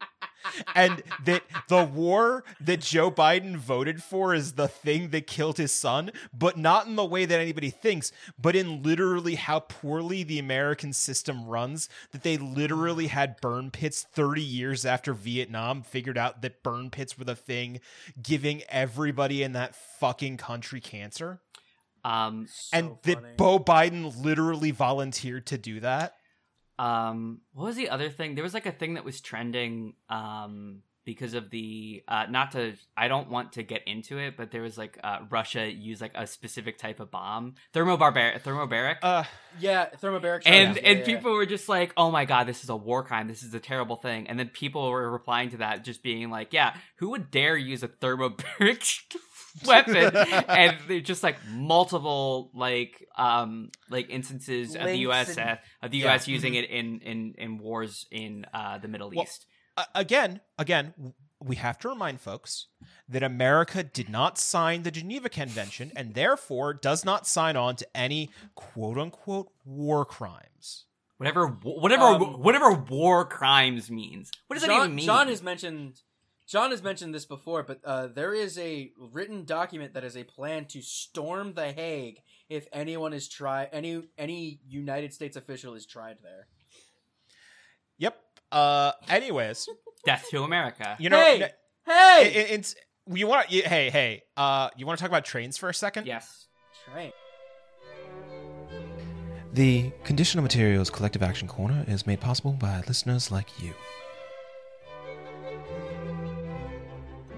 And 0.75 1.03
that 1.25 1.43
the 1.67 1.83
war 1.83 2.43
that 2.59 2.81
Joe 2.81 3.11
Biden 3.11 3.55
voted 3.55 4.03
for 4.03 4.33
is 4.33 4.53
the 4.53 4.67
thing 4.67 5.09
that 5.09 5.27
killed 5.27 5.57
his 5.57 5.71
son, 5.71 6.11
but 6.33 6.57
not 6.57 6.87
in 6.87 6.95
the 6.95 7.05
way 7.05 7.25
that 7.25 7.39
anybody 7.39 7.69
thinks, 7.69 8.11
but 8.39 8.55
in 8.55 8.83
literally 8.83 9.35
how 9.35 9.59
poorly 9.59 10.23
the 10.23 10.39
American 10.39 10.93
system 10.93 11.45
runs. 11.45 11.89
That 12.11 12.23
they 12.23 12.37
literally 12.37 13.07
had 13.07 13.39
burn 13.41 13.71
pits 13.71 14.05
30 14.13 14.41
years 14.41 14.85
after 14.85 15.13
Vietnam 15.13 15.81
figured 15.81 16.17
out 16.17 16.41
that 16.41 16.63
burn 16.63 16.89
pits 16.89 17.17
were 17.17 17.25
the 17.25 17.35
thing, 17.35 17.79
giving 18.21 18.63
everybody 18.69 19.43
in 19.43 19.53
that 19.53 19.75
fucking 19.75 20.37
country 20.37 20.81
cancer. 20.81 21.39
Um, 22.03 22.47
and 22.71 22.87
So 22.87 22.99
that. 23.03 23.37
Bo 23.37 23.59
Biden 23.59 24.23
literally 24.23 24.71
volunteered 24.71 25.45
to 25.47 25.57
do 25.57 25.79
that. 25.81 26.15
Um, 26.79 27.41
what 27.53 27.65
was 27.65 27.75
the 27.75 27.89
other 27.89 28.09
thing? 28.09 28.35
There 28.35 28.43
was 28.43 28.53
like 28.53 28.65
a 28.65 28.71
thing 28.71 28.95
that 28.95 29.03
was 29.05 29.21
trending. 29.21 29.93
Um, 30.09 30.81
because 31.05 31.33
of 31.33 31.49
the 31.49 32.03
uh, 32.07 32.25
not 32.29 32.51
to, 32.51 32.73
I 32.95 33.07
don't 33.07 33.31
want 33.31 33.53
to 33.53 33.63
get 33.63 33.81
into 33.87 34.19
it, 34.19 34.37
but 34.37 34.51
there 34.51 34.61
was 34.61 34.77
like 34.77 34.99
uh, 35.03 35.19
Russia 35.31 35.65
used 35.67 36.01
like 36.01 36.11
a 36.13 36.27
specific 36.27 36.77
type 36.77 36.99
of 36.99 37.09
bomb, 37.09 37.55
thermobarbaric, 37.73 38.41
thermobaric. 38.43 38.97
Uh, 39.01 39.23
Yeah, 39.59 39.89
thermobaric. 40.03 40.43
and 40.45 40.75
shots. 40.75 40.85
and 40.85 40.99
Yeah, 40.99 41.05
yeah. 41.07 41.15
people 41.15 41.31
were 41.33 41.47
just 41.47 41.67
like, 41.67 41.93
"Oh 41.97 42.11
my 42.11 42.25
god, 42.25 42.43
this 42.45 42.63
is 42.63 42.69
a 42.69 42.75
war 42.75 43.03
crime. 43.03 43.27
This 43.27 43.41
is 43.41 43.55
a 43.55 43.59
terrible 43.59 43.95
thing." 43.95 44.27
And 44.27 44.37
then 44.37 44.49
people 44.49 44.87
were 44.91 45.09
replying 45.09 45.49
to 45.51 45.57
that, 45.57 45.83
just 45.83 46.03
being 46.03 46.29
like, 46.29 46.53
"Yeah, 46.53 46.75
who 46.97 47.09
would 47.09 47.31
dare 47.31 47.57
use 47.57 47.81
a 47.81 47.87
thermobaric 47.87 49.01
weapon?" 49.65 50.15
and 50.15 50.77
they're 50.87 50.99
just 50.99 51.23
like 51.23 51.37
multiple 51.47 52.51
like 52.53 53.07
um 53.17 53.69
like 53.89 54.09
instances 54.09 54.75
of 54.75 54.83
the 54.85 54.97
U.S. 54.99 55.37
and- 55.37 55.49
uh, 55.51 55.55
of 55.81 55.91
the 55.91 55.97
Yeah. 55.99 56.05
U.S. 56.11 56.27
using 56.27 56.55
it 56.55 56.69
in 56.69 56.99
in 57.01 57.35
in 57.37 57.57
wars 57.57 58.05
in 58.11 58.45
uh 58.53 58.77
the 58.77 58.87
Middle 58.87 59.11
Well, 59.13 59.23
East. 59.23 59.45
uh, 59.77 59.85
again, 59.95 60.41
again, 60.57 60.93
we 61.41 61.55
have 61.55 61.77
to 61.79 61.89
remind 61.89 62.19
folks 62.21 62.67
that 63.07 63.23
America 63.23 63.81
did 63.83 64.09
not 64.09 64.37
sign 64.37 64.83
the 64.83 64.91
Geneva 64.91 65.29
Convention 65.29 65.91
and 65.95 66.13
therefore 66.13 66.73
does 66.73 67.05
not 67.05 67.25
sign 67.25 67.55
on 67.55 67.75
to 67.77 67.87
any 67.95 68.29
quote 68.55 68.97
unquote 68.97 69.49
war 69.65 70.03
crimes. 70.05 70.85
Whatever 71.17 71.47
whatever 71.47 72.03
Um, 72.03 72.41
whatever 72.41 72.71
war 72.71 73.25
crimes 73.25 73.89
means. 73.91 74.31
What 74.47 74.55
does 74.59 74.63
that 74.67 74.73
even 74.75 74.95
mean? 74.95 75.05
John 75.05 75.27
has 75.27 75.41
mentioned 75.43 76.01
John 76.49 76.71
has 76.71 76.81
mentioned 76.81 77.13
this 77.13 77.25
before, 77.25 77.61
but 77.61 77.79
uh, 77.85 78.07
there 78.07 78.33
is 78.33 78.57
a 78.57 78.91
written 78.97 79.45
document 79.45 79.93
that 79.93 80.03
is 80.03 80.17
a 80.17 80.23
plan 80.23 80.65
to 80.69 80.81
storm 80.81 81.53
the 81.53 81.71
Hague 81.71 82.21
if 82.49 82.65
anyone 82.73 83.13
is 83.13 83.27
try 83.27 83.69
any 83.71 84.01
any 84.17 84.59
United 84.67 85.13
States 85.13 85.37
official 85.37 85.75
is 85.75 85.85
tried 85.85 86.17
there. 86.23 86.47
Yep. 87.99 88.17
Uh. 88.51 88.93
Anyways, 89.07 89.69
Death 90.05 90.25
to 90.31 90.41
America. 90.43 90.95
you 90.99 91.09
know, 91.09 91.19
hey, 91.21 91.43
n- 91.43 91.49
hey, 91.85 92.27
it- 92.27 92.35
it- 92.35 92.51
it's 92.51 92.75
you 93.11 93.27
want 93.27 93.51
you, 93.51 93.61
hey 93.63 93.89
hey 93.89 94.21
uh 94.37 94.69
you 94.77 94.85
want 94.85 94.97
to 94.97 95.01
talk 95.03 95.09
about 95.11 95.25
trains 95.25 95.57
for 95.57 95.69
a 95.69 95.73
second? 95.73 96.07
Yes. 96.07 96.47
Train. 96.91 97.11
The 99.53 99.91
Conditional 100.03 100.43
Materials 100.43 100.89
Collective 100.89 101.21
Action 101.23 101.47
Corner 101.47 101.83
is 101.87 102.05
made 102.07 102.19
possible 102.21 102.53
by 102.53 102.81
listeners 102.87 103.31
like 103.31 103.47
you. 103.61 103.73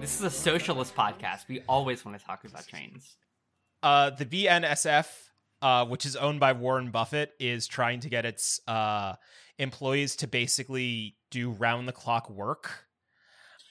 This 0.01 0.15
is 0.15 0.23
a 0.23 0.31
socialist 0.31 0.95
podcast. 0.95 1.47
We 1.47 1.61
always 1.69 2.03
want 2.03 2.17
to 2.19 2.25
talk 2.25 2.43
about 2.43 2.67
trains. 2.67 3.17
uh, 3.83 4.09
the 4.09 4.25
BNSF, 4.25 5.05
uh, 5.61 5.85
which 5.85 6.07
is 6.07 6.15
owned 6.15 6.39
by 6.39 6.53
Warren 6.53 6.89
Buffett, 6.89 7.33
is 7.39 7.67
trying 7.67 7.99
to 7.99 8.09
get 8.09 8.25
its 8.25 8.59
uh, 8.67 9.13
employees 9.59 10.15
to 10.17 10.27
basically 10.27 11.17
do 11.29 11.51
round 11.51 11.87
the 11.87 11.91
clock 11.91 12.31
work. 12.31 12.87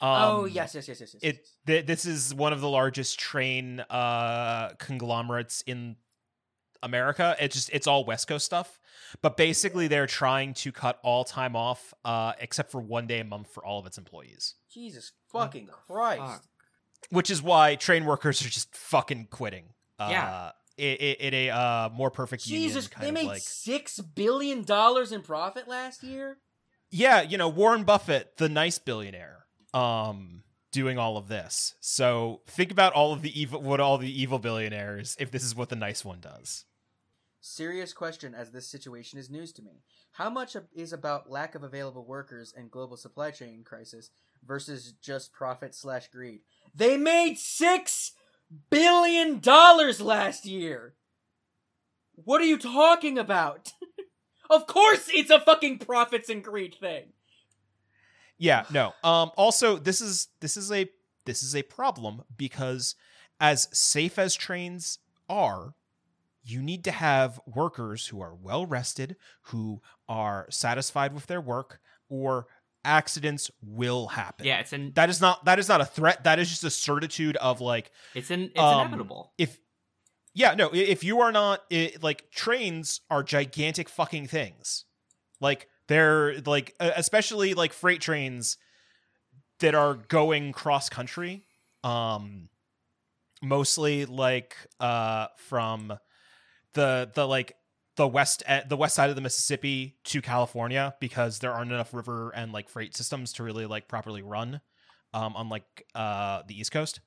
Um, 0.01 0.09
oh 0.22 0.45
yes, 0.45 0.76
yes, 0.76 0.87
yes, 0.87 1.01
yes, 1.01 1.14
yes. 1.14 1.22
It 1.22 1.49
th- 1.66 1.87
this 1.87 2.07
is 2.07 2.33
one 2.33 2.53
of 2.53 2.61
the 2.61 2.68
largest 2.68 3.18
train 3.18 3.81
uh, 3.91 4.68
conglomerates 4.78 5.62
in 5.66 5.97
America. 6.83 7.37
It's 7.41 7.55
just 7.55 7.70
it's 7.72 7.87
all 7.87 8.05
West 8.05 8.26
Coast 8.28 8.45
stuff, 8.47 8.78
but 9.22 9.37
basically 9.37 9.89
they're 9.89 10.07
trying 10.07 10.55
to 10.55 10.72
cut 10.72 10.99
all 11.03 11.24
time 11.24 11.55
off 11.57 11.93
uh, 12.05 12.33
except 12.41 12.70
for 12.72 12.81
one 12.81 13.07
day 13.07 13.20
a 13.20 13.24
month 13.24 13.49
for 13.53 13.64
all 13.64 13.78
of 13.78 13.87
its 13.87 13.99
employees. 13.99 14.55
Jesus 14.72 15.12
fucking 15.33 15.66
Christ. 15.66 16.20
Fuck. 16.22 16.45
which 17.11 17.31
is 17.31 17.43
why 17.43 17.74
train 17.76 18.05
workers 18.05 18.45
are 18.45 18.49
just 18.49 18.74
fucking 18.74 19.28
quitting. 19.31 19.64
Uh, 19.99 20.09
Yeah. 20.11 20.51
in, 20.76 20.95
in 20.97 21.35
a 21.35 21.51
uh, 21.51 21.89
more 21.93 22.11
perfect 22.11 22.45
Jesus, 22.45 22.85
union 22.85 22.91
kind 22.91 23.05
they 23.05 23.09
of 23.09 23.14
made 23.14 23.26
like 23.33 23.43
six 23.43 23.99
billion 24.01 24.62
dollars 24.64 25.12
in 25.12 25.22
profit 25.22 25.68
last 25.68 26.03
year. 26.03 26.39
yeah, 26.91 27.20
you 27.22 27.37
know 27.39 27.49
Warren 27.49 27.85
Buffett, 27.85 28.37
the 28.39 28.49
nice 28.49 28.78
billionaire, 28.78 29.45
um, 29.74 30.43
doing 30.72 30.99
all 30.99 31.16
of 31.16 31.28
this. 31.28 31.74
So 31.81 32.43
think 32.47 32.70
about 32.70 32.93
all 32.95 33.12
of 33.12 33.22
the 33.22 33.41
evil, 33.41 33.61
what 33.61 33.81
all 33.81 33.99
the 33.99 34.11
evil 34.22 34.39
billionaires, 34.39 35.16
if 35.20 35.31
this 35.31 35.43
is 35.45 35.55
what 35.55 35.68
the 35.68 35.76
nice 35.76 36.05
one 36.05 36.20
does. 36.20 36.64
Serious 37.41 37.95
question, 37.95 38.34
as 38.34 38.51
this 38.51 38.68
situation 38.68 39.18
is 39.18 39.30
news 39.30 39.53
to 39.55 39.62
me. 39.62 39.82
How 40.12 40.28
much 40.28 40.57
is 40.74 40.93
about 40.93 41.30
lack 41.30 41.55
of 41.55 41.62
available 41.62 42.05
workers 42.05 42.53
and 42.55 42.70
global 42.70 42.99
supply 42.99 43.30
chain 43.30 43.62
crisis 43.64 44.11
versus 44.47 44.93
just 45.01 45.32
profit 45.32 45.74
slash 45.74 46.09
greed? 46.09 46.41
They 46.74 46.99
made 46.99 47.38
six 47.38 48.12
billion 48.68 49.41
dollars 49.41 50.01
last 50.01 50.45
year. 50.45 50.95
What 52.14 52.43
are 52.43 52.47
you 52.47 52.59
talking 52.59 53.18
about? 53.18 53.72
of 54.51 54.66
course, 54.66 55.09
it's 55.09 55.30
a 55.30 55.41
fucking 55.41 55.78
profits 55.78 56.28
and 56.28 56.45
greed 56.45 56.76
thing. 56.78 57.12
Yeah, 58.36 58.64
no. 58.70 58.95
Um, 59.03 59.30
also, 59.36 59.78
this 59.78 60.01
is 60.03 60.28
this 60.41 60.57
is 60.57 60.70
a 60.70 60.88
this 61.24 61.43
is 61.43 61.57
a 61.57 61.62
problem 61.62 62.22
because 62.36 62.97
as 63.38 63.68
safe 63.72 64.18
as 64.18 64.34
trains 64.34 64.99
are, 65.28 65.74
you 66.51 66.62
need 66.62 66.84
to 66.84 66.90
have 66.90 67.40
workers 67.46 68.07
who 68.09 68.20
are 68.20 68.34
well 68.34 68.66
rested, 68.66 69.16
who 69.42 69.80
are 70.09 70.46
satisfied 70.51 71.12
with 71.12 71.26
their 71.26 71.40
work, 71.40 71.80
or 72.09 72.46
accidents 72.84 73.51
will 73.62 74.09
happen. 74.09 74.46
Yeah, 74.46 74.61
it's 74.61 74.72
in 74.72 74.92
That 74.94 75.11
is 75.11 75.20
not 75.20 75.44
that 75.44 75.59
is 75.59 75.68
not 75.68 75.80
a 75.80 75.84
threat. 75.84 76.24
That 76.24 76.38
is 76.38 76.48
just 76.48 76.64
a 76.64 76.70
certitude 76.70 77.36
of 77.36 77.61
like 77.61 77.92
it's 78.14 78.30
in 78.30 78.44
it's 78.44 78.59
um, 78.59 78.80
inevitable. 78.80 79.32
if 79.38 79.59
yeah 80.34 80.55
no 80.55 80.70
if 80.72 81.03
you 81.03 81.20
are 81.20 81.32
not 81.32 81.62
i 81.72 81.92
like 82.01 82.30
trains 82.30 83.01
are 83.11 83.22
gigantic 83.22 83.88
fucking 83.88 84.26
things 84.26 84.84
like 85.40 85.68
they're 85.88 86.40
like 86.42 86.74
especially 86.78 87.55
like 87.55 87.72
freight 87.72 88.01
trains 88.01 88.57
that 89.59 89.74
are 89.74 89.94
going 89.94 90.53
cross 90.53 90.88
country 90.88 91.44
um 91.82 92.48
mostly 93.42 94.07
like 94.07 94.57
uh 94.78 95.26
from 95.36 95.98
the 96.75 97.11
the 97.14 97.27
like 97.27 97.57
the 97.97 98.07
west 98.07 98.43
e- 98.51 98.61
the 98.68 98.77
west 98.77 98.95
side 98.95 99.11
of 99.11 99.16
the 99.16 99.23
Mississippi 99.23 99.97
to 100.05 100.23
California 100.23 100.95
because 101.01 101.39
there 101.41 101.53
aren't 101.53 101.73
enough 101.73 101.93
river 101.93 102.31
and 102.31 102.53
like 102.53 102.68
freight 102.68 102.97
systems 102.97 103.33
to 103.35 103.43
really 103.43 103.66
like 103.66 103.89
properly 103.89 104.23
run 104.23 104.61
um 105.12 105.35
on 105.37 105.49
like 105.49 105.87
uh 105.95 106.43
the 106.47 106.59
east 106.59 106.73
coast 106.73 107.01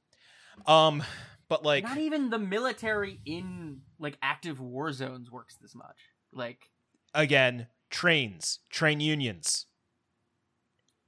um 0.68 1.02
but 1.50 1.64
like 1.64 1.84
Not 1.84 1.98
even 1.98 2.30
the 2.30 2.40
military 2.40 3.20
in 3.26 3.82
like 4.00 4.18
active 4.22 4.60
war 4.60 4.92
zones 4.92 5.32
works 5.32 5.56
this 5.62 5.74
much. 5.76 5.98
Like 6.32 6.70
again 7.14 7.68
trains 7.90 8.60
train 8.70 9.00
unions 9.00 9.68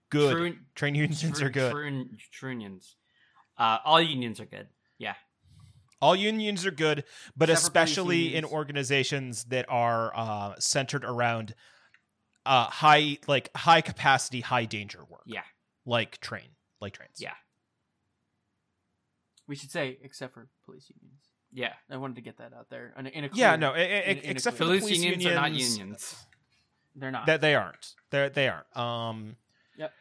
good 0.09 0.31
True- 0.35 0.57
train 0.75 0.95
unions 0.95 1.21
True- 1.21 1.47
are 1.47 1.49
good 1.49 1.71
True, 1.71 2.05
true 2.31 2.51
unions. 2.51 2.95
Uh, 3.57 3.77
all 3.85 4.01
unions 4.01 4.39
are 4.39 4.45
good. 4.45 4.67
Yeah. 4.97 5.15
All 6.01 6.15
unions 6.15 6.65
are 6.65 6.71
good 6.71 7.03
but 7.37 7.49
Except 7.49 7.63
especially 7.63 8.35
in 8.35 8.45
organizations 8.45 9.45
that 9.45 9.65
are 9.69 10.11
uh 10.15 10.55
centered 10.59 11.03
around 11.05 11.55
uh 12.45 12.65
high 12.65 13.17
like 13.27 13.49
high 13.55 13.81
capacity 13.81 14.41
high 14.41 14.65
danger 14.65 14.99
work 15.09 15.23
Yeah. 15.25 15.41
like 15.85 16.19
train 16.19 16.49
like 16.81 16.93
trains 16.93 17.17
Yeah. 17.19 17.33
we 19.47 19.55
should 19.55 19.71
say, 19.71 19.97
except 20.01 20.33
for 20.33 20.47
police 20.65 20.89
unions. 20.89 21.21
Yeah. 21.53 21.73
I 21.89 21.97
wanted 21.97 22.15
to 22.15 22.21
get 22.21 22.37
that 22.37 22.51
out 22.53 22.69
there. 22.69 22.93
In 22.97 23.05
a, 23.05 23.09
in 23.09 23.23
a 23.25 23.29
yeah 23.33 23.55
no 23.55 23.71
i- 23.71 23.77
i- 23.77 23.79
in- 23.81 24.17
in 24.17 24.27
a 24.27 24.31
except 24.31 24.57
for 24.57 24.65
Police 24.65 24.81
police 24.83 24.99
unions, 25.03 25.25
are 25.25 25.35
not 25.35 25.51
unions. 25.53 26.15
they're 26.95 27.11
not. 27.11 27.25
that 27.27 27.41
they 27.41 27.55
aren't 27.55 27.95
they 28.09 28.29
they 28.29 28.47
aren't 28.49 28.75
um 28.77 29.35
Yep. 29.77 29.91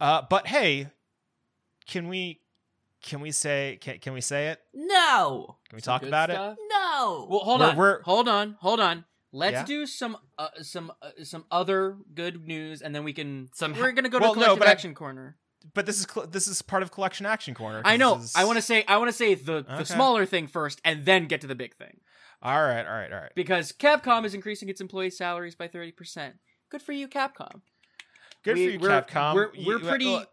uh 0.00 0.22
but 0.28 0.46
hey 0.46 0.88
can 1.86 2.08
we 2.08 2.40
can 3.04 3.20
we 3.20 3.30
say 3.30 3.78
can, 3.80 3.98
can 3.98 4.12
we 4.14 4.20
say 4.20 4.48
it 4.48 4.60
No. 4.74 5.56
can 5.68 5.76
we 5.76 5.82
Some 5.82 5.92
talk 5.92 6.00
good 6.00 6.08
about 6.08 6.30
it. 6.30 6.34
No. 6.36 7.26
Well, 7.30 7.40
hold 7.40 7.60
We're- 7.60 7.70
on. 7.72 7.76
we're- 7.76 8.02
hold 8.04 8.28
on. 8.28 8.56
Hold 8.60 8.80
on. 8.80 9.04
Let's 9.32 9.52
Yeah? 9.52 9.64
do 9.64 9.86
some 9.86 10.16
uh, 10.38 10.48
some 10.62 10.92
uh, 11.02 11.10
some 11.24 11.44
other 11.50 11.96
good 12.14 12.46
news, 12.46 12.82
and 12.82 12.94
then 12.94 13.02
we 13.04 13.12
can. 13.12 13.48
Some 13.52 13.72
we're 13.74 13.90
gonna 13.92 14.08
go 14.08 14.18
Well, 14.18 14.34
to 14.34 14.40
no, 14.40 14.46
collective 14.46 14.58
but 14.60 14.68
I- 14.68 14.70
action 14.70 14.94
corner. 14.94 15.36
but 15.74 15.86
this 15.86 15.98
is 15.98 16.06
cl- 16.12 16.26
this 16.28 16.46
is 16.46 16.62
part 16.62 16.82
of 16.84 16.92
collection 16.92 17.26
action 17.26 17.52
corner. 17.54 17.82
I 17.84 17.96
know. 17.96 18.16
is- 18.18 18.34
I 18.36 18.44
want 18.44 18.58
to 18.58 18.62
say. 18.62 18.84
I 18.86 18.96
want 18.98 19.08
to 19.08 19.12
say 19.16 19.34
the 19.34 19.62
the 19.62 19.84
smaller 19.84 20.24
thing 20.24 20.46
first, 20.46 20.80
and 20.84 21.04
then 21.04 21.26
get 21.26 21.40
to 21.40 21.46
the 21.48 21.54
big 21.56 21.74
thing. 21.76 22.00
all 22.42 22.62
right 22.62 22.86
all 22.86 22.92
right 22.94 23.12
all 23.12 23.20
right 23.20 23.32
Because 23.34 23.72
Capcom 23.72 24.24
is 24.24 24.34
increasing 24.34 24.68
its 24.68 24.80
employee 24.80 25.10
salaries 25.10 25.54
by 25.56 25.66
thirty 25.66 25.90
percent. 25.92 26.36
Good 26.70 26.82
for 26.82 26.92
you, 26.92 27.08
Capcom. 27.08 27.60
good 28.44 28.54
We- 28.56 28.66
for 28.66 28.72
you 28.72 28.78
we're- 28.78 29.00
capcom 29.02 29.34
We're, 29.34 29.54
You- 29.54 29.66
we're 29.66 29.78
pretty. 29.80 30.14
uh, 30.14 30.24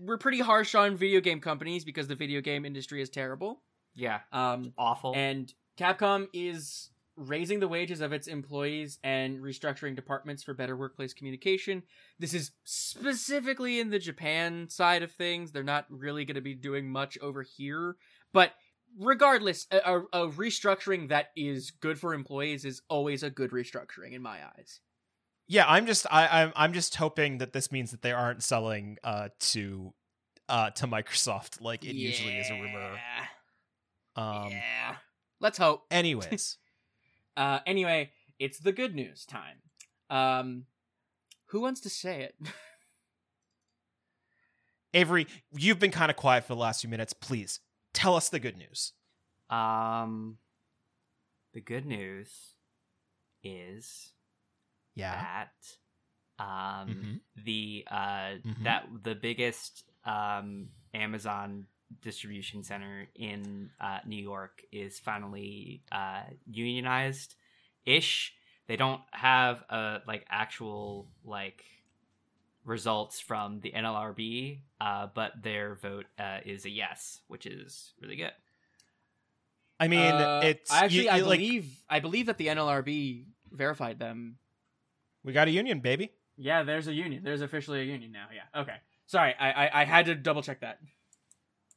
We're 0.00 0.18
pretty 0.18 0.40
harsh 0.40 0.74
on 0.74 0.96
video 0.96 1.20
game 1.20 1.40
companies 1.40 1.84
because 1.84 2.08
the 2.08 2.14
video 2.14 2.40
game 2.40 2.64
industry 2.64 3.02
is 3.02 3.10
terrible. 3.10 3.62
Yeah. 3.94 4.20
Um, 4.32 4.72
Awful. 4.78 5.12
and 5.16 5.52
Capcom 5.76 6.28
is 6.32 6.90
raising 7.16 7.58
the 7.58 7.66
wages 7.66 8.00
of 8.00 8.12
its 8.12 8.28
employees 8.28 8.98
and 9.02 9.40
restructuring 9.40 9.96
departments 9.96 10.44
for 10.44 10.54
better 10.54 10.76
workplace 10.76 11.12
communication. 11.12 11.82
This 12.18 12.32
is 12.32 12.52
specifically 12.64 13.80
in 13.80 13.90
the 13.90 13.98
Japan 13.98 14.68
side 14.68 15.02
of 15.02 15.10
things. 15.10 15.50
They're 15.50 15.64
not 15.64 15.86
really 15.88 16.24
going 16.24 16.36
to 16.36 16.40
be 16.40 16.54
doing 16.54 16.88
much 16.88 17.18
over 17.20 17.42
here, 17.42 17.96
but 18.32 18.52
regardless, 18.98 19.66
a, 19.72 19.78
a, 19.78 19.98
a 20.12 20.28
restructuring 20.30 21.08
that 21.08 21.30
is 21.36 21.72
good 21.72 21.98
for 21.98 22.14
employees 22.14 22.64
is 22.64 22.82
always 22.88 23.24
a 23.24 23.30
good 23.30 23.50
restructuring 23.50 24.12
in 24.12 24.22
my 24.22 24.38
eyes. 24.56 24.80
Yeah 25.48 25.64
i'm 25.66 25.86
just 25.86 26.06
i 26.10 26.42
i'm, 26.42 26.52
I'm 26.54 26.72
just 26.72 26.94
hoping 26.94 27.38
that 27.38 27.52
this 27.52 27.72
means 27.72 27.90
that 27.90 28.02
they 28.02 28.12
aren't 28.12 28.42
selling 28.42 28.98
uh 29.02 29.28
to 29.40 29.92
uh 30.48 30.70
to 30.70 30.86
microsoft 30.86 31.60
like 31.60 31.84
it 31.84 31.94
usually 31.94 32.36
is 32.38 32.50
a 32.50 32.54
rumor 32.54 32.98
um 34.16 34.50
yeah. 34.50 34.96
Let's 35.40 35.58
hope. 35.58 35.84
anyways 35.90 36.58
Uh, 37.36 37.60
anyway, 37.66 38.10
it's 38.40 38.58
the 38.58 38.72
good 38.72 38.92
news 38.92 39.24
time. 39.24 39.58
Um, 40.10 40.64
who 41.46 41.60
wants 41.60 41.80
to 41.82 41.88
say 41.88 42.22
it? 42.22 42.34
avery 44.94 45.26
you've 45.52 45.78
been 45.78 45.90
kind 45.90 46.10
of 46.10 46.16
quiet 46.16 46.42
for 46.44 46.54
the 46.54 46.60
last 46.60 46.80
few 46.80 46.88
minutes 46.88 47.12
please 47.12 47.60
tell 47.92 48.16
us 48.16 48.30
the 48.30 48.40
good 48.40 48.56
news 48.56 48.94
um, 49.50 50.38
the 51.52 51.60
good 51.60 51.84
news 51.86 52.54
is 53.44 54.12
yeah 54.98 55.20
that 55.20 55.52
um 56.38 56.88
Mhm. 56.88 57.20
the 57.44 57.84
uh 57.90 58.34
Mhm. 58.44 58.64
that 58.64 58.86
the 59.02 59.14
biggest 59.14 59.84
um 60.04 60.68
Amazon 60.94 61.66
distribution 62.02 62.62
center 62.64 63.08
in 63.16 63.70
uh, 63.80 64.00
New 64.06 64.22
York 64.22 64.62
is 64.72 64.98
finally 65.00 65.82
uh 65.92 66.22
unionized 66.46 67.34
ish. 67.86 68.34
They 68.68 68.76
don't 68.76 69.02
have 69.12 69.62
a 69.70 70.02
like 70.06 70.26
actual 70.30 71.08
like 71.24 71.64
results 72.64 73.20
from 73.20 73.60
the 73.60 73.74
NLRB, 73.74 74.62
uh, 74.80 75.08
but 75.14 75.32
their 75.42 75.74
vote 75.76 76.06
uh, 76.18 76.40
is 76.44 76.64
a 76.66 76.70
yes, 76.70 77.20
which 77.28 77.46
is 77.46 77.94
really 78.00 78.16
good. 78.16 78.32
i 79.80 79.88
mean 79.88 80.20
Uh, 80.20 80.28
it's 80.40 80.70
I 80.70 80.84
actually 80.84 81.08
you- 81.08 81.10
I 81.10 81.18
you, 81.18 81.24
like, 81.24 81.40
believe 81.40 81.84
I 81.88 82.00
believe 82.00 82.26
that 82.26 82.38
the 82.38 82.48
NLRB 82.48 83.26
verified 83.52 83.98
them. 83.98 84.38
We 85.28 85.34
got 85.34 85.46
a 85.46 85.50
union 85.50 85.80
baby 85.80 86.10
Yeah, 86.38 86.62
there's 86.62 86.88
a 86.88 86.94
union. 86.94 87.22
There's 87.22 87.42
officially 87.42 87.80
a 87.82 87.84
union 87.84 88.10
now. 88.12 88.28
Yeah. 88.34 88.60
Okay. 88.62 88.76
Sorry, 89.06 89.34
I 89.38 89.50
I, 89.50 89.82
I 89.82 89.84
had 89.84 90.06
to 90.06 90.14
double 90.14 90.42
check 90.42 90.60
that. 90.62 90.78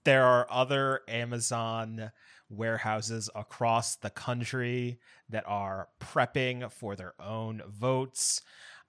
there 0.05 0.23
are 0.25 0.47
other 0.49 1.01
Amazon 1.07 2.11
warehouses 2.49 3.29
across 3.35 3.97
the 3.97 4.09
country 4.09 4.99
that 5.29 5.43
are 5.47 5.89
prepping 5.99 6.71
for 6.71 6.95
their 6.95 7.13
own 7.19 7.61
votes. 7.67 8.41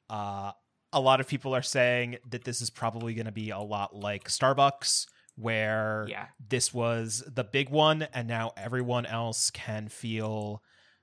Uh, 0.09 0.53
a 0.93 1.01
lot 1.01 1.21
of 1.21 1.27
people 1.29 1.55
are 1.55 1.63
saying 1.63 2.19
that 2.31 2.45
this 2.45 2.61
is 2.61 2.71
probably 2.71 3.15
going 3.15 3.27
to 3.27 3.33
be 3.33 3.51
a 3.51 3.59
lot 3.59 3.95
like 3.97 4.29
Starbucks, 4.29 5.07
where 5.37 6.07
Yeah, 6.09 6.27
this 6.49 6.73
was 6.73 7.25
the 7.27 7.45
big 7.45 7.69
one, 7.71 8.07
and 8.15 8.29
now 8.29 8.53
everyone 8.57 9.07
else 9.07 9.51
can 9.51 9.89
feel 9.89 10.63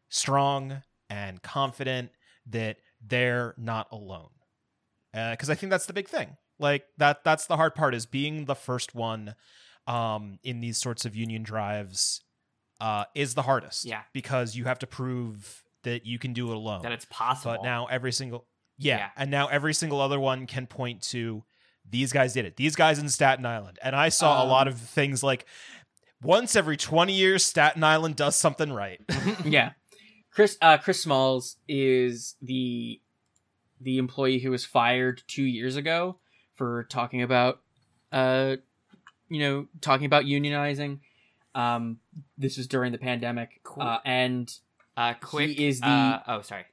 strong 0.10 0.84
and 1.10 1.42
confident 1.42 2.12
that 2.48 2.78
they're 3.06 3.54
not 3.58 3.88
alone. 3.92 4.30
Because 5.14 5.50
I 5.50 5.56
think 5.56 5.70
that's 5.72 5.86
the 5.88 5.94
big 5.94 6.08
thing. 6.08 6.38
Like 6.60 6.84
that. 6.98 7.24
That's 7.24 7.46
the 7.48 7.56
hard 7.58 7.74
part 7.74 7.96
is 7.96 8.06
being 8.06 8.46
the 8.46 8.56
first 8.56 8.94
one 8.94 9.36
um, 9.88 10.40
in 10.44 10.60
these 10.60 10.78
sorts 10.78 11.06
of 11.06 11.16
union 11.16 11.42
drives 11.42 12.22
uh, 12.82 13.06
is 13.16 13.34
the 13.34 13.42
hardest. 13.44 13.86
Yeah. 13.86 14.02
Because 14.14 14.56
you 14.56 14.66
have 14.66 14.80
to 14.80 14.88
prove 14.88 15.64
that 15.84 16.06
you 16.06 16.20
can 16.20 16.34
do 16.34 16.52
it 16.52 16.56
alone. 16.58 16.82
that 16.84 16.92
it's 16.92 17.06
possible. 17.10 17.54
But 17.56 17.64
now 17.64 17.86
every 17.88 18.12
single 18.12 18.46
yeah, 18.78 18.98
Yeah. 18.98 19.10
and 19.18 19.32
now 19.32 19.48
every 19.48 19.74
single 19.74 20.00
other 20.02 20.20
one 20.20 20.46
can 20.48 20.68
point 20.68 21.02
to 21.04 21.44
these 21.90 22.12
guys 22.14 22.34
did 22.34 22.46
it. 22.46 22.56
These 22.58 22.76
guys 22.76 23.00
in 23.00 23.10
Staten 23.10 23.46
Island. 23.46 23.80
And 23.82 23.96
I 23.96 24.10
saw 24.10 24.44
a 24.44 24.46
lot 24.46 24.68
Um, 24.68 24.74
of 24.74 24.80
things 24.80 25.24
like 25.24 25.46
once 26.22 26.56
every 26.56 26.78
20 26.78 27.14
years 27.14 27.46
Staten 27.46 27.84
Island 27.84 28.16
does 28.18 28.36
something 28.36 28.72
right. 28.72 29.00
yeah. 29.46 29.72
Chris 30.40 30.58
uh 30.62 30.78
Chris 30.78 31.02
Smalls 31.04 31.58
is 31.68 32.36
the 32.42 33.02
the 33.82 33.98
employee 33.98 34.40
who 34.40 34.52
was 34.52 34.64
fired 34.64 35.22
2 35.28 35.44
years 35.44 35.76
ago 35.76 36.16
for 36.56 36.86
talking 36.86 37.22
about 37.22 37.60
uh 38.14 38.56
you 39.28 39.40
know 39.42 39.68
talking 39.82 40.06
about 40.06 40.24
unionizing 40.24 41.00
um 41.56 42.00
this 42.38 42.56
was 42.56 42.68
during 42.68 42.94
the 42.94 42.98
pandemic 42.98 43.60
Cool. 43.64 43.84
uh, 43.84 44.00
and 44.06 44.50
uh, 44.96 45.16
quick 45.22 45.50
He 45.50 45.68
is 45.68 45.82
the- 45.82 45.88
uh, 45.88 46.24
oh, 46.26 46.42
sorry. 46.42 46.64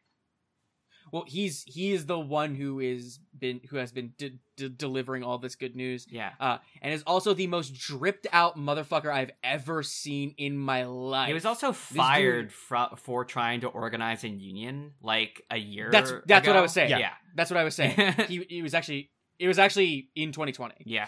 well 1.11 1.25
he's 1.27 1.64
he 1.64 1.91
is 1.91 2.07
the 2.07 2.21
one 2.21 2.55
who 2.55 2.79
is 2.79 3.19
been 3.37 3.62
who 3.71 3.79
has 3.79 3.91
been 3.91 4.12
de- 4.17 4.39
de- 4.57 4.69
delivering 4.69 5.23
all 5.23 5.39
this 5.39 5.55
good 5.55 5.77
news 5.77 6.07
Yeah, 6.11 6.31
uh 6.41 6.59
and 6.83 6.93
is 6.93 7.03
also 7.07 7.35
the 7.35 7.47
most 7.47 7.75
dripped 7.75 8.27
out 8.33 8.59
motherfucker 8.59 9.13
I've 9.13 9.31
ever 9.45 9.83
seen 9.83 10.35
in 10.39 10.57
my 10.57 10.85
life 10.85 11.29
he 11.29 11.35
was 11.35 11.45
also 11.45 11.69
dude- 11.69 11.77
fired 11.77 12.53
fro- 12.53 12.95
for 12.97 13.25
trying 13.25 13.61
to 13.61 13.69
organize 13.69 14.25
a 14.25 14.29
union 14.29 14.93
like 15.03 15.43
a 15.51 15.57
year. 15.57 15.91
That's- 15.91 16.13
that's 16.27 16.47
what 16.47 16.57
I 16.57 16.61
was 16.61 16.73
saying. 16.73 16.91
Yeah, 16.91 17.13
that's 17.35 17.51
what 17.51 17.59
I 17.59 17.65
was 17.65 17.75
saying 17.75 17.95
he, 18.29 18.45
he 18.49 18.63
was 18.63 18.75
actually 18.75 19.11
it 19.39 19.49
was 19.49 19.59
actually 19.59 20.09
in 20.17 20.33
2020 20.33 20.75
yeah. 20.87 21.07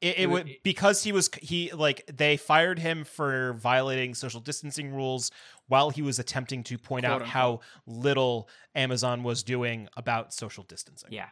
It, 0.00 0.06
It 0.06 0.18
it 0.22 0.26
would 0.26 0.50
because 0.64 1.02
he 1.02 1.12
was 1.12 1.30
he 1.40 1.72
like 1.72 2.04
they 2.12 2.36
fired 2.36 2.78
him 2.78 3.04
for 3.04 3.54
violating 3.54 4.14
social 4.14 4.40
distancing 4.40 4.92
rules 4.92 5.30
while 5.68 5.90
he 5.90 6.02
was 6.02 6.18
attempting 6.18 6.62
to 6.64 6.76
point 6.76 7.06
Quote, 7.06 7.22
out 7.22 7.28
how 7.28 7.60
little 7.86 8.48
Amazon 8.74 9.22
was 9.22 9.42
doing 9.42 9.88
about 9.96 10.34
social 10.34 10.64
distancing. 10.64 11.10
Yeah. 11.12 11.28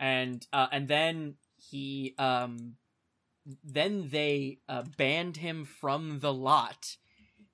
And 0.00 0.44
uh, 0.52 0.66
and 0.72 0.88
then 0.88 1.34
he 1.56 2.14
um 2.18 2.74
then 3.62 4.08
they 4.10 4.58
uh, 4.68 4.82
banned 4.96 5.36
him 5.36 5.64
from 5.64 6.18
the 6.20 6.32
lot 6.32 6.96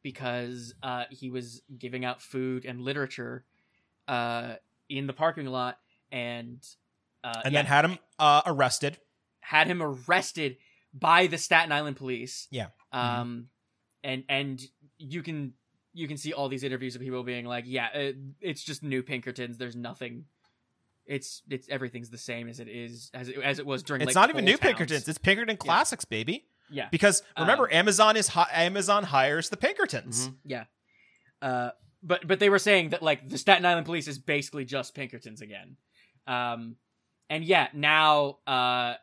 because 0.03 0.75
uh, 0.83 1.05
he 1.11 1.31
was 1.31 1.63
giving 1.79 2.05
out 2.05 2.23
food 2.23 2.65
and 2.65 2.81
literature 2.81 3.45
uh, 4.09 4.55
in 4.89 5.07
the 5.07 5.13
parking 5.13 5.47
lot 5.47 5.79
and 6.13 6.65
uh, 7.25 7.43
and 7.45 7.53
yeah, 7.53 7.59
then 7.59 7.67
had 7.67 7.85
him 7.85 7.99
uh, 8.19 8.43
arrested. 8.47 8.99
had 9.41 9.67
him 9.67 9.83
arrested 9.83 10.57
by 10.95 11.27
the 11.27 11.39
Staten 11.39 11.73
Island 11.73 11.97
police. 11.97 12.47
Yeah. 12.51 12.69
Um, 12.93 13.49
and 14.05 14.25
and 14.29 14.63
you 14.99 15.23
can 15.23 15.55
you 15.93 16.07
can 16.07 16.17
see 16.17 16.33
all 16.33 16.49
these 16.49 16.63
interviews 16.63 16.95
of 16.95 17.01
people 17.01 17.23
being 17.23 17.47
like, 17.47 17.65
yeah, 17.67 17.89
it, 17.93 18.17
it's 18.41 18.63
just 18.63 18.83
new 18.83 19.03
Pinkertons. 19.03 19.59
There's 19.59 19.77
nothing. 19.77 20.27
It's 21.07 21.43
it's 21.49 21.69
everything's 21.69 22.11
the 22.11 22.19
same 22.19 22.49
as 22.49 22.59
it 22.61 22.69
is 22.69 23.11
as 23.15 23.29
it, 23.29 23.37
as 23.39 23.59
it 23.59 23.67
was 23.67 23.83
during. 23.83 24.01
The 24.01 24.07
It's 24.09 24.17
like, 24.17 24.23
not 24.23 24.31
even 24.31 24.45
new 24.45 24.53
Towns. 24.53 24.61
Pinkertons. 24.61 25.09
It's 25.09 25.19
Pinkerton 25.19 25.57
Classics, 25.57 26.05
baby. 26.05 26.47
Yeah. 26.71 26.89
Because 26.91 27.23
remember, 27.39 27.65
Um, 27.65 27.71
Amazon 27.79 28.17
is 28.17 28.29
hi- 28.29 28.51
Amazon 28.53 29.05
hires 29.05 29.49
the 29.51 29.57
Pinkertons. 29.57 30.31
Mhm. 30.31 30.67
Uh, 31.41 31.71
but 32.03 32.27
but 32.27 32.39
they 32.41 32.49
were 32.51 32.59
saying 32.59 32.91
that 32.91 33.03
like 33.03 33.29
the 33.29 33.39
Staten 33.39 33.65
Island 33.65 33.87
police 33.87 34.09
is 34.09 34.19
basically 34.19 34.65
just 34.65 34.95
Pinkertons 34.95 35.41
again. 35.41 35.77
Um, 36.27 36.77
and 37.31 37.45
yeah, 37.45 37.69
now 37.73 38.39
uh, 38.47 38.95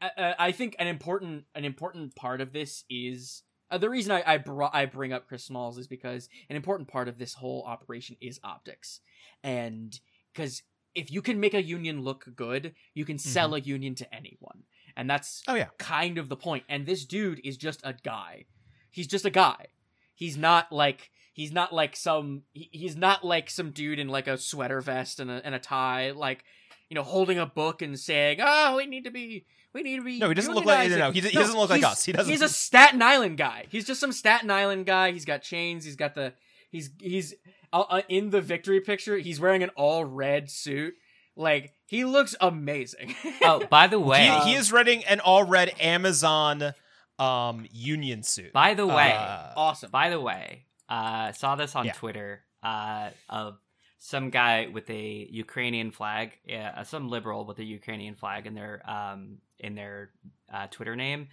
I, 0.00 0.34
I 0.38 0.52
think 0.52 0.76
an 0.78 0.86
important 0.86 1.44
an 1.54 1.64
important 1.64 2.14
part 2.14 2.40
of 2.40 2.52
this 2.52 2.84
is 2.90 3.42
uh, 3.70 3.78
the 3.78 3.90
reason 3.90 4.12
I 4.12 4.22
I, 4.26 4.38
brought 4.38 4.74
I 4.74 4.86
bring 4.86 5.12
up 5.12 5.26
Chris 5.26 5.44
Smalls 5.44 5.78
is 5.78 5.86
because 5.88 6.28
an 6.48 6.56
important 6.56 6.88
part 6.88 7.08
of 7.08 7.18
this 7.18 7.34
whole 7.34 7.64
operation 7.66 8.16
is 8.20 8.38
optics, 8.44 9.00
and 9.42 9.98
because 10.32 10.62
if 10.94 11.10
you 11.10 11.22
can 11.22 11.40
make 11.40 11.54
a 11.54 11.62
union 11.62 12.02
look 12.02 12.26
good, 12.34 12.74
you 12.94 13.04
can 13.04 13.18
sell 13.18 13.48
mm-hmm. 13.48 13.56
a 13.56 13.60
union 13.60 13.94
to 13.96 14.14
anyone, 14.14 14.64
and 14.96 15.08
that's 15.08 15.42
Oh 15.48 15.54
yeah. 15.54 15.68
kind 15.78 16.18
of 16.18 16.28
the 16.28 16.36
point. 16.36 16.64
And 16.68 16.86
this 16.86 17.04
dude 17.04 17.40
is 17.44 17.56
just 17.56 17.80
a 17.84 17.94
guy. 18.02 18.46
He's 18.90 19.06
just 19.06 19.24
a 19.24 19.30
guy. 19.30 19.68
He's 20.14 20.36
not 20.36 20.70
like 20.70 21.10
he's 21.32 21.52
not 21.52 21.72
like 21.72 21.96
some 21.96 22.42
he's 22.52 22.96
not 22.96 23.24
like 23.24 23.50
some 23.50 23.70
dude 23.70 23.98
in 23.98 24.08
like 24.08 24.26
a 24.26 24.36
sweater 24.36 24.80
vest 24.80 25.18
and 25.18 25.30
a 25.30 25.40
and 25.44 25.54
a 25.54 25.58
tie 25.58 26.10
like 26.10 26.44
you 26.88 26.94
know 26.94 27.02
holding 27.02 27.38
a 27.38 27.46
book 27.46 27.80
and 27.80 27.98
saying, 27.98 28.38
"Oh, 28.40 28.76
we 28.76 28.86
need 28.86 29.04
to 29.04 29.10
be 29.10 29.46
we 29.72 29.82
need 29.82 29.96
to 29.96 30.02
be 30.02 30.18
No, 30.18 30.28
he 30.28 30.34
doesn't 30.34 30.54
look 30.54 30.66
like 30.66 30.90
no, 30.90 30.98
no, 30.98 31.10
he, 31.10 31.20
he 31.20 31.30
doesn't 31.30 31.56
look 31.56 31.70
like 31.70 31.82
us. 31.82 32.04
He 32.04 32.12
doesn't. 32.12 32.30
He's 32.30 32.42
a 32.42 32.48
Staten 32.48 33.00
Island 33.00 33.38
guy. 33.38 33.66
He's 33.70 33.86
just 33.86 34.00
some 34.00 34.12
Staten 34.12 34.50
Island 34.50 34.86
guy. 34.86 35.12
He's 35.12 35.24
got 35.24 35.42
chains. 35.42 35.84
He's 35.84 35.96
got 35.96 36.14
the 36.14 36.34
he's 36.70 36.90
he's 37.00 37.34
uh, 37.72 37.80
uh, 37.88 38.02
in 38.08 38.30
the 38.30 38.40
victory 38.40 38.80
picture. 38.80 39.16
He's 39.18 39.40
wearing 39.40 39.62
an 39.62 39.70
all 39.70 40.04
red 40.04 40.50
suit. 40.50 40.94
Like 41.36 41.72
he 41.86 42.04
looks 42.04 42.34
amazing. 42.40 43.14
Oh, 43.42 43.64
by 43.68 43.86
the 43.88 43.98
way, 44.00 44.26
he, 44.44 44.50
he 44.50 44.54
is 44.54 44.70
wearing 44.72 45.04
an 45.04 45.20
all 45.20 45.44
red 45.44 45.72
Amazon 45.80 46.74
um 47.18 47.66
union 47.72 48.22
suit. 48.22 48.52
by 48.52 48.74
the 48.74 48.86
way, 48.86 49.12
Uh, 49.12 49.52
awesome. 49.56 49.90
By 49.90 50.10
the 50.10 50.20
way, 50.20 50.66
uh, 50.88 51.28
I 51.28 51.32
saw 51.32 51.54
this 51.56 51.74
on 51.76 51.84
Yeah. 51.86 51.92
Twitter 51.92 52.42
uh, 52.62 53.10
of 53.28 53.58
some 53.98 54.30
guy 54.30 54.66
with 54.66 54.88
a 54.90 55.28
Ukrainian 55.30 55.90
flag, 55.92 56.32
yeah, 56.44 56.72
uh, 56.76 56.84
some 56.84 57.08
liberal 57.08 57.44
with 57.44 57.58
a 57.58 57.64
Ukrainian 57.64 58.14
flag 58.16 58.46
in 58.46 58.54
their 58.54 58.82
um, 58.90 59.38
in 59.58 59.74
their 59.74 60.10
uh, 60.52 60.66
Twitter 60.70 60.96
name, 60.96 61.28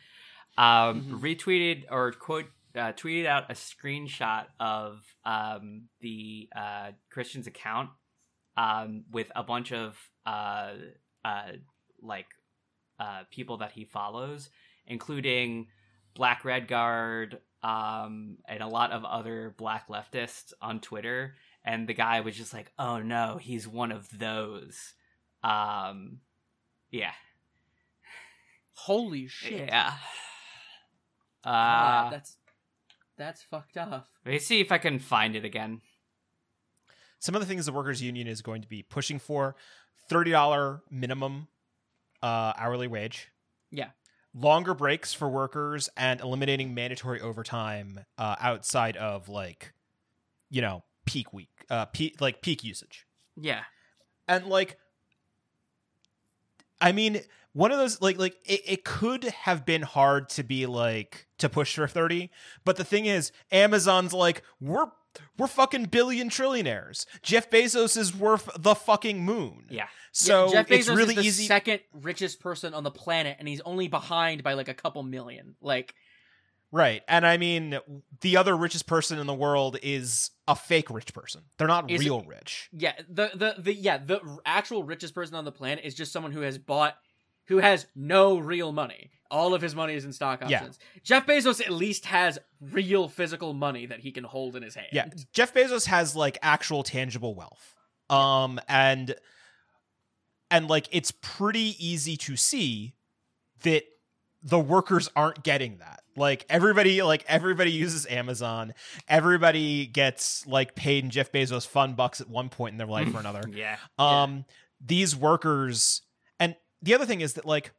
um, 0.58 0.66
Mhm. 0.66 1.20
retweeted 1.22 1.86
or 1.90 2.12
quote 2.12 2.48
uh, 2.80 2.94
tweeted 2.94 3.26
out 3.26 3.52
a 3.52 3.54
screenshot 3.54 4.46
of 4.60 5.04
um, 5.26 5.84
the 6.02 6.50
uh, 6.56 6.92
Christian's 7.12 7.48
account 7.48 7.90
um, 8.58 9.04
with 9.12 9.32
a 9.36 9.44
bunch 9.44 9.72
of 9.72 9.98
uh, 10.26 10.72
uh, 11.26 11.52
like 12.02 12.28
uh, 13.00 13.24
people 13.32 13.58
that 13.58 13.72
he 13.74 13.86
follows, 13.86 14.50
including 14.88 15.68
Black 16.16 16.44
Red 16.46 16.68
Guard, 16.68 17.40
um, 17.62 18.38
and 18.48 18.62
a 18.64 18.68
lot 18.68 18.92
of 18.92 19.04
other 19.06 19.54
black 19.58 19.88
leftists 19.90 20.54
on 20.62 20.80
Twitter. 20.80 21.36
And 21.64 21.88
the 21.88 21.94
guy 21.94 22.22
was 22.22 22.36
just 22.38 22.54
like, 22.54 22.72
"Oh 22.80 23.00
no, 23.00 23.38
he's 23.40 23.68
one 23.68 23.92
of 23.92 24.08
those." 24.18 24.94
Um, 25.44 26.20
yeah, 26.90 27.12
Holy 28.74 29.28
shit. 29.28 29.68
yeah. 29.68 29.94
God, 31.44 32.08
Uh, 32.08 32.10
that's 32.12 32.38
that's 33.20 33.44
fucked 33.44 33.78
up. 33.78 34.08
let 34.26 34.32
me 34.32 34.40
see 34.40 34.60
if 34.62 34.72
I 34.72 34.80
can 34.80 34.98
find 34.98 35.36
it 35.36 35.46
again. 35.46 35.82
Some 37.20 37.36
of 37.36 37.42
the 37.42 37.46
things 37.48 37.66
the 37.68 37.74
workers' 37.74 38.02
union 38.02 38.28
is 38.28 38.42
going 38.42 38.62
to 38.64 38.68
be 38.68 38.82
pushing 38.82 39.20
for: 39.20 39.56
thirty 40.08 40.32
dollar 40.32 40.82
minimum 40.90 41.50
uh, 42.24 42.54
hourly 42.58 42.88
wage. 42.88 43.30
Yeah. 43.72 43.90
Longer 44.34 44.74
breaks 44.74 45.14
for 45.14 45.28
workers 45.28 45.90
and 45.98 46.22
eliminating 46.22 46.74
mandatory 46.74 47.20
overtime 47.20 48.02
uh, 48.18 48.36
outside 48.40 48.96
of 48.96 49.28
like, 49.28 49.74
you 50.50 50.62
know, 50.62 50.84
peak 51.06 51.34
week, 51.34 51.66
uh, 51.70 51.86
peak 51.86 52.22
like 52.22 52.42
peak 52.42 52.64
usage. 52.64 53.06
Yeah. 53.36 53.62
and 54.28 54.46
like 54.46 54.78
i 56.82 56.92
mean 56.92 57.22
one 57.54 57.72
of 57.72 57.78
those 57.78 58.02
like 58.02 58.18
like 58.18 58.36
it, 58.46 58.62
it 58.66 58.84
could 58.84 59.24
have 59.26 59.66
been 59.66 59.82
hard 59.82 60.30
to 60.30 60.44
be 60.44 60.66
like 60.66 61.28
to 61.38 61.50
push 61.50 61.76
for 61.76 61.88
30 61.88 62.30
but 62.66 62.78
the 62.78 62.84
thing 62.84 63.06
is 63.06 63.32
amazon's 63.52 64.14
like 64.14 64.44
we're 64.60 64.88
we're 65.38 65.48
fucking 65.48 65.86
billion 65.86 66.30
trillionaires. 66.30 67.06
Jeff 67.22 67.50
bezos 67.50 67.98
is 67.98 68.16
worth 68.16 68.50
the 68.58 68.76
fucking 68.76 69.24
moon. 69.24 69.66
Yeah, 69.70 69.88
so 70.12 70.46
Yeah, 70.46 70.52
Jeff 70.52 70.68
Bezos 70.68 70.78
it's 70.78 70.90
really 70.90 71.16
is 71.16 71.16
the 71.16 71.28
easy 71.28 71.48
second 71.48 71.80
richest 71.94 72.40
person 72.40 72.74
on 72.74 72.84
the 72.84 72.92
planet, 72.92 73.38
and 73.40 73.48
he's 73.48 73.62
only 73.62 73.88
behind 73.88 74.44
by 74.44 74.54
like 74.54 74.68
a 74.68 74.74
couple 74.74 75.02
million. 75.04 75.56
Like, 75.62 75.96
right 76.72 77.02
and 77.08 77.26
i 77.26 77.38
mean 77.38 77.80
the 78.22 78.38
other 78.38 78.56
richest 78.56 78.86
person 78.88 79.18
in 79.20 79.26
the 79.28 79.34
world 79.34 79.78
is 79.82 80.32
a 80.48 80.56
fake 80.56 80.90
rich 80.90 81.14
person 81.14 81.42
they're 81.58 81.68
not 81.68 81.90
Is- 81.90 82.00
real 82.02 82.22
rich 82.24 82.70
yeah, 82.72 82.94
the 83.10 83.32
the 83.36 83.56
the 83.62 83.74
yeah, 83.74 83.98
the 83.98 84.20
actual 84.46 84.84
richest 84.84 85.14
person 85.16 85.36
on 85.36 85.46
the 85.46 85.52
planet 85.52 85.84
is 85.84 85.94
just 85.96 86.12
someone 86.12 86.32
who 86.32 86.42
has 86.42 86.58
bought, 86.58 86.96
who 87.46 87.58
has 87.58 87.86
no 87.96 88.38
real 88.38 88.72
money. 88.72 89.12
All 89.32 89.54
of 89.54 89.62
his 89.62 89.76
money 89.76 89.94
is 89.94 90.06
in 90.06 90.12
stock 90.14 90.42
Yeah. 90.48 90.58
options. 90.58 90.80
Jeff 91.04 91.26
Bezos 91.28 91.62
at 91.62 91.72
least 91.72 92.06
has 92.06 92.40
real 92.60 93.08
physical 93.08 93.54
money 93.54 93.86
that 93.86 94.00
he 94.00 94.12
can 94.12 94.24
hold 94.24 94.56
in 94.56 94.64
his 94.64 94.74
hand. 94.76 94.88
Yeah, 94.92 95.08
Jeff 95.34 95.54
Bezos 95.54 95.86
has 95.86 96.16
like 96.16 96.38
actual 96.42 96.82
tangible 96.84 97.36
wealth. 97.36 97.76
Um 98.10 98.60
and 98.68 99.16
and 100.52 100.68
like 100.68 100.88
it's 100.92 101.12
pretty 101.12 101.76
easy 101.84 102.18
to 102.18 102.36
see 102.36 102.96
that 103.62 103.84
the 104.44 104.60
workers 104.60 105.10
aren't 105.16 105.44
getting 105.44 105.78
that. 105.80 106.02
Like 106.16 106.46
everybody 106.50 107.02
like 107.02 107.24
everybody 107.28 107.72
uses 107.72 108.06
Amazon. 108.08 108.74
Everybody 109.08 109.86
gets 109.86 110.46
like 110.48 110.76
paid 110.76 111.04
in 111.04 111.10
Jeff 111.10 111.32
Bezos 111.32 111.68
fun 111.68 111.94
bucks 111.94 112.22
at 112.22 112.30
one 112.30 112.50
point 112.50 112.74
in 112.74 112.78
their 112.78 112.88
life 112.88 113.14
or 113.14 113.20
another. 113.20 113.44
yeah. 113.52 113.78
Um 113.98 114.46
these 114.86 115.16
workers 115.16 116.02
and 116.40 116.56
the 116.82 116.94
other 116.96 117.06
thing 117.06 117.22
is 117.22 117.34
that 117.34 117.46
like 117.46 117.72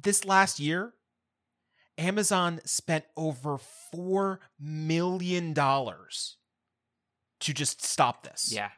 this 0.00 0.24
last 0.24 0.60
year 0.60 0.94
Amazon 1.96 2.60
spent 2.64 3.04
over 3.16 3.58
4 3.92 4.38
million 4.60 5.52
dollars 5.52 6.36
to 7.40 7.52
just 7.52 7.84
stop 7.84 8.22
this. 8.22 8.52
Yeah. 8.52 8.70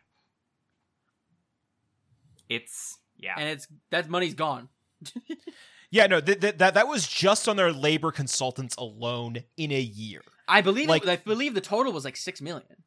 It's 2.48 2.98
yeah. 3.16 3.34
and 3.38 3.48
it's 3.48 3.68
that 3.90 4.08
money's 4.08 4.34
gone. 4.34 4.68
Yeah, 5.90 6.06
no, 6.06 6.20
th- 6.20 6.40
th- 6.40 6.58
that 6.58 6.74
that 6.74 6.88
was 6.88 7.08
just 7.08 7.48
on 7.48 7.56
their 7.56 7.72
labor 7.72 8.12
consultants 8.12 8.76
alone 8.76 9.44
in 9.56 9.72
a 9.72 9.80
year. 9.80 10.22
I 10.46 10.60
believe 10.60 10.88
Like- 10.88 11.02
it, 11.02 11.08
I 11.08 11.16
believe 11.16 11.54
the 11.54 11.60
total 11.60 11.92
was 11.92 12.04
like 12.04 12.16
six 12.16 12.40
million. 12.40 12.84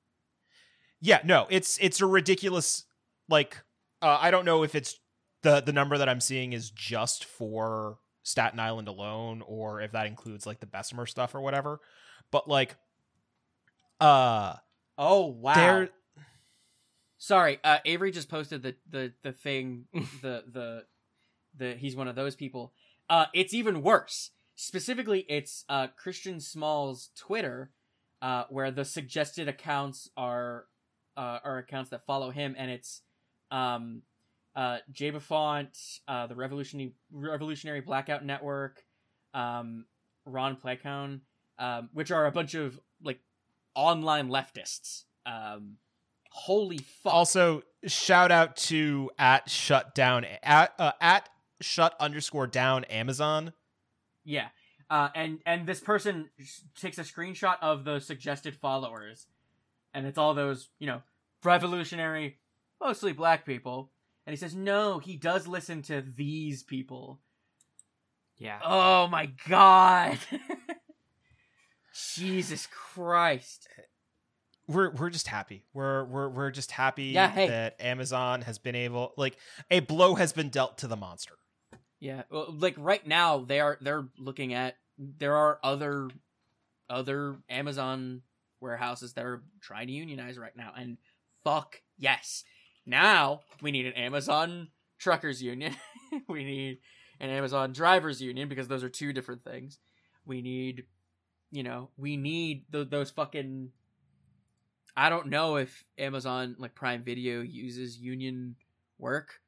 Yeah, 1.01 1.20
no, 1.26 1.47
it's 1.49 1.78
it's 1.82 1.99
a 1.99 2.06
ridiculous 2.06 2.86
like 3.28 3.58
uh, 4.01 4.18
I 4.22 4.32
don't 4.32 4.45
know 4.45 4.64
if 4.64 4.74
it's 4.74 4.99
the 5.41 5.60
the 5.62 5.74
number 5.74 5.97
that 5.97 6.08
I'm 6.08 6.22
seeing 6.22 6.54
is 6.54 6.70
just 6.70 7.26
for 7.26 7.97
Staten 8.24 8.60
Island 8.60 8.88
alone 8.88 9.43
or 9.45 9.82
if 9.82 9.91
that 9.91 10.08
includes 10.08 10.45
like 10.45 10.62
the 10.62 10.66
Bessemer 10.66 11.06
stuff 11.06 11.36
or 11.36 11.41
whatever. 11.41 11.82
But 12.32 12.47
like 12.47 12.78
uh 13.99 14.56
Oh 14.97 15.26
wow! 15.26 15.88
Sorry, 17.18 17.60
uh, 17.64 17.80
Avery 17.86 18.12
just 18.12 18.30
posted 18.30 18.62
the 18.62 18.76
the 18.89 19.14
the 19.24 19.32
thing. 19.32 19.86
the 20.22 20.43
the 20.51 20.84
the 21.58 21.74
he's 21.74 21.95
one 21.95 22.08
of 22.08 22.16
those 22.16 22.36
people. 22.36 22.74
Uh, 23.10 23.26
it's 23.34 23.54
even 23.54 23.82
worse. 23.82 24.32
Specifically, 24.56 25.26
it's 25.28 25.66
uh 25.70 25.88
Christian 25.88 26.39
Small's 26.39 27.10
Twitter, 27.18 27.72
uh, 28.22 28.43
where 28.49 28.72
the 28.72 28.86
suggested 28.86 29.47
accounts 29.47 30.10
are 30.16 30.66
uh 31.18 31.39
are 31.43 31.58
accounts 31.58 31.89
that 31.89 32.06
follow 32.06 32.30
him, 32.32 32.56
and 32.58 32.72
it's 32.72 33.01
um 33.51 34.04
uh, 34.56 34.78
Jay 34.91 35.12
Buffont, 35.12 35.99
uh, 36.08 36.28
the 36.28 36.36
Revolutionary 36.36 36.93
Revolutionary 37.12 37.82
Blackout 37.82 38.24
Network, 38.24 38.84
um, 39.34 39.86
Ron 40.26 40.58
Placone, 40.58 41.22
um, 41.58 41.89
which 41.93 42.12
are 42.12 42.26
a 42.26 42.32
bunch 42.32 42.54
of 42.54 42.80
like 43.04 43.20
online 43.76 44.30
leftists. 44.30 45.04
Um, 45.26 45.78
holy 46.30 46.78
fuck! 46.78 47.14
Also, 47.14 47.64
shout 47.86 48.32
out 48.32 48.56
to 48.58 49.10
at 49.18 49.49
shutdown 49.49 50.26
at 50.43 50.74
uh, 50.78 50.91
at 51.01 51.30
shut 51.62 51.95
underscore 51.99 52.47
down 52.47 52.84
Amazon. 52.86 53.54
Yeah. 54.26 54.47
Uh, 54.89 55.10
and 55.16 55.39
and 55.45 55.66
this 55.66 55.80
person 55.80 56.30
s- 56.39 56.64
takes 56.80 56.97
a 56.97 57.04
screenshot 57.04 57.56
of 57.62 57.84
the 57.86 57.99
suggested 57.99 58.56
followers, 58.56 59.28
and 59.93 60.06
it's 60.06 60.18
all 60.18 60.34
those 60.34 60.70
you 60.80 60.86
know 60.88 61.01
revolutionary, 61.43 62.38
mostly 62.82 63.14
black 63.14 63.45
people. 63.45 63.89
And 64.26 64.32
he 64.34 64.38
says, 64.38 64.56
no, 64.56 64.99
he 64.99 65.18
does 65.18 65.47
listen 65.47 65.82
to 65.84 66.01
these 66.01 66.64
people. 66.64 67.20
Yeah. 68.38 68.60
Oh 68.64 69.08
my 69.08 69.30
god! 69.49 70.18
Jesus 72.16 72.68
Christ! 72.72 73.68
We're 74.68 74.91
we're 74.91 75.10
just 75.10 75.28
happy. 75.28 75.64
We're 75.74 76.06
we're 76.06 76.30
we're 76.30 76.51
just 76.51 76.72
happy 76.72 77.06
Yeah, 77.06 77.30
hey. 77.30 77.47
that 77.47 77.76
Amazon 77.80 78.41
has 78.43 78.58
been 78.58 78.76
able 78.76 79.14
like 79.18 79.38
a 79.70 79.82
blow 79.82 80.16
has 80.16 80.34
been 80.34 80.49
dealt 80.49 80.78
to 80.80 80.88
the 80.88 80.95
monster. 80.95 81.36
Yeah, 82.04 82.24
well, 82.30 82.54
like 82.60 82.76
right 82.78 83.08
now 83.08 83.45
they 83.47 83.62
are 83.62 83.78
they're 83.80 84.10
looking 84.18 84.54
at 84.54 84.76
there 84.97 85.38
are 85.38 85.58
other 85.64 86.10
other 86.89 87.38
Amazon 87.49 88.24
warehouses 88.60 89.14
that 89.14 89.24
are 89.24 89.41
trying 89.62 89.88
to 89.88 89.93
unionize 89.93 90.38
right 90.38 90.51
now, 90.54 90.74
and 90.78 90.97
fuck 91.45 91.82
yes. 91.97 92.43
Now 92.86 93.43
we 93.62 93.72
need 93.72 93.86
an 93.86 93.93
Amazon 93.93 94.68
truckers 94.99 95.41
union. 95.41 95.78
we 96.28 96.43
need 96.43 96.80
an 97.22 97.30
Amazon 97.30 97.72
drivers 97.72 98.22
union 98.22 98.49
because 98.49 98.68
those 98.68 98.84
are 98.84 98.89
two 98.89 99.14
different 99.14 99.45
things. 99.45 99.80
We 100.26 100.41
need, 100.41 100.84
you 101.51 101.64
know, 101.64 101.89
we 101.95 102.18
need 102.18 102.66
th- 102.74 102.89
those 102.89 103.12
fucking. 103.12 103.70
I 104.97 105.08
don't 105.08 105.28
know 105.28 105.56
if 105.56 105.86
Amazon 105.97 106.58
like 106.60 106.76
Prime 106.76 107.01
Video 107.06 107.39
uses 107.39 107.97
union 107.97 108.58
work, 108.99 109.39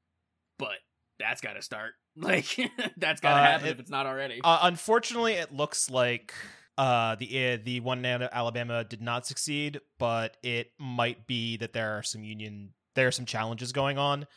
that's 1.20 1.42
got 1.42 1.54
to 1.54 1.62
start. 1.62 1.94
Like 2.18 2.46
that's 2.98 3.20
got 3.20 3.32
to 3.36 3.42
Uh, 3.42 3.44
happen 3.44 3.68
it- 3.68 3.72
if 3.72 3.80
it's 3.82 3.90
not 3.90 4.06
already. 4.06 4.40
Uh, 4.44 4.60
unfortunately, 4.64 5.34
it 5.34 5.52
looks 5.54 5.90
like 5.90 6.34
uh, 6.78 7.16
the 7.16 7.54
uh, 7.54 7.58
the 7.64 7.82
one 7.82 8.06
in 8.06 8.22
Alabama 8.32 8.84
did 8.86 9.02
not 9.02 9.26
succeed, 9.28 9.82
but 10.00 10.38
it 10.44 10.72
might 10.80 11.28
be 11.28 11.58
that 11.58 11.74
there 11.74 11.98
are 11.98 12.04
some 12.04 12.24
union 12.24 12.70
there 12.94 13.08
are 13.08 13.12
some 13.12 13.26
challenges 13.26 13.74
going 13.74 13.98
on. 13.98 14.28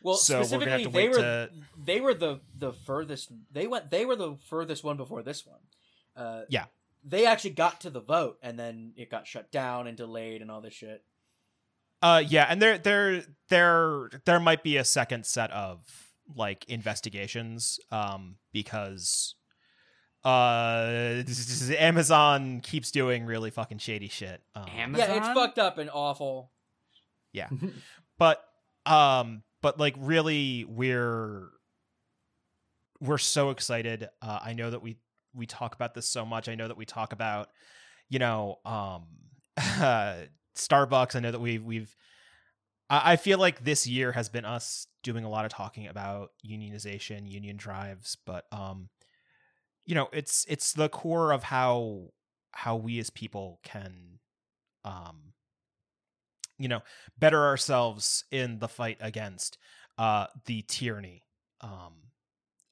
Well, 0.00 0.14
so 0.14 0.34
we're 0.34 0.40
gonna 0.42 0.48
specifically, 0.50 0.70
have 0.70 0.82
to 0.82 0.88
wait 0.90 1.08
were 1.10 1.16
to- 1.16 1.50
they 1.76 2.00
were 2.00 2.14
the 2.14 2.40
the 2.54 2.72
furthest. 2.72 3.32
They 3.50 3.66
went. 3.66 3.90
They 3.90 4.04
were 4.04 4.14
the 4.16 4.36
furthest 4.48 4.84
one 4.84 4.96
before 4.96 5.24
this 5.24 5.44
one. 5.44 5.58
Uh, 6.14 6.42
Yeah. 6.48 6.66
they 7.04 7.26
actually 7.26 7.50
got 7.50 7.80
to 7.80 7.90
the 7.90 8.00
vote, 8.00 8.38
and 8.42 8.56
then 8.56 8.92
it 8.96 9.10
got 9.10 9.26
shut 9.26 9.50
down 9.50 9.88
and 9.88 9.96
delayed 9.96 10.40
and 10.40 10.50
all 10.52 10.60
this 10.60 10.74
shit. 10.74 11.04
Uh, 12.00 12.22
yeah, 12.24 12.46
and 12.48 12.62
there 12.62 12.78
there 12.78 13.24
there 13.48 14.08
there 14.24 14.38
might 14.38 14.62
be 14.62 14.76
a 14.76 14.84
second 14.84 15.26
set 15.26 15.50
of 15.50 15.80
like 16.34 16.64
investigations, 16.68 17.78
um, 17.90 18.36
because 18.52 19.34
uh 20.24 21.22
Amazon 21.78 22.60
keeps 22.60 22.90
doing 22.90 23.24
really 23.24 23.50
fucking 23.50 23.78
shady 23.78 24.08
shit. 24.08 24.42
Um, 24.54 24.66
Amazon? 24.76 25.08
Yeah, 25.08 25.16
it's 25.16 25.28
fucked 25.28 25.58
up 25.58 25.78
and 25.78 25.88
awful. 25.92 26.50
Yeah. 27.32 27.48
but 28.18 28.42
um 28.84 29.42
but 29.62 29.78
like 29.78 29.94
really 29.98 30.64
we're 30.64 31.48
we're 33.00 33.18
so 33.18 33.50
excited 33.50 34.08
uh 34.22 34.40
i 34.42 34.52
know 34.52 34.70
that 34.70 34.82
we 34.82 34.96
we 35.34 35.46
talk 35.46 35.74
about 35.74 35.94
this 35.94 36.08
so 36.08 36.24
much 36.24 36.48
i 36.48 36.54
know 36.54 36.66
that 36.66 36.76
we 36.76 36.84
talk 36.84 37.12
about 37.12 37.48
you 38.08 38.18
know 38.18 38.58
um 38.64 39.04
starbucks 40.56 41.14
i 41.14 41.20
know 41.20 41.30
that 41.30 41.40
we've 41.40 41.64
we've 41.64 41.94
I 42.90 43.16
feel 43.16 43.38
like 43.38 43.64
this 43.64 43.86
year 43.86 44.12
has 44.12 44.28
been 44.28 44.46
us 44.46 44.86
doing 45.02 45.24
a 45.24 45.28
lot 45.28 45.44
of 45.44 45.50
talking 45.50 45.86
about 45.86 46.30
unionization, 46.46 47.30
union 47.30 47.56
drives, 47.56 48.16
but 48.24 48.46
um, 48.50 48.88
you 49.84 49.94
know, 49.94 50.08
it's 50.12 50.46
it's 50.48 50.72
the 50.72 50.88
core 50.88 51.32
of 51.32 51.42
how 51.42 52.08
how 52.52 52.76
we 52.76 52.98
as 52.98 53.10
people 53.10 53.60
can, 53.62 54.18
um, 54.84 55.34
you 56.58 56.68
know, 56.68 56.80
better 57.18 57.44
ourselves 57.44 58.24
in 58.30 58.58
the 58.58 58.68
fight 58.68 58.98
against 59.00 59.58
uh 59.98 60.28
the 60.46 60.62
tyranny 60.62 61.24
um 61.60 61.94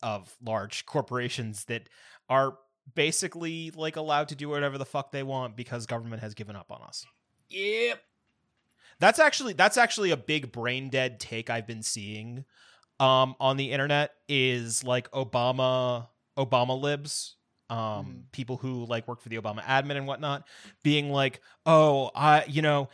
of 0.01 0.33
large 0.45 0.87
corporations 0.87 1.65
that 1.65 1.89
are 2.29 2.57
basically 2.95 3.73
like 3.75 3.97
allowed 3.97 4.29
to 4.29 4.37
do 4.37 4.49
whatever 4.49 4.79
the 4.79 4.85
fuck 4.85 5.11
they 5.11 5.23
want 5.23 5.57
because 5.57 5.87
government 5.87 6.23
has 6.23 6.35
given 6.35 6.55
up 6.57 6.71
on 6.71 6.81
us. 6.83 7.05
Yep. 7.49 8.01
That's 8.99 9.19
actually 9.19 9.53
that's 9.53 9.77
actually 9.77 10.11
a 10.11 10.17
big 10.17 10.53
brain 10.53 10.89
dead 10.89 11.21
take 11.21 11.51
I've 11.51 11.67
been 11.67 11.83
seeing 11.83 12.45
um 12.99 13.35
on 13.41 13.57
the 13.59 13.73
internet 13.73 14.13
is 14.29 14.83
like 14.85 15.11
Obama 15.11 16.09
Obama 16.39 16.81
libs 16.81 17.37
um 17.69 17.77
Mhm. 17.79 18.33
people 18.33 18.57
who 18.57 18.87
like 18.87 19.07
work 19.09 19.21
for 19.21 19.29
the 19.29 19.37
Obama 19.37 19.63
admin 19.65 19.97
and 19.97 20.07
whatnot 20.07 20.47
being 20.83 21.11
like 21.11 21.41
oh 21.67 22.11
I 22.15 22.45
you 22.47 22.63
know 22.63 22.89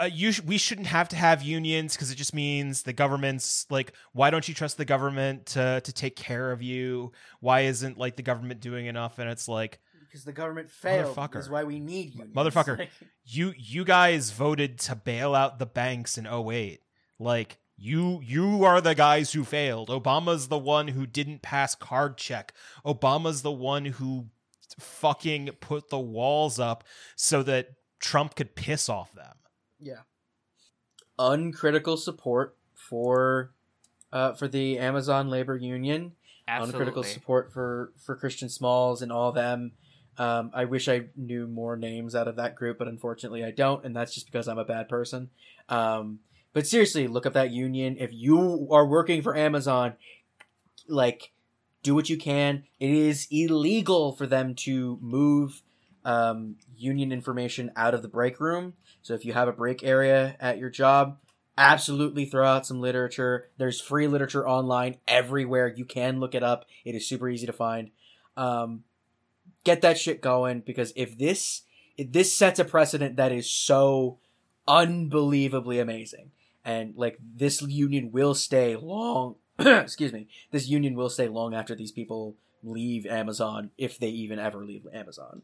uh, 0.00 0.08
you 0.12 0.32
sh- 0.32 0.40
we 0.42 0.58
shouldn't 0.58 0.88
have 0.88 1.08
to 1.10 1.16
have 1.16 1.42
unions 1.42 1.94
because 1.94 2.10
it 2.10 2.16
just 2.16 2.34
means 2.34 2.82
the 2.82 2.92
government's 2.92 3.66
like 3.70 3.92
why 4.12 4.30
don't 4.30 4.48
you 4.48 4.54
trust 4.54 4.76
the 4.76 4.84
government 4.84 5.46
to 5.46 5.80
to 5.82 5.92
take 5.92 6.16
care 6.16 6.50
of 6.52 6.62
you 6.62 7.12
why 7.40 7.60
isn't 7.62 7.98
like 7.98 8.16
the 8.16 8.22
government 8.22 8.60
doing 8.60 8.86
enough 8.86 9.18
and 9.18 9.30
it's 9.30 9.48
like 9.48 9.80
Because 10.12 10.24
the 10.24 10.32
government 10.32 10.70
failed. 10.70 11.16
Motherfucker. 11.16 11.38
Is 11.38 11.48
why 11.48 11.64
we 11.64 11.80
need 11.80 12.14
you, 12.14 12.24
Motherfucker. 12.24 12.88
You 13.24 13.54
you 13.56 13.84
guys 13.84 14.32
voted 14.32 14.78
to 14.80 14.96
bail 14.96 15.34
out 15.34 15.60
the 15.60 15.66
banks 15.66 16.18
in 16.18 16.26
08 16.26 16.80
like 17.20 17.58
you 17.76 18.20
you 18.20 18.64
are 18.64 18.80
the 18.80 18.96
guys 18.96 19.32
who 19.32 19.44
failed 19.44 19.88
obama's 19.90 20.48
the 20.48 20.58
one 20.58 20.88
who 20.88 21.06
didn't 21.06 21.40
pass 21.40 21.76
card 21.76 22.16
check 22.18 22.52
obama's 22.84 23.42
the 23.42 23.52
one 23.52 23.84
who 23.84 24.26
fucking 24.80 25.48
put 25.60 25.88
the 25.88 26.00
walls 26.00 26.58
up 26.58 26.82
so 27.14 27.44
that 27.44 27.68
trump 28.00 28.34
could 28.34 28.56
piss 28.56 28.88
off 28.88 29.12
them 29.14 29.36
yeah. 29.82 30.02
Uncritical 31.18 31.96
support 31.96 32.56
for 32.74 33.52
uh 34.12 34.32
for 34.34 34.48
the 34.48 34.78
Amazon 34.78 35.28
labor 35.28 35.56
union. 35.56 36.12
uncritical 36.48 37.02
support 37.02 37.52
for 37.52 37.92
for 37.98 38.16
Christian 38.16 38.48
Smalls 38.48 39.02
and 39.02 39.12
all 39.12 39.28
of 39.30 39.34
them. 39.34 39.72
Um, 40.18 40.50
I 40.52 40.66
wish 40.66 40.88
I 40.88 41.06
knew 41.16 41.46
more 41.46 41.76
names 41.76 42.14
out 42.14 42.28
of 42.28 42.36
that 42.36 42.54
group, 42.54 42.78
but 42.78 42.88
unfortunately 42.88 43.44
I 43.44 43.50
don't, 43.50 43.84
and 43.84 43.96
that's 43.96 44.14
just 44.14 44.26
because 44.26 44.46
I'm 44.46 44.58
a 44.58 44.64
bad 44.64 44.88
person. 44.88 45.30
Um, 45.68 46.20
but 46.52 46.66
seriously, 46.66 47.08
look 47.08 47.24
up 47.24 47.32
that 47.32 47.50
union. 47.50 47.96
If 47.98 48.12
you 48.12 48.68
are 48.70 48.86
working 48.86 49.22
for 49.22 49.36
Amazon, 49.36 49.94
like, 50.86 51.32
do 51.82 51.94
what 51.94 52.10
you 52.10 52.16
can. 52.16 52.64
It 52.78 52.90
is 52.90 53.26
illegal 53.30 54.12
for 54.12 54.26
them 54.26 54.54
to 54.56 54.98
move 55.00 55.62
um, 56.04 56.56
union 56.76 57.10
information 57.10 57.70
out 57.74 57.94
of 57.94 58.02
the 58.02 58.08
break 58.08 58.38
room. 58.38 58.74
So 59.02 59.14
if 59.14 59.24
you 59.24 59.32
have 59.32 59.48
a 59.48 59.52
break 59.52 59.82
area 59.82 60.36
at 60.40 60.58
your 60.58 60.70
job, 60.70 61.18
absolutely 61.56 62.24
throw 62.24 62.46
out 62.46 62.66
some 62.66 62.80
literature. 62.80 63.48
There's 63.56 63.80
free 63.80 64.06
literature 64.06 64.46
online 64.46 64.96
everywhere. 65.08 65.68
You 65.68 65.84
can 65.84 66.20
look 66.20 66.34
it 66.34 66.42
up. 66.42 66.66
It 66.84 66.94
is 66.94 67.08
super 67.08 67.28
easy 67.28 67.46
to 67.46 67.52
find. 67.52 67.90
Um, 68.36 68.84
get 69.64 69.80
that 69.82 69.98
shit 69.98 70.20
going 70.20 70.60
because 70.60 70.92
if 70.96 71.16
this 71.18 71.62
if 71.96 72.12
this 72.12 72.34
sets 72.36 72.58
a 72.58 72.64
precedent 72.64 73.16
that 73.16 73.32
is 73.32 73.50
so 73.50 74.18
unbelievably 74.66 75.78
amazing 75.78 76.30
and 76.64 76.94
like 76.96 77.18
this 77.20 77.62
union 77.62 78.12
will 78.12 78.34
stay 78.34 78.76
long 78.76 79.36
excuse 79.58 80.12
me 80.12 80.28
this 80.50 80.68
union 80.68 80.94
will 80.94 81.10
stay 81.10 81.28
long 81.28 81.54
after 81.54 81.74
these 81.74 81.92
people 81.92 82.36
leave 82.62 83.06
amazon 83.06 83.70
if 83.76 83.98
they 83.98 84.08
even 84.08 84.38
ever 84.38 84.64
leave 84.64 84.86
amazon. 84.92 85.42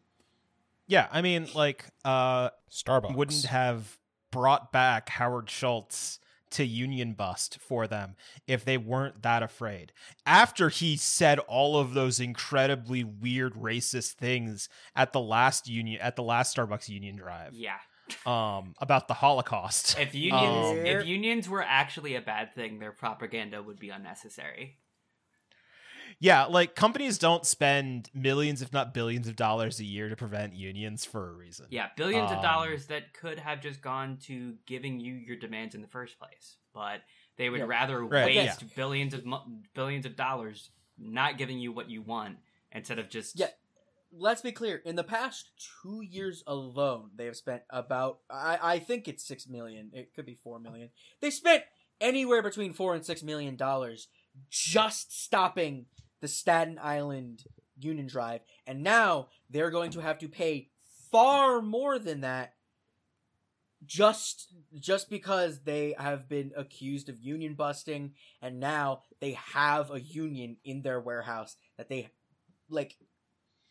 Yeah 0.87 1.09
i 1.11 1.21
mean 1.21 1.49
like 1.55 1.87
uh 2.05 2.51
Starbucks. 2.71 3.15
wouldn't 3.15 3.47
have 3.47 3.99
brought 4.31 4.73
back 4.73 5.09
howard 5.09 5.51
schultz 5.51 6.21
to 6.53 6.65
union 6.65 7.13
bust 7.13 7.59
for 7.61 7.87
them 7.87 8.17
if 8.47 8.65
they 8.65 8.77
weren't 8.79 9.23
that 9.23 9.43
afraid. 9.43 9.93
After 10.27 10.69
he 10.69 10.97
said 10.97 11.39
all 11.41 11.77
of 11.79 11.95
those 11.95 12.21
incredibly 12.21 13.05
weird 13.05 13.55
racist 13.55 14.13
things 14.13 14.69
at 14.97 15.13
the 15.13 15.21
last 15.21 15.69
union 15.69 16.01
at 16.01 16.17
the 16.17 16.23
last 16.23 16.57
Starbucks 16.57 16.89
union 16.89 17.17
drive 17.17 17.53
Yeah. 17.55 17.79
um 18.27 18.75
about 18.81 19.09
the 19.09 19.15
Holocaust. 19.15 19.99
If 19.99 20.15
unions 20.15 20.67
Um, 20.71 20.87
if 20.87 21.07
unions 21.07 21.49
were 21.49 21.63
actually 21.63 22.15
a 22.15 22.21
bad 22.23 22.55
thing, 22.55 22.79
their 22.79 22.93
propaganda 22.93 23.63
would 23.63 23.79
be 23.79 23.91
unnecessary. 23.91 24.79
Yeah, 26.21 26.45
like 26.47 26.75
companies 26.75 27.19
don't 27.19 27.47
spend 27.47 28.11
millions 28.15 28.63
if 28.63 28.73
not 28.73 28.93
billions 28.95 29.29
of 29.29 29.37
dollars 29.37 29.79
a 29.81 29.85
year 29.85 30.09
to 30.09 30.17
prevent 30.17 30.55
unions 30.55 31.05
for 31.05 31.29
a 31.29 31.33
reason. 31.33 31.67
Yeah, 31.71 31.89
billions 31.97 32.31
Um, 32.31 32.39
of 32.39 32.43
dollars 32.43 32.87
that 32.87 33.13
could 33.15 33.39
have 33.39 33.61
just 33.61 33.81
gone 33.81 34.19
to 34.23 34.57
giving 34.67 34.99
you 35.01 35.15
your 35.15 35.37
demands 35.37 35.75
in 35.75 35.83
the 35.83 35.89
first 35.89 36.19
place. 36.19 36.57
But 36.75 37.03
They 37.37 37.49
would 37.51 37.61
Yeah. 37.61 37.67
rather 37.67 38.05
Right, 38.05 38.35
yeah. 38.35 38.45
waste 38.47 38.75
billions 38.75 39.15
of 39.15 39.25
billions 39.73 40.05
of 40.07 40.17
dollars 40.17 40.71
not 40.97 41.39
giving 41.39 41.61
you 41.61 41.71
what 41.71 41.89
you 41.89 42.03
want 42.03 42.39
instead 42.73 42.99
of 42.99 43.09
just 43.09 43.39
Yeah. 43.39 43.51
Let's 44.11 44.41
be 44.41 44.51
clear. 44.53 44.79
In 44.79 44.97
the 44.97 45.05
past 45.05 45.51
two 45.83 46.01
years 46.03 46.43
alone, 46.49 47.11
they 47.15 47.27
have 47.27 47.37
spent 47.37 47.63
about 47.71 48.21
I, 48.29 48.59
I 48.61 48.79
think 48.81 49.07
it's 49.07 49.23
six 49.23 49.47
million. 49.47 49.91
It 49.93 50.15
could 50.15 50.27
be 50.27 50.35
four 50.35 50.59
million. 50.59 50.91
They 51.21 51.31
spent 51.31 51.63
anywhere 52.01 52.43
between 52.43 52.73
four 52.73 52.95
and 52.97 53.05
six 53.07 53.23
million 53.23 53.55
dollars 53.55 54.09
just 54.51 55.13
stopping 55.13 55.87
the 56.21 56.29
Staten 56.29 56.79
Island 56.83 57.45
Union 57.79 58.07
Drive, 58.07 58.41
and 58.67 58.83
now 58.83 59.29
they're 59.51 59.71
going 59.71 59.91
to 59.93 60.01
have 60.01 60.19
to 60.19 60.29
pay 60.29 60.71
far 61.11 61.63
more 61.63 61.99
than 61.99 62.21
that 62.21 62.55
just 63.87 64.53
just 64.79 65.09
because 65.09 65.61
they 65.61 65.95
have 65.99 66.29
been 66.29 66.51
accused 66.57 67.09
of 67.09 67.21
union 67.21 67.55
busting 67.55 68.13
and 68.43 68.59
now 68.59 69.03
they 69.21 69.33
have 69.33 69.93
a 69.93 70.01
union 70.01 70.57
in 70.65 70.83
their 70.83 70.99
warehouse 70.99 71.57
that 71.77 71.89
they 71.89 72.09
like 72.69 72.97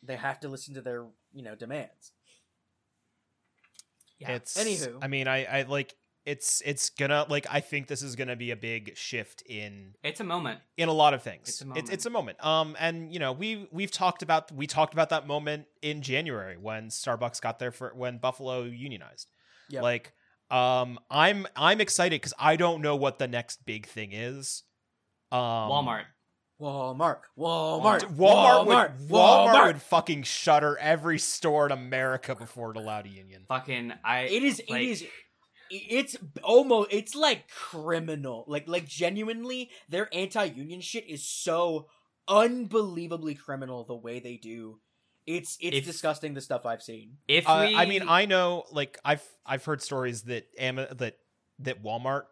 they 0.01 0.15
have 0.15 0.39
to 0.39 0.47
listen 0.47 0.73
to 0.73 0.81
their 0.81 1.05
you 1.33 1.43
know 1.43 1.55
demands 1.55 2.13
Yeah. 4.19 4.31
It's 4.31 4.57
Anywho. 4.57 4.97
I 5.01 5.07
mean, 5.07 5.27
I 5.27 5.45
I 5.45 5.61
like 5.63 5.93
it's 6.27 6.61
it's 6.65 6.89
gonna 6.89 7.25
like 7.29 7.47
I 7.49 7.61
think 7.61 7.87
this 7.87 8.01
is 8.01 8.17
gonna 8.17 8.35
be 8.35 8.51
a 8.51 8.57
big 8.57 8.97
shift 8.97 9.43
in 9.45 9.93
it's 10.03 10.19
a 10.19 10.25
moment. 10.25 10.59
in 10.75 10.89
a 10.89 10.93
lot 10.93 11.13
of 11.13 11.23
things. 11.23 11.47
It's 11.47 11.61
a 11.61 11.65
moment. 11.65 11.89
it's 11.89 12.05
a 12.05 12.09
moment. 12.09 12.45
Um, 12.45 12.75
and 12.81 13.13
you 13.13 13.17
know 13.17 13.31
we 13.31 13.69
we've 13.71 13.91
talked 13.91 14.21
about 14.21 14.51
we 14.51 14.67
talked 14.67 14.91
about 14.91 15.09
that 15.09 15.25
moment 15.25 15.67
in 15.81 16.01
January 16.01 16.57
when 16.57 16.89
Starbucks 16.89 17.41
got 17.41 17.59
there 17.59 17.71
for 17.71 17.93
when 17.95 18.17
Buffalo 18.17 18.63
unionized. 18.63 19.31
Yep. 19.69 19.83
Like, 19.83 20.13
um, 20.51 20.99
I'm 21.09 21.47
I'm 21.55 21.79
excited 21.79 22.19
because 22.19 22.33
I 22.37 22.57
don't 22.57 22.81
know 22.81 22.97
what 22.97 23.19
the 23.19 23.27
next 23.29 23.65
big 23.65 23.87
thing 23.87 24.11
is. 24.11 24.63
Um, 25.31 25.39
Walmart. 25.39 26.03
Walmart 26.59 27.19
Walmart 27.37 28.01
Walmart, 28.15 28.17
Walmart 28.17 28.99
would 28.99 29.09
Walmart 29.09 29.65
would 29.67 29.81
fucking 29.81 30.23
shutter 30.23 30.75
every 30.79 31.19
store 31.19 31.67
in 31.67 31.71
America 31.71 32.33
before 32.33 32.71
it 32.71 32.77
allowed 32.77 33.05
a 33.05 33.09
union. 33.09 33.43
Fucking 33.47 33.93
I 34.03 34.21
it 34.21 34.41
is 34.41 34.59
like, 34.67 34.81
it 34.81 34.89
is 34.89 35.05
it's 35.69 36.15
almost 36.43 36.89
it's 36.91 37.15
like 37.15 37.49
criminal. 37.49 38.45
Like 38.47 38.67
like 38.67 38.87
genuinely 38.87 39.69
their 39.89 40.09
anti-union 40.13 40.81
shit 40.81 41.07
is 41.07 41.27
so 41.27 41.87
unbelievably 42.27 43.35
criminal 43.35 43.83
the 43.83 43.95
way 43.95 44.19
they 44.19 44.37
do. 44.37 44.79
It's 45.25 45.57
it's 45.59 45.77
If- 45.77 45.85
disgusting 45.85 46.33
the 46.33 46.41
stuff 46.41 46.65
i've 46.65 46.81
seen. 46.81 47.17
If 47.27 47.47
Uh, 47.47 47.65
we 47.69 47.75
I 47.75 47.85
mean, 47.85 48.03
I 48.07 48.25
know, 48.25 48.63
like 48.71 48.97
I've 49.03 49.23
I've 49.45 49.63
heard 49.65 49.81
stories 49.81 50.23
that 50.23 50.47
Ama- 50.57 50.93
that 50.95 51.17
that 51.59 51.83
Walmart, 51.83 52.23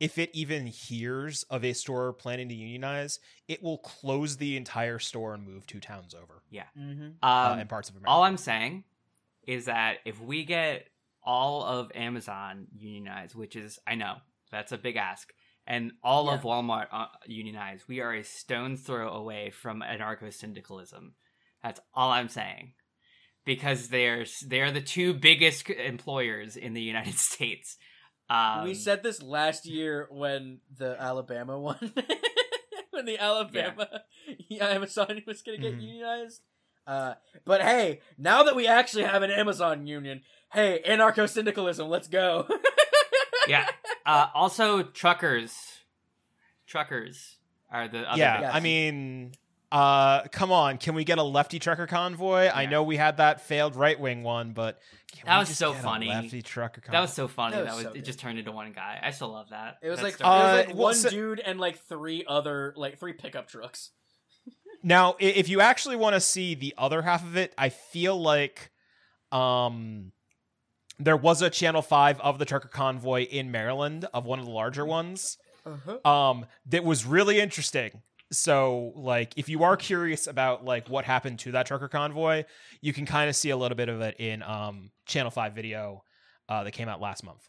if 0.00 0.18
it 0.18 0.30
even 0.34 0.66
hears 0.66 1.44
of 1.44 1.64
a 1.64 1.72
store 1.72 2.12
planning 2.12 2.48
to 2.48 2.54
unionize, 2.54 3.20
it 3.48 3.62
will 3.62 3.78
close 3.78 4.36
the 4.36 4.56
entire 4.56 4.98
store 4.98 5.32
and 5.34 5.46
move 5.46 5.66
two 5.66 5.80
towns 5.80 6.14
over. 6.14 6.42
Yeah, 6.50 6.64
mm-hmm. 6.78 7.10
uh, 7.22 7.52
um, 7.52 7.58
in 7.60 7.68
parts 7.68 7.88
of 7.88 7.94
America. 7.96 8.10
all 8.10 8.24
I'm 8.24 8.36
saying 8.36 8.84
is 9.46 9.64
that 9.64 9.98
if 10.04 10.20
we 10.20 10.44
get 10.44 10.86
all 11.24 11.62
of 11.64 11.90
Amazon 11.94 12.66
unionized, 12.76 13.34
which 13.34 13.56
is 13.56 13.78
I 13.86 13.94
know 13.94 14.16
that's 14.50 14.72
a 14.72 14.78
big 14.78 14.96
ask, 14.96 15.32
and 15.66 15.92
all 16.02 16.28
of 16.30 16.42
Walmart 16.42 16.86
uh, 16.92 17.06
unionized, 17.26 17.84
we 17.88 18.00
are 18.00 18.12
a 18.14 18.24
stone's 18.24 18.82
throw 18.82 19.08
away 19.08 19.50
from 19.50 19.80
anarcho 19.80 20.32
syndicalism. 20.32 21.14
That's 21.62 21.80
all 21.94 22.10
I'm 22.10 22.28
saying, 22.28 22.72
because 23.44 23.88
they're 23.88 24.24
they're 24.46 24.70
the 24.72 24.80
two 24.80 25.14
biggest 25.14 25.68
employers 25.70 26.56
in 26.56 26.74
the 26.74 26.82
United 26.82 27.14
States. 27.18 27.76
Um, 28.30 28.64
we 28.64 28.74
said 28.74 29.02
this 29.02 29.20
last 29.22 29.66
year 29.66 30.08
when 30.10 30.60
the 30.76 30.96
alabama 31.00 31.58
one 31.58 31.92
when 32.90 33.04
the 33.04 33.18
alabama 33.18 33.88
yeah. 34.48 34.68
amazon 34.68 35.22
was 35.26 35.42
gonna 35.42 35.58
get 35.58 35.74
Mhm. 35.76 35.82
unionized 35.82 36.40
uh 36.86 37.14
but 37.44 37.60
hey 37.60 38.00
now 38.16 38.44
that 38.44 38.56
we 38.56 38.66
actually 38.66 39.02
have 39.02 39.22
an 39.22 39.30
amazon 39.30 39.86
union 39.86 40.22
hey 40.52 40.80
anarcho 40.86 41.28
syndicalism 41.28 41.88
let's 41.88 42.08
go 42.08 42.46
yeah. 43.48 43.68
Uh, 44.04 44.26
also, 44.34 44.82
truckers, 44.82 45.54
truckers 46.66 47.36
are 47.70 47.88
the 47.88 48.00
other 48.00 48.18
yeah, 48.18 48.40
Yes. 48.42 48.50
I 48.54 48.60
mean, 48.60 49.32
uh, 49.70 50.22
come 50.28 50.50
on, 50.52 50.78
can 50.78 50.94
we 50.94 51.04
get 51.04 51.18
a 51.18 51.22
lefty 51.22 51.58
trucker 51.58 51.86
convoy? 51.86 52.48
I 52.52 52.66
know 52.66 52.82
we 52.82 52.96
had 52.96 53.18
that 53.18 53.40
failed 53.42 53.76
right 53.76 53.98
wing 53.98 54.22
one, 54.22 54.52
but 54.52 54.80
can 55.12 55.26
That 55.26 55.36
we 55.36 55.38
was 55.40 55.48
just 55.48 55.60
so 55.60 55.72
get 55.72 55.80
a 55.80 55.82
funny. 55.84 56.08
lefty 56.08 56.42
trucker 56.42 56.80
convoy. 56.80 56.92
That 56.96 57.00
was 57.02 57.12
so 57.12 57.28
funny. 57.28 57.56
That 57.56 57.64
That 57.66 57.74
was 57.74 57.76
was, 57.76 57.82
so 57.84 57.90
it. 57.90 57.94
good. 57.94 58.04
Just 58.04 58.18
turned 58.18 58.38
into 58.38 58.52
one 58.52 58.72
guy. 58.72 58.98
I 59.02 59.10
still 59.12 59.30
love 59.32 59.50
that. 59.50 59.78
It 59.82 59.88
was 59.88 59.98
That 60.00 60.04
like 60.04 60.14
it 60.14 60.20
was 60.20 60.26
Uh, 60.26 60.56
like 60.56 60.68
well, 60.68 60.76
one 60.78 60.94
so- 60.94 61.10
dude 61.10 61.40
and 61.40 61.60
like 61.60 61.78
three 61.88 62.24
other 62.26 62.74
like 62.76 62.98
three 62.98 63.12
pickup 63.12 63.48
trucks. 63.48 63.90
Now, 64.84 65.14
if 65.20 65.48
you 65.48 65.60
actually 65.60 65.94
want 65.94 66.14
to 66.14 66.20
see 66.20 66.56
the 66.56 66.74
other 66.76 67.02
half 67.02 67.22
of 67.22 67.36
it, 67.36 67.54
I 67.56 67.68
feel 67.68 68.20
like 68.20 68.72
um 69.30 70.10
there 71.04 71.16
was 71.16 71.42
a 71.42 71.50
channel 71.50 71.82
5 71.82 72.20
of 72.20 72.38
the 72.38 72.44
trucker 72.44 72.68
convoy 72.68 73.22
in 73.24 73.50
Maryland 73.50 74.06
of 74.14 74.24
one 74.24 74.38
of 74.38 74.44
the 74.44 74.50
larger 74.50 74.84
ones 74.84 75.38
Uh-huh. 75.66 76.08
um 76.08 76.46
that 76.66 76.84
was 76.84 77.04
really 77.06 77.38
interesting. 77.40 78.02
So, 78.30 78.92
like 78.96 79.34
if 79.36 79.48
you 79.50 79.62
are 79.62 79.76
curious 79.76 80.26
about 80.26 80.64
like 80.64 80.88
what 80.88 81.04
happened 81.04 81.38
to 81.40 81.52
that 81.52 81.66
trucker 81.66 81.88
convoy, 81.88 82.44
you 82.80 82.92
can 82.94 83.04
kind 83.04 83.28
of 83.28 83.36
see 83.36 83.50
a 83.50 83.56
little 83.56 83.76
bit 83.76 83.88
of 83.90 84.00
it 84.00 84.16
in 84.18 84.42
um 84.42 84.90
channel 85.06 85.30
5 85.30 85.54
video 85.54 86.02
uh 86.48 86.64
that 86.64 86.70
came 86.72 86.88
out 86.88 87.00
last 87.00 87.24
month. 87.24 87.42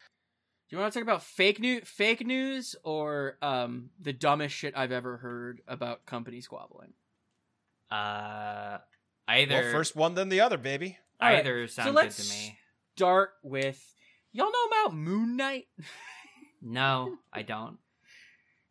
Do 0.69 0.75
you 0.75 0.81
want 0.81 0.91
to 0.93 0.99
talk 0.99 1.03
about 1.07 1.21
fake 1.23 1.59
news, 1.59 1.83
fake 1.87 2.25
news, 2.25 2.75
or 2.83 3.37
um 3.41 3.91
the 3.99 4.11
dumbest 4.13 4.55
shit 4.55 4.73
I've 4.75 4.91
ever 4.91 5.17
heard 5.17 5.61
about 5.67 6.05
company 6.05 6.41
squabbling? 6.41 6.93
uh, 7.91 8.77
either 9.27 9.53
Well, 9.61 9.71
first 9.71 9.95
one 9.95 10.15
then 10.15 10.29
the 10.29 10.41
other, 10.41 10.57
baby. 10.57 10.97
All 11.21 11.29
right, 11.29 11.39
either 11.39 11.67
so 11.67 11.83
sounds 11.83 11.99
good 12.01 12.11
to 12.11 12.29
me. 12.29 12.57
Start 12.97 13.31
with 13.41 13.83
y'all 14.33 14.51
know 14.51 14.65
about 14.85 14.95
Moon 14.95 15.35
Knight. 15.37 15.65
No, 16.65 17.17
I 17.33 17.41
don't. 17.41 17.77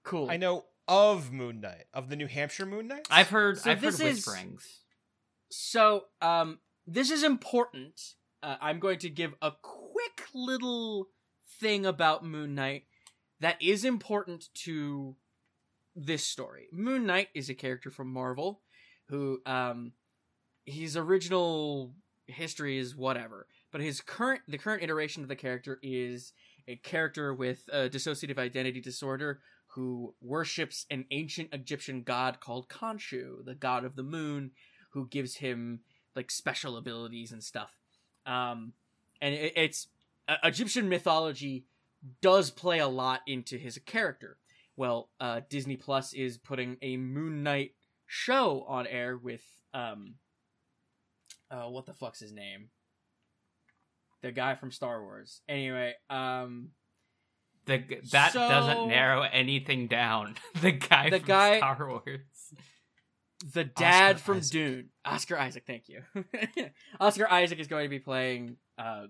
cool. 0.03 0.31
I 0.31 0.39
know 0.39 0.65
of 0.89 1.31
Moon 1.31 1.61
Knight, 1.61 1.85
of 1.93 2.09
the 2.09 2.17
New 2.17 2.27
Hampshire 2.27 2.65
Moon 2.65 2.89
Knight. 2.89 3.07
I've 3.11 3.29
heard. 3.29 3.59
So 3.59 3.71
I've 3.71 3.83
heard 3.83 3.93
this 3.93 4.01
is- 4.01 4.27
So, 5.51 6.05
um, 6.23 6.61
this 6.87 7.11
is 7.11 7.23
important. 7.23 8.01
Uh, 8.43 8.57
I'm 8.63 8.79
going 8.79 8.99
to 9.01 9.11
give 9.11 9.35
a 9.43 9.53
quick 9.61 10.23
little 10.33 11.09
thing 11.61 11.85
about 11.85 12.25
Moon 12.25 12.55
Knight 12.55 12.85
that 13.41 13.61
is 13.61 13.85
important 13.85 14.49
to 14.65 15.15
this 15.95 16.25
story. 16.25 16.69
Moon 16.73 17.05
Knight 17.05 17.29
is 17.35 17.51
a 17.51 17.55
character 17.55 17.91
from 17.91 18.11
Marvel 18.11 18.63
who, 19.11 19.43
um, 19.45 19.93
his 20.65 20.97
original 20.97 21.93
history 22.27 22.79
is 22.79 22.97
whatever, 22.97 23.49
but 23.73 23.81
his 23.81 24.01
current, 24.01 24.43
the 24.47 24.59
current 24.59 24.83
iteration 24.83 25.23
of 25.23 25.29
the 25.29 25.37
character 25.37 25.79
is 25.83 26.33
a 26.69 26.77
character 26.77 27.35
with 27.35 27.65
a 27.73 27.89
dissociative 27.89 28.39
identity 28.39 28.81
disorder 28.81 29.41
who 29.69 30.15
worships 30.21 30.85
an 30.91 31.07
ancient 31.11 31.49
Egyptian 31.53 32.03
god 32.03 32.39
called 32.41 32.69
Khonshu, 32.69 33.45
the 33.45 33.55
god 33.55 33.85
of 33.85 33.97
the 33.97 34.03
moon, 34.03 34.51
who 34.91 35.09
gives 35.09 35.37
him 35.37 35.81
like 36.15 36.31
special 36.31 36.77
abilities 36.77 37.33
and 37.33 37.43
stuff. 37.43 37.79
Um, 38.27 38.75
and 39.21 39.35
it, 39.35 39.55
it's 39.57 39.89
uh, 40.29 40.37
Egyptian 40.45 40.89
mythology 40.91 41.65
does 42.21 42.51
play 42.51 42.79
a 42.79 42.89
lot 42.89 43.23
into 43.27 43.57
his 43.57 43.79
character. 43.87 44.37
Well, 44.77 45.09
uh, 45.19 45.41
Disney 45.49 45.77
Plus 45.77 46.13
is 46.13 46.37
putting 46.37 46.77
a 46.83 46.99
Moon 46.99 47.43
Knight 47.43 47.73
show 48.07 48.65
on 48.69 48.87
air 48.87 49.17
with 49.17 49.43
um, 49.73 50.17
uh, 51.51 51.69
what 51.69 51.87
the 51.87 51.95
fuck's 51.95 52.21
his 52.21 52.33
name? 52.33 52.69
The 54.23 54.33
guy 54.33 54.55
from 54.55 54.71
Star 54.71 55.03
Wars. 55.03 55.41
Anyway, 55.49 55.95
um, 56.11 56.71
The 57.67 57.79
that 58.13 58.33
So- 58.33 58.49
doesn't 58.49 58.89
narrow 58.89 59.23
anything 59.23 59.87
down. 59.89 60.37
The 60.61 60.73
guy 60.73 61.11
The 61.11 61.19
from 61.19 61.27
guy- 61.29 61.57
Star 61.59 61.89
Wars. 61.89 62.55
the 63.55 63.65
dad 63.65 64.17
Oscar 64.17 64.25
from 64.25 64.37
Isaac. 64.39 64.53
Dune, 64.53 64.89
Oscar 65.05 65.39
Isaac. 65.39 65.65
Thank 65.67 65.89
you. 65.89 66.03
Oscar 67.01 67.29
Isaac 67.31 67.59
is 67.59 67.67
going 67.67 67.85
to 67.85 67.89
be 67.89 67.99
playing 67.99 68.57
uh, 68.79 69.07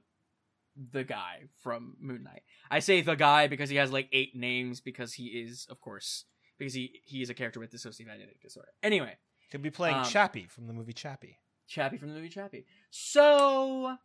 the 0.91 1.05
guy 1.05 1.45
from 1.63 1.97
Moon 2.01 2.23
Knight. 2.23 2.43
I 2.71 2.79
say 2.79 3.03
the 3.03 3.15
guy 3.15 3.47
because 3.47 3.69
he 3.69 3.77
has 3.77 3.93
like 3.93 4.09
eight 4.13 4.35
names 4.35 4.81
because 4.81 5.13
he 5.13 5.27
is, 5.27 5.67
of 5.69 5.81
course, 5.81 6.25
because 6.59 6.73
he 6.73 7.01
he 7.05 7.21
is 7.21 7.29
a 7.29 7.35
character 7.35 7.61
with 7.61 7.71
dissociative 7.71 8.09
identity 8.11 8.39
disorder. 8.43 8.71
Anyway, 8.83 9.19
he 9.41 9.49
could 9.51 9.61
be 9.63 9.71
playing 9.71 9.97
Um, 9.97 10.05
Chappie 10.05 10.47
from 10.49 10.67
the 10.67 10.73
movie 10.73 10.95
Chappie. 10.95 11.39
Chappie 11.69 11.99
from 11.99 12.09
the 12.09 12.15
movie 12.15 12.29
Chappie. 12.31 12.65
So 12.91 13.97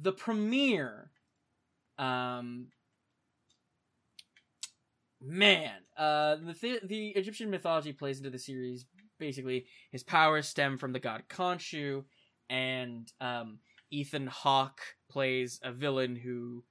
the 0.00 0.12
premiere 0.12 1.10
um 1.98 2.68
man, 5.20 5.72
uh 5.96 6.36
the 6.36 6.54
th- 6.54 6.82
the 6.84 7.08
Egyptian 7.10 7.50
mythology 7.50 7.92
plays 7.92 8.18
into 8.18 8.30
the 8.30 8.38
series. 8.38 8.86
Basically 9.18 9.66
his 9.90 10.02
powers 10.02 10.48
stem 10.48 10.78
from 10.78 10.92
the 10.92 10.98
god 10.98 11.24
Khonshu 11.28 12.04
and 12.50 13.12
um 13.20 13.58
Ethan 13.92 14.26
Hawke 14.26 14.80
plays 15.10 15.60
a 15.62 15.70
villain 15.70 16.16
who 16.16 16.64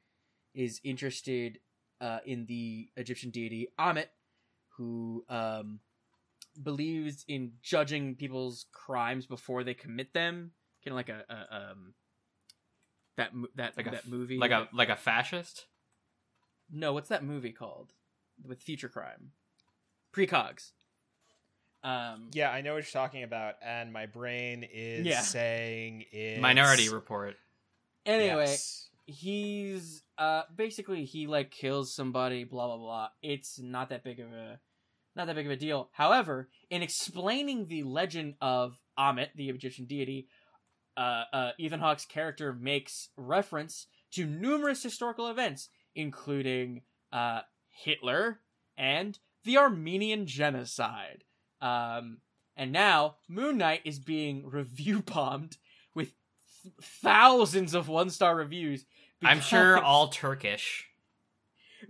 is 0.56 0.82
interested 0.84 1.60
uh, 2.02 2.20
in 2.26 2.46
the 2.48 2.90
Egyptian 2.98 3.30
deity 3.30 3.68
Ammit, 3.80 4.08
who 4.78 5.24
um, 5.30 5.80
believes 6.62 7.24
in 7.28 7.54
judging 7.62 8.16
people's 8.16 8.66
crimes 8.72 9.28
before 9.28 9.64
they 9.64 9.76
commit 9.76 10.14
them, 10.14 10.52
kind 10.84 10.94
of 10.94 10.96
like 10.96 11.10
a, 11.10 11.24
a 11.30 11.56
um, 11.56 11.94
that 13.18 13.32
that 13.56 13.76
Like 13.78 13.86
that 13.86 13.94
f- 13.96 14.08
movie, 14.08 14.38
like 14.38 14.52
a 14.52 14.68
like 14.74 14.90
a 14.90 14.96
fascist. 14.96 15.66
no, 16.72 16.94
what's 16.94 17.10
that 17.10 17.24
movie 17.24 17.52
called 17.52 17.94
with 18.44 18.62
future 18.62 18.90
crime? 18.90 19.32
Precogs. 20.14 20.72
Um, 21.84 22.30
Yeah, 22.34 22.52
I 22.52 22.62
know 22.62 22.74
what 22.76 22.84
you're 22.84 23.02
talking 23.02 23.24
about, 23.24 23.56
and 23.62 23.92
my 23.92 24.06
brain 24.06 24.64
is 24.72 25.06
Yeah. 25.06 25.22
saying 25.22 26.06
it's 26.12 26.42
Minority 26.42 26.90
Report. 26.90 27.38
Anyway, 28.06 28.46
Yes. 28.46 28.90
he's 29.08 30.04
uh 30.18 30.44
basically 30.56 31.06
he 31.06 31.28
like 31.28 31.50
kills 31.52 31.94
somebody 31.94 32.44
blah 32.44 32.68
blah 32.68 32.78
blah 32.78 33.10
it's 33.22 33.60
not 33.60 33.90
that 33.90 34.04
big 34.04 34.20
of 34.20 34.32
a 34.32 34.60
not 35.16 35.26
that 35.26 35.36
big 35.36 35.46
of 35.48 35.52
a 35.52 35.56
deal 35.58 35.90
however 35.92 36.48
in 36.70 36.82
explaining 36.84 37.68
the 37.68 37.84
legend 37.84 38.36
of 38.40 38.80
Ammit 38.98 39.30
the 39.36 39.50
Egyptian 39.50 39.86
deity 39.86 40.28
uh, 40.98 41.24
uh 41.34 41.52
Ethan 41.58 41.80
Hawke's 41.80 42.06
character 42.06 42.54
makes 42.54 43.10
reference 43.18 43.88
to 44.12 44.26
numerous 44.26 44.84
historical 44.84 45.28
events 45.28 45.70
including 45.96 46.82
uh 47.12 47.42
Hitler 47.70 48.40
and 48.78 49.18
the 49.44 49.58
Armenian 49.58 50.26
genocide 50.26 51.24
um 51.62 52.18
and 52.58 52.72
now 52.72 53.16
Moon 53.28 53.58
Knight 53.58 53.82
is 53.86 54.00
being 54.00 54.46
review 54.50 55.02
bombed 55.02 55.58
with 55.96 56.14
th- 56.64 56.74
thousands 56.82 57.74
of 57.74 57.88
one 57.88 58.10
star 58.10 58.36
reviews 58.36 58.86
I'm 59.24 59.40
sure 59.42 59.78
all 59.78 60.08
Turkish. 60.08 60.88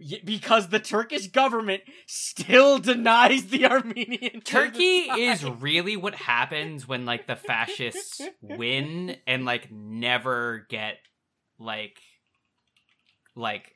Y- 0.04 0.20
because 0.26 0.70
the 0.70 0.80
Turkish 0.80 1.28
government 1.28 1.84
still 2.08 2.80
denies 2.80 3.46
the 3.48 3.68
Armenian 3.68 4.42
Turkey 4.44 5.02
is 5.02 5.46
really 5.46 5.96
what 5.96 6.16
happens 6.16 6.88
when 6.88 7.06
like 7.06 7.28
the 7.28 7.36
fascists 7.36 8.20
win 8.42 9.16
and 9.28 9.46
like 9.46 9.72
never 9.72 10.66
get 10.70 10.98
like 11.60 12.00
like 13.36 13.76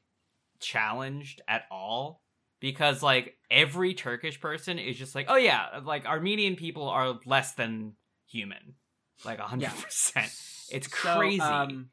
challenged 0.59 1.41
at 1.47 1.63
all. 1.71 2.21
Because 2.59 3.03
like 3.03 3.35
every 3.51 3.93
Turkish 3.93 4.39
person 4.41 4.79
is 4.79 4.97
just 4.97 5.13
like 5.13 5.27
oh 5.29 5.35
yeah 5.35 5.81
like 5.83 6.05
Armenian 6.05 6.55
people 6.55 6.89
are 6.89 7.19
less 7.25 7.53
than 7.53 7.93
human. 8.27 8.75
Like 9.23 9.39
100% 9.39 10.67
it's 10.71 10.87
So, 10.87 11.13
crazy. 11.17 11.41
um, 11.41 11.89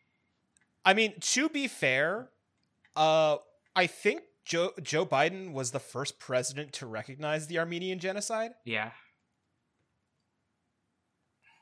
I 0.85 0.95
mean, 0.95 1.13
to 1.21 1.49
be 1.51 1.69
fair, 1.69 2.31
uh, 2.97 3.37
I 3.75 3.87
think 3.87 4.23
Joe 4.45 4.73
Joe 4.83 5.07
Biden 5.07 5.53
was 5.53 5.71
the 5.71 5.79
first 5.81 6.19
president 6.19 6.73
to 6.75 6.87
recognize 6.87 7.47
the 7.47 7.59
Armenian 7.59 7.99
genocide. 7.99 8.53
yeah 8.65 8.91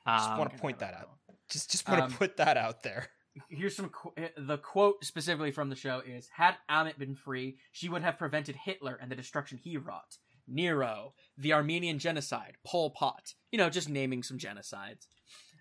I 0.06 0.16
Just 0.18 0.30
um, 0.30 0.38
want 0.38 0.50
to 0.52 0.58
point 0.58 0.78
that 0.78 0.94
out. 0.94 1.10
Just 1.50 1.70
just 1.70 1.88
want 1.88 2.02
Um, 2.02 2.10
to 2.10 2.16
put 2.16 2.36
that 2.38 2.56
out 2.56 2.82
there. 2.82 3.08
here's 3.48 3.76
some 3.76 3.90
qu- 3.90 4.12
uh, 4.18 4.28
the 4.38 4.58
quote 4.58 5.04
specifically 5.04 5.52
from 5.52 5.68
the 5.68 5.76
show 5.76 6.00
is 6.04 6.28
had 6.34 6.56
Ammit 6.70 6.98
been 6.98 7.14
free 7.14 7.58
she 7.70 7.88
would 7.88 8.02
have 8.02 8.18
prevented 8.18 8.56
Hitler 8.56 8.98
and 9.00 9.10
the 9.10 9.14
destruction 9.16 9.56
he 9.58 9.76
wrought 9.76 10.16
Nero 10.48 11.14
the 11.38 11.52
Armenian 11.52 12.00
genocide 12.00 12.56
Pol 12.66 12.90
Pot 12.90 13.34
you 13.52 13.58
know 13.58 13.70
just 13.70 13.88
naming 13.88 14.24
some 14.24 14.36
genocides 14.36 15.06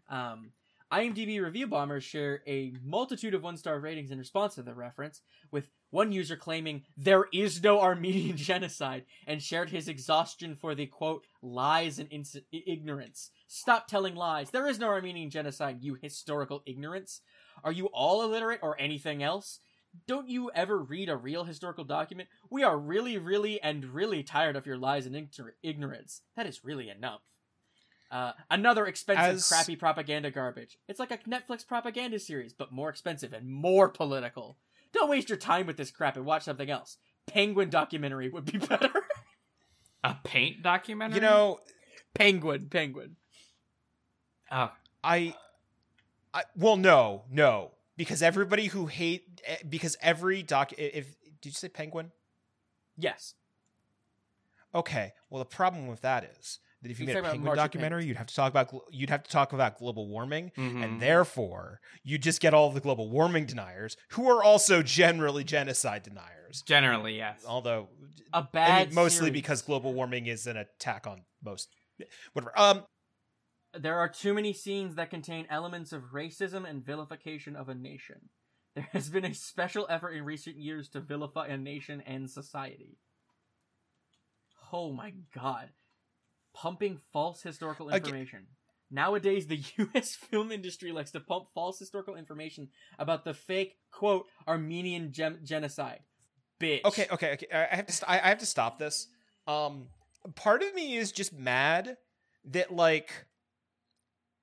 um 0.10 0.52
IMDb 0.92 1.40
review 1.40 1.68
bombers 1.68 2.04
share 2.04 2.42
a 2.48 2.74
multitude 2.84 3.36
of 3.36 3.44
one-star 3.44 3.80
ratings 3.80 4.10
in 4.10 4.18
response 4.18 4.56
to 4.56 4.64
the 4.64 4.74
reference 4.74 5.22
with 5.52 5.70
one 5.90 6.12
user 6.12 6.36
claiming 6.36 6.84
there 6.98 7.26
is 7.34 7.64
no 7.64 7.82
Armenian 7.82 8.38
genocide 8.50 9.06
and 9.28 9.42
shared 9.42 9.70
his 9.70 9.88
exhaustion 9.88 10.56
for 10.56 10.76
the 10.76 10.86
quote 10.86 11.26
lies 11.42 12.00
and 12.00 12.12
ins- 12.12 12.36
ignorance 12.52 13.32
stop 13.48 13.88
telling 13.88 14.16
lies 14.16 14.52
there 14.52 14.68
is 14.68 14.80
no 14.80 14.88
Armenian 14.88 15.30
genocide 15.30 15.78
you 15.82 15.98
historical 16.02 16.62
ignorance 16.66 17.22
are 17.64 17.72
you 17.72 17.88
all 17.88 18.24
illiterate 18.24 18.60
or 18.62 18.80
anything 18.80 19.24
else? 19.24 19.60
Don't 20.08 20.30
you 20.30 20.52
ever 20.54 20.78
read 20.78 21.10
a 21.10 21.18
real 21.18 21.44
historical 21.44 21.84
document? 21.84 22.30
We 22.50 22.64
are 22.64 22.78
really, 22.78 23.18
really, 23.18 23.62
and 23.62 23.86
really 23.86 24.24
tired 24.24 24.56
of 24.56 24.66
your 24.66 24.78
lies 24.78 25.06
and 25.06 25.16
ignor- 25.16 25.54
ignorance. 25.64 26.22
That 26.36 26.46
is 26.46 26.64
really 26.64 26.90
enough. 26.90 27.22
Uh, 28.12 28.34
another 28.50 28.86
expensive, 28.86 29.36
As- 29.36 29.48
crappy 29.48 29.76
propaganda 29.76 30.32
garbage. 30.32 30.78
It's 30.88 31.00
like 31.00 31.12
a 31.12 31.18
Netflix 31.20 31.66
propaganda 31.66 32.20
series, 32.20 32.54
but 32.54 32.72
more 32.72 32.90
expensive 32.90 33.34
and 33.34 33.50
more 33.50 33.90
political. 33.90 34.58
Don't 34.94 35.10
waste 35.10 35.30
your 35.30 35.38
time 35.38 35.68
with 35.68 35.78
this 35.78 35.92
crap 35.92 36.16
and 36.18 36.26
watch 36.26 36.44
something 36.44 36.70
else. 36.70 36.98
Penguin 37.28 37.70
documentary 37.70 38.30
would 38.30 38.46
be 38.46 38.58
better. 38.70 38.92
a 40.04 40.16
paint 40.24 40.64
documentary 40.64 41.16
You 41.16 41.22
know, 41.22 41.60
penguin, 42.16 42.68
penguin. 42.70 43.16
oh 44.52 44.72
I, 45.04 45.36
I 46.34 46.44
well, 46.56 46.76
no, 46.78 47.24
no, 47.32 47.72
because 47.98 48.22
everybody 48.22 48.66
who 48.68 48.88
hate 48.88 49.42
eh, 49.46 49.58
because 49.68 49.96
every 50.02 50.44
doc. 50.44 50.74
If 50.78 51.16
did 51.42 51.50
you 51.50 51.52
say 51.54 51.70
penguin? 51.70 52.12
Yes. 52.98 53.36
Okay. 54.76 55.14
Well, 55.30 55.40
the 55.40 55.46
problem 55.46 55.88
with 55.88 56.02
that 56.02 56.30
is 56.40 56.60
that 56.82 56.92
if 56.92 57.00
you 57.00 57.06
He's 57.06 57.16
made 57.16 57.24
a 57.24 57.30
penguin 57.30 57.56
documentary, 57.56 58.06
you'd 58.06 58.18
have 58.18 58.28
to 58.28 58.36
talk 58.36 58.50
about 58.52 58.74
you'd 58.92 59.10
have 59.10 59.24
to 59.24 59.30
talk 59.32 59.54
about 59.54 59.78
global 59.78 60.08
warming, 60.08 60.52
mhm. 60.58 60.84
and 60.84 61.02
therefore 61.02 61.82
you 62.04 62.18
just 62.18 62.40
get 62.42 62.54
all 62.54 62.72
the 62.72 62.80
global 62.80 63.10
warming 63.10 63.46
deniers 63.46 63.98
who 64.12 64.30
are 64.30 64.44
also 64.44 64.82
generally 64.82 65.44
genocide 65.44 66.04
deniers. 66.04 66.62
generally 66.66 67.16
yes 67.18 67.44
Although, 67.46 67.90
A 68.34 68.44
bad 68.44 68.72
I 68.72 68.86
mean, 68.86 68.96
mostly 68.96 69.28
series. 69.28 69.34
because 69.34 69.62
global 69.62 69.94
warming 69.94 70.28
is 70.28 70.48
an 70.48 70.58
attack 70.58 71.06
on 71.06 71.24
most, 71.44 71.70
whatever. 72.34 72.58
Um, 72.58 72.86
There 73.74 73.98
are 74.00 74.10
too 74.10 74.34
many 74.34 74.52
scenes 74.54 74.96
that 74.96 75.10
contain 75.12 75.46
elements 75.50 75.92
of 75.92 76.12
racism 76.14 76.68
and 76.68 76.84
vilification 76.84 77.56
of 77.56 77.70
a 77.70 77.76
nation. 77.76 78.30
There 78.76 78.88
has 78.94 79.10
been 79.10 79.26
a 79.26 79.34
special 79.34 79.86
effort 79.90 80.12
in 80.12 80.24
recent 80.24 80.56
years 80.58 80.90
to 80.90 81.02
vilify 81.02 81.48
a 81.48 81.58
nation 81.58 82.02
and 82.02 82.30
society. 82.30 82.98
Oh 84.72 84.92
my 84.94 85.14
god. 85.34 85.70
Pumping 86.54 87.00
false 87.14 87.42
historical 87.42 87.90
information. 87.90 88.48
Nowadays, 88.92 89.48
the 89.48 89.62
U.S. 89.78 90.16
film 90.16 90.52
industry 90.52 90.92
likes 90.92 91.12
to 91.12 91.20
pump 91.20 91.46
false 91.54 91.78
historical 91.80 92.16
information 92.16 92.70
about 92.98 93.24
the 93.24 93.34
fake, 93.34 93.78
quote, 93.92 94.26
Armenian 94.48 95.12
gem- 95.12 95.40
genocide. 95.44 96.00
Bitch. 96.60 96.84
okay, 96.84 97.08
okay, 97.12 97.34
okay. 97.34 97.48
I 97.54 97.76
have 97.76 97.86
to. 97.86 97.94
St- 97.94 98.10
I 98.10 98.20
I 98.20 98.28
have 98.30 98.40
to 98.40 98.46
stop 98.46 98.80
this. 98.80 99.08
Um, 99.48 99.88
part 100.36 100.62
of 100.62 100.74
me 100.74 100.98
is 100.98 101.12
just 101.12 101.32
mad 101.34 101.96
that 102.46 102.72
like, 102.76 103.12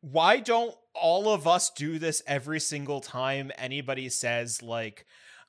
why 0.00 0.38
don't 0.38 0.74
all 0.94 1.28
of 1.28 1.46
us 1.46 1.70
do 1.70 1.98
this 1.98 2.22
every 2.26 2.60
single 2.60 3.00
time 3.00 3.52
anybody 3.58 4.08
says 4.08 4.62
like 4.62 5.04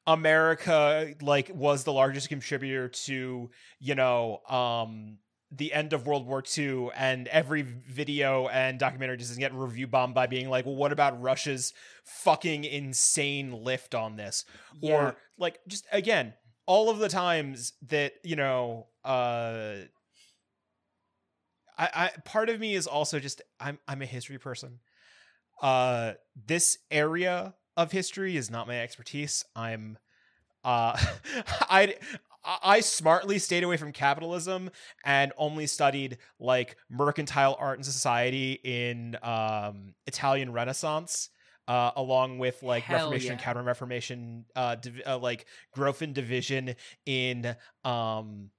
America 0.05 1.13
like 1.21 1.51
was 1.53 1.83
the 1.83 1.93
largest 1.93 2.29
contributor 2.29 2.89
to 2.89 3.49
you 3.79 3.95
know 3.95 4.39
um 4.49 5.17
the 5.51 5.73
end 5.73 5.93
of 5.93 6.05
World 6.05 6.25
War 6.25 6.43
II 6.57 6.89
and 6.95 7.27
every 7.29 7.61
video 7.61 8.47
and 8.47 8.77
documentary 8.77 9.17
just 9.17 9.37
get 9.39 9.53
review 9.53 9.87
bombed 9.87 10.13
by 10.13 10.27
being 10.27 10.49
like, 10.49 10.65
well, 10.65 10.75
what 10.75 10.91
about 10.91 11.21
Russia's 11.21 11.73
fucking 12.03 12.65
insane 12.65 13.63
lift 13.63 13.95
on 13.95 14.17
this? 14.17 14.43
Yeah. 14.81 14.93
Or 14.93 15.15
like 15.37 15.59
just 15.67 15.85
again, 15.91 16.33
all 16.65 16.89
of 16.89 16.99
the 16.99 17.07
times 17.07 17.73
that, 17.83 18.13
you 18.23 18.35
know, 18.35 18.87
uh 19.05 19.75
I, 21.77 21.89
I 21.93 22.11
part 22.25 22.49
of 22.49 22.59
me 22.59 22.75
is 22.75 22.87
also 22.87 23.19
just 23.19 23.41
I'm 23.59 23.79
I'm 23.87 24.01
a 24.01 24.05
history 24.05 24.39
person. 24.39 24.79
Uh 25.61 26.13
this 26.35 26.77
area 26.91 27.55
of 27.77 27.91
history 27.93 28.35
is 28.35 28.51
not 28.51 28.67
my 28.67 28.81
expertise. 28.81 29.45
I'm 29.55 29.97
uh 30.65 30.99
I 31.69 31.95
I 32.47 32.79
smartly 32.79 33.39
stayed 33.39 33.63
away 33.63 33.77
from 33.77 33.91
capitalism 33.91 34.69
and 35.03 35.33
only 35.37 35.67
studied 35.67 36.17
like 36.39 36.77
mercantile 36.89 37.57
art 37.59 37.77
and 37.77 37.85
society 37.85 38.59
in 38.63 39.17
um 39.21 39.93
Italian 40.05 40.51
Renaissance. 40.53 41.29
Uh, 41.67 41.91
along 41.97 42.39
with 42.39 42.63
like 42.63 42.83
Hell 42.83 42.99
Reformation 42.99 43.31
and 43.31 43.41
yeah. 43.41 43.45
Counter 43.45 43.61
Reformation, 43.61 44.45
uh, 44.55 44.75
div- 44.75 45.01
uh, 45.05 45.17
like 45.17 45.47
growth 45.73 46.01
and 46.01 46.15
division 46.15 46.75
in 47.05 47.57
um. 47.83 48.51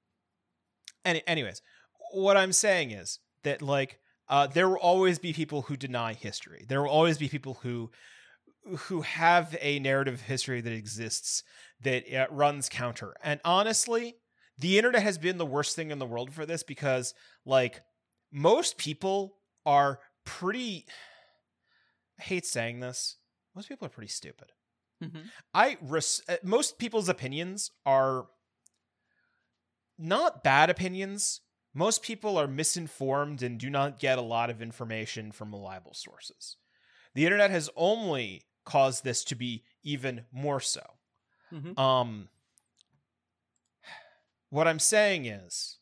Any, 1.07 1.22
anyways, 1.26 1.62
what 2.12 2.36
I'm 2.36 2.53
saying 2.53 2.91
is 2.91 3.18
that 3.45 3.62
like 3.62 3.99
uh, 4.28 4.47
there 4.47 4.68
will 4.68 4.76
always 4.76 5.18
be 5.18 5.32
people 5.32 5.62
who 5.62 5.76
deny 5.76 6.12
history. 6.12 6.66
There 6.68 6.82
will 6.82 6.91
always 6.91 7.16
be 7.16 7.28
people 7.28 7.55
who 7.62 7.91
who 8.76 9.01
have 9.01 9.57
a 9.61 9.78
narrative 9.78 10.20
history 10.22 10.61
that 10.61 10.72
exists 10.72 11.43
that 11.80 12.12
uh, 12.12 12.26
runs 12.30 12.68
counter. 12.68 13.14
And 13.22 13.40
honestly, 13.44 14.16
the 14.58 14.78
internet 14.78 15.02
has 15.02 15.18
been 15.18 15.38
the 15.38 15.46
worst 15.46 15.76
thing 15.76 15.90
in 15.90 15.98
the 15.98 16.06
world 16.06 16.32
for 16.32 16.44
this 16.46 16.62
because 16.62 17.14
like 17.44 17.82
most 18.32 18.78
people 18.78 19.38
are 19.64 20.00
pretty 20.24 20.86
I 22.18 22.22
hate 22.22 22.46
saying 22.46 22.80
this. 22.80 23.16
Most 23.54 23.68
people 23.68 23.86
are 23.86 23.90
pretty 23.90 24.08
stupid. 24.08 24.52
Mhm. 25.02 25.30
I 25.54 25.78
res- 25.80 26.22
uh, 26.28 26.36
most 26.42 26.78
people's 26.78 27.08
opinions 27.08 27.70
are 27.86 28.28
not 29.98 30.44
bad 30.44 30.70
opinions. 30.70 31.40
Most 31.74 32.02
people 32.02 32.36
are 32.38 32.46
misinformed 32.48 33.42
and 33.42 33.58
do 33.58 33.70
not 33.70 33.98
get 33.98 34.18
a 34.18 34.22
lot 34.22 34.50
of 34.50 34.62
information 34.62 35.32
from 35.32 35.52
reliable 35.52 35.94
sources. 35.94 36.56
The 37.14 37.26
internet 37.26 37.50
has 37.50 37.70
only 37.76 38.44
caused 38.64 39.04
this 39.04 39.24
to 39.24 39.36
be 39.36 39.64
even 39.82 40.26
more 40.32 40.60
so. 40.60 40.97
Mhm. 41.53 41.78
Um, 41.78 42.28
what 44.51 44.66
I'm 44.66 44.78
saying 44.78 45.26
is, 45.26 45.78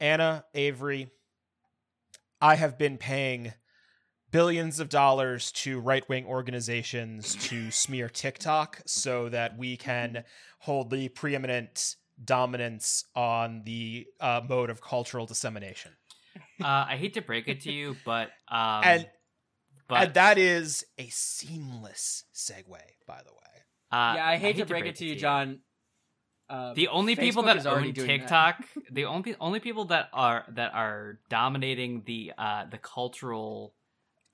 Anna 0.00 0.44
Avery, 0.54 1.10
I 2.40 2.56
have 2.56 2.78
been 2.78 2.98
paying 2.98 3.54
billions 4.30 4.80
of 4.80 4.88
dollars 4.88 5.50
to 5.52 5.80
right 5.80 6.06
wing 6.08 6.26
organizations 6.26 7.36
to 7.48 7.70
smear 7.70 8.08
TikTok 8.08 8.82
so 8.86 9.28
that 9.30 9.56
we 9.56 9.76
can 9.76 10.24
hold 10.58 10.90
the 10.90 11.08
preeminent 11.08 11.96
dominance 12.22 13.04
on 13.14 13.62
the 13.64 14.06
uh, 14.20 14.40
mode 14.48 14.70
of 14.70 14.80
cultural 14.80 15.26
dissemination. 15.26 15.92
Uh, 16.60 16.86
I 16.88 16.96
hate 16.96 17.14
to 17.14 17.22
break 17.22 17.48
it 17.48 17.62
to 17.62 17.72
you, 17.72 17.96
but 18.04 18.28
um, 18.48 18.82
and, 18.82 19.08
but 19.88 20.02
and 20.02 20.14
that 20.14 20.38
is 20.38 20.84
a 20.98 21.08
seamless 21.08 22.24
segue, 22.34 22.80
by 23.06 23.22
the 23.22 23.32
way. 23.32 23.62
Uh, 23.92 24.14
yeah, 24.16 24.26
I 24.26 24.36
hate, 24.36 24.56
to 24.56 24.66
break, 24.66 24.86
it 24.86 24.96
to 24.96 25.04
you, 25.06 25.16
John. 25.16 25.60
Uh, 26.48 26.74
The 26.74 26.88
only 26.88 27.16
people 27.16 27.42
Facebook 27.42 27.46
that 27.46 27.56
is 27.56 27.66
already 27.66 27.88
own 27.88 27.94
doing 27.94 28.06
that. 28.08 28.18
TikTok, 28.20 28.64
the 28.92 29.04
only 29.06 29.34
only 29.40 29.60
people 29.60 29.86
that 29.86 30.08
are 30.12 30.44
that 30.50 30.72
are 30.74 31.18
dominating 31.28 32.02
the 32.06 32.32
uh, 32.38 32.64
the 32.70 32.78
cultural 32.78 33.74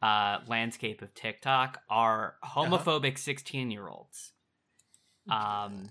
uh, 0.03 0.39
landscape 0.47 1.01
of 1.03 1.15
TikTok 1.15 1.81
are 1.89 2.35
Uh-huh. 2.43 2.65
homophobic 2.67 3.19
sixteen 3.19 3.71
year 3.71 3.89
olds. 3.89 4.33
Um, 5.31 5.91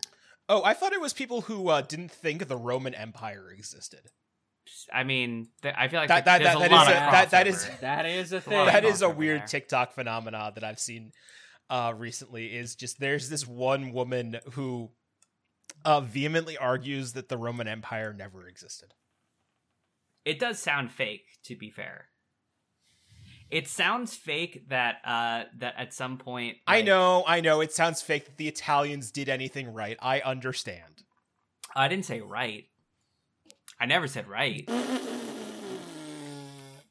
Oh, 0.50 0.64
I 0.66 0.74
thought 0.74 0.92
it 0.92 1.00
was 1.00 1.14
people 1.14 1.42
who 1.42 1.70
uh, 1.70 1.80
didn't 1.82 2.12
think 2.12 2.48
the 2.50 2.58
Roman 2.58 2.94
Empire 2.94 3.50
existed. 3.52 4.02
I 4.92 5.04
mean, 5.06 5.48
th- 5.62 5.74
I 5.78 5.88
feel 5.88 6.00
like 6.02 6.10
That- 6.10 6.26
th- 6.26 6.26
that- 6.26 6.44
there's 6.44 6.60
that 6.60 6.62
a 6.62 6.66
is 6.66 6.72
lot 6.72 6.88
a- 6.88 6.90
of 6.90 6.96
that- 7.12 7.32
that 7.32 7.46
crossover. 7.46 7.50
is- 7.50 7.80
That 7.80 8.06
is 8.06 8.34
a 8.34 8.38
a 8.38 8.42
thing. 8.42 8.66
that 8.66 8.84
is 8.84 9.02
a 9.02 9.06
crossover 9.08 9.16
weird 9.16 9.40
there. 9.42 9.48
TikTok 9.48 9.94
phenomena 9.94 10.52
that 10.54 10.64
I've 10.66 10.80
seen 10.80 11.14
uh, 11.72 11.94
recently. 11.98 12.48
Is 12.48 12.76
just 12.76 13.00
there's 13.00 13.30
this 13.30 13.48
one 13.48 13.94
woman 13.94 14.40
who 14.52 14.92
uh, 15.84 16.02
vehemently 16.02 16.58
argues 16.58 17.14
that 17.14 17.30
the 17.30 17.38
Roman 17.38 17.68
Empire 17.68 18.14
never 18.14 18.48
existed. 18.48 18.94
It 20.26 20.38
does 20.38 20.60
sound 20.60 20.92
fake, 20.92 21.26
to 21.46 21.56
be 21.56 21.72
fair. 21.72 22.10
It 23.50 23.68
sounds 23.68 24.16
fake 24.16 24.70
that 24.70 24.98
uh 25.04 25.44
that 25.58 25.74
at 25.78 25.94
some 25.94 26.18
point 26.18 26.58
I 26.66 26.82
know, 26.84 27.24
I 27.28 27.42
know. 27.42 27.60
It 27.60 27.74
sounds 27.74 28.02
fake 28.02 28.26
that 28.26 28.38
the 28.38 28.48
Italians 28.48 29.12
did 29.12 29.28
anything 29.28 29.74
right. 29.74 29.98
I 30.02 30.22
understand. 30.22 31.04
I 31.76 31.90
didn't 31.90 32.06
say 32.06 32.22
right. 32.22 32.66
I 33.80 33.88
never 33.88 34.08
said 34.08 34.28
right. 34.30 34.64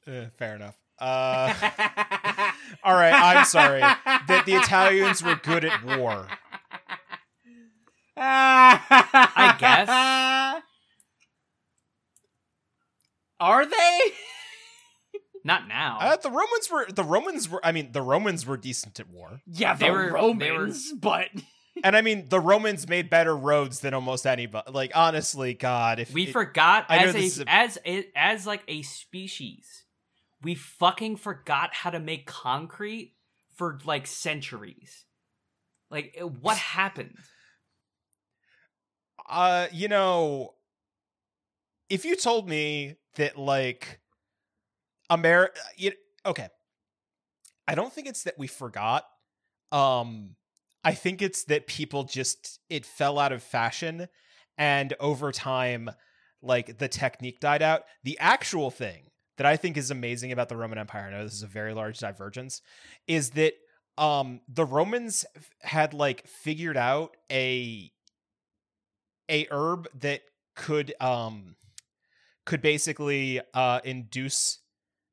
Uh, 0.07 0.27
fair 0.37 0.57
enough. 0.57 0.77
Uh, 0.99 1.55
all 2.85 2.95
right, 2.95 3.13
I'm 3.13 3.45
sorry 3.45 3.81
that 3.81 4.43
the 4.47 4.55
Italians 4.55 5.23
were 5.23 5.35
good 5.37 5.65
at 5.65 5.85
war. 5.85 6.27
I 8.17 9.57
guess. 9.59 10.63
Are 13.41 13.65
they? 13.65 13.99
Not 15.45 15.67
now. 15.69 15.99
Uh, 16.01 16.17
the 16.17 16.29
Romans 16.31 16.69
were 16.71 16.87
the 16.91 17.05
Romans 17.05 17.49
were. 17.49 17.65
I 17.65 17.73
mean, 17.73 17.93
the 17.93 18.03
Romans 18.03 18.45
were 18.45 18.59
decent 18.59 19.01
at 19.01 19.09
war. 19.09 19.41
Yeah, 19.47 19.75
They 19.75 19.87
the 19.87 19.93
were- 19.93 20.07
they 20.07 20.51
Romans, 20.51 20.93
but 20.93 21.29
And 21.85 21.97
I 21.97 22.03
mean, 22.03 22.29
the 22.29 22.41
Romans 22.41 22.87
made 22.89 23.09
better 23.09 23.35
roads 23.35 23.81
than 23.81 23.95
almost 23.95 24.27
anybody. 24.27 24.71
Like, 24.71 24.93
honestly, 24.95 25.55
God, 25.55 25.99
if 25.99 26.13
we 26.13 26.25
it- 26.25 26.33
forgot 26.33 26.85
I 26.91 26.99
as 27.07 27.15
a, 27.39 27.43
a- 27.43 27.45
as 27.49 27.79
a, 27.87 28.07
as 28.15 28.47
like 28.47 28.63
a 28.69 28.83
species, 28.83 29.80
we 30.43 30.55
fucking 30.55 31.17
forgot 31.17 31.75
how 31.75 31.91
to 31.91 32.01
make 32.01 32.27
concrete 32.27 33.15
for 33.55 33.79
like 33.85 34.07
centuries. 34.07 35.05
Like 35.91 36.19
what 36.41 36.57
happened? 36.57 37.19
uh, 39.31 39.69
you 39.73 39.89
know, 39.89 40.55
if 41.89 42.05
you 42.05 42.17
told 42.17 42.49
me 42.49 42.97
that 43.15 43.39
like 43.39 44.01
America, 45.09 45.59
you 45.77 45.93
okay, 46.27 46.49
I 47.67 47.75
don't 47.75 47.93
think 47.93 48.09
it's 48.09 48.25
that 48.25 48.39
we 48.39 48.49
forgot. 48.49 49.07
Um, 49.73 50.35
I 50.83 50.93
think 50.93 51.23
it's 51.23 51.45
that 51.45 51.67
people 51.69 52.05
just 52.05 52.59
it 52.69 52.85
fell 52.85 53.19
out 53.19 53.33
of 53.33 53.43
fashion, 53.43 54.09
and 54.59 54.95
over 54.99 55.31
time, 55.31 55.91
like 56.43 56.79
the 56.79 56.89
technique 56.89 57.41
died 57.41 57.63
out. 57.63 57.85
The 58.03 58.19
actual 58.19 58.71
thing 58.71 59.10
that 59.41 59.47
I 59.47 59.57
think 59.57 59.79
is 59.79 59.91
amazing 59.91 60.33
about 60.33 60.51
the 60.51 60.57
Roman 60.57 60.77
Empire, 60.77 61.07
I 61.07 61.13
know 61.13 61.25
this 61.25 61.33
is 61.33 61.43
a 61.43 61.47
very 61.47 61.73
large 61.73 61.99
divergence, 61.99 62.61
is 63.07 63.31
that 63.31 63.55
um 63.97 64.43
the 64.47 64.67
Romans 64.67 65.25
had 65.63 65.95
like 65.95 66.27
figured 66.27 66.77
out 66.77 67.17
a 67.33 67.91
a 69.31 69.47
herb 69.51 69.89
that 70.01 70.21
could 70.55 70.93
um 71.01 71.57
could 72.45 72.61
basically 72.61 73.41
uh 73.55 73.81
induce 73.83 74.59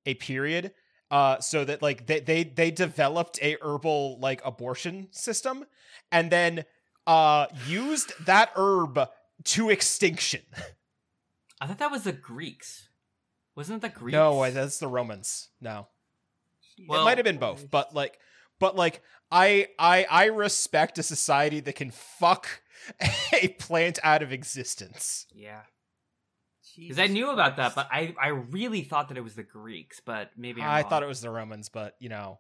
a 0.05 0.15
period 0.15 0.73
uh 1.09 1.39
so 1.39 1.63
that 1.63 1.81
like 1.81 2.05
they 2.07 2.19
they 2.19 2.43
they 2.43 2.69
developed 2.69 3.39
a 3.41 3.55
herbal 3.61 4.19
like 4.19 4.41
abortion 4.43 5.07
system 5.11 5.65
and 6.11 6.29
then 6.29 6.65
uh 7.07 7.45
used 7.65 8.11
that 8.25 8.51
herb 8.57 8.99
to 9.45 9.69
extinction 9.69 10.41
I 11.61 11.65
thought 11.65 11.79
that 11.79 11.91
was 11.91 12.03
the 12.03 12.11
Greeks. 12.11 12.86
Wasn't 13.57 13.83
it 13.83 13.93
the 13.93 13.99
Greeks? 13.99 14.13
no 14.13 14.49
that's 14.51 14.79
the 14.79 14.87
romans 14.87 15.49
no 15.59 15.87
Well- 16.87 17.01
it 17.01 17.05
might 17.05 17.17
have 17.17 17.25
been 17.25 17.37
both 17.39 17.69
but 17.69 17.93
like 17.93 18.17
but 18.59 18.75
like 18.77 19.01
i 19.31 19.67
i 19.77 20.05
i 20.09 20.25
respect 20.27 20.97
a 20.97 21.03
society 21.03 21.59
that 21.59 21.73
can 21.75 21.91
fuck 21.91 22.61
a 23.33 23.49
plant 23.59 23.99
out 24.03 24.21
of 24.23 24.31
existence 24.31 25.25
Yeah. 25.33 25.63
Because 26.77 26.99
I 26.99 27.07
knew 27.07 27.31
about 27.31 27.57
that, 27.57 27.73
but 27.73 27.87
I, 27.91 28.13
I 28.21 28.27
really 28.27 28.83
thought 28.83 29.07
that 29.07 29.17
it 29.17 29.23
was 29.23 29.33
the 29.33 29.41
Greeks, 29.41 29.99
but 29.99 30.29
maybe 30.37 30.61
I'm 30.61 30.69
I 30.69 30.81
wrong. 30.81 30.89
thought 30.89 31.01
it 31.01 31.07
was 31.07 31.21
the 31.21 31.31
Romans, 31.31 31.69
but 31.69 31.95
you 31.99 32.07
know, 32.07 32.37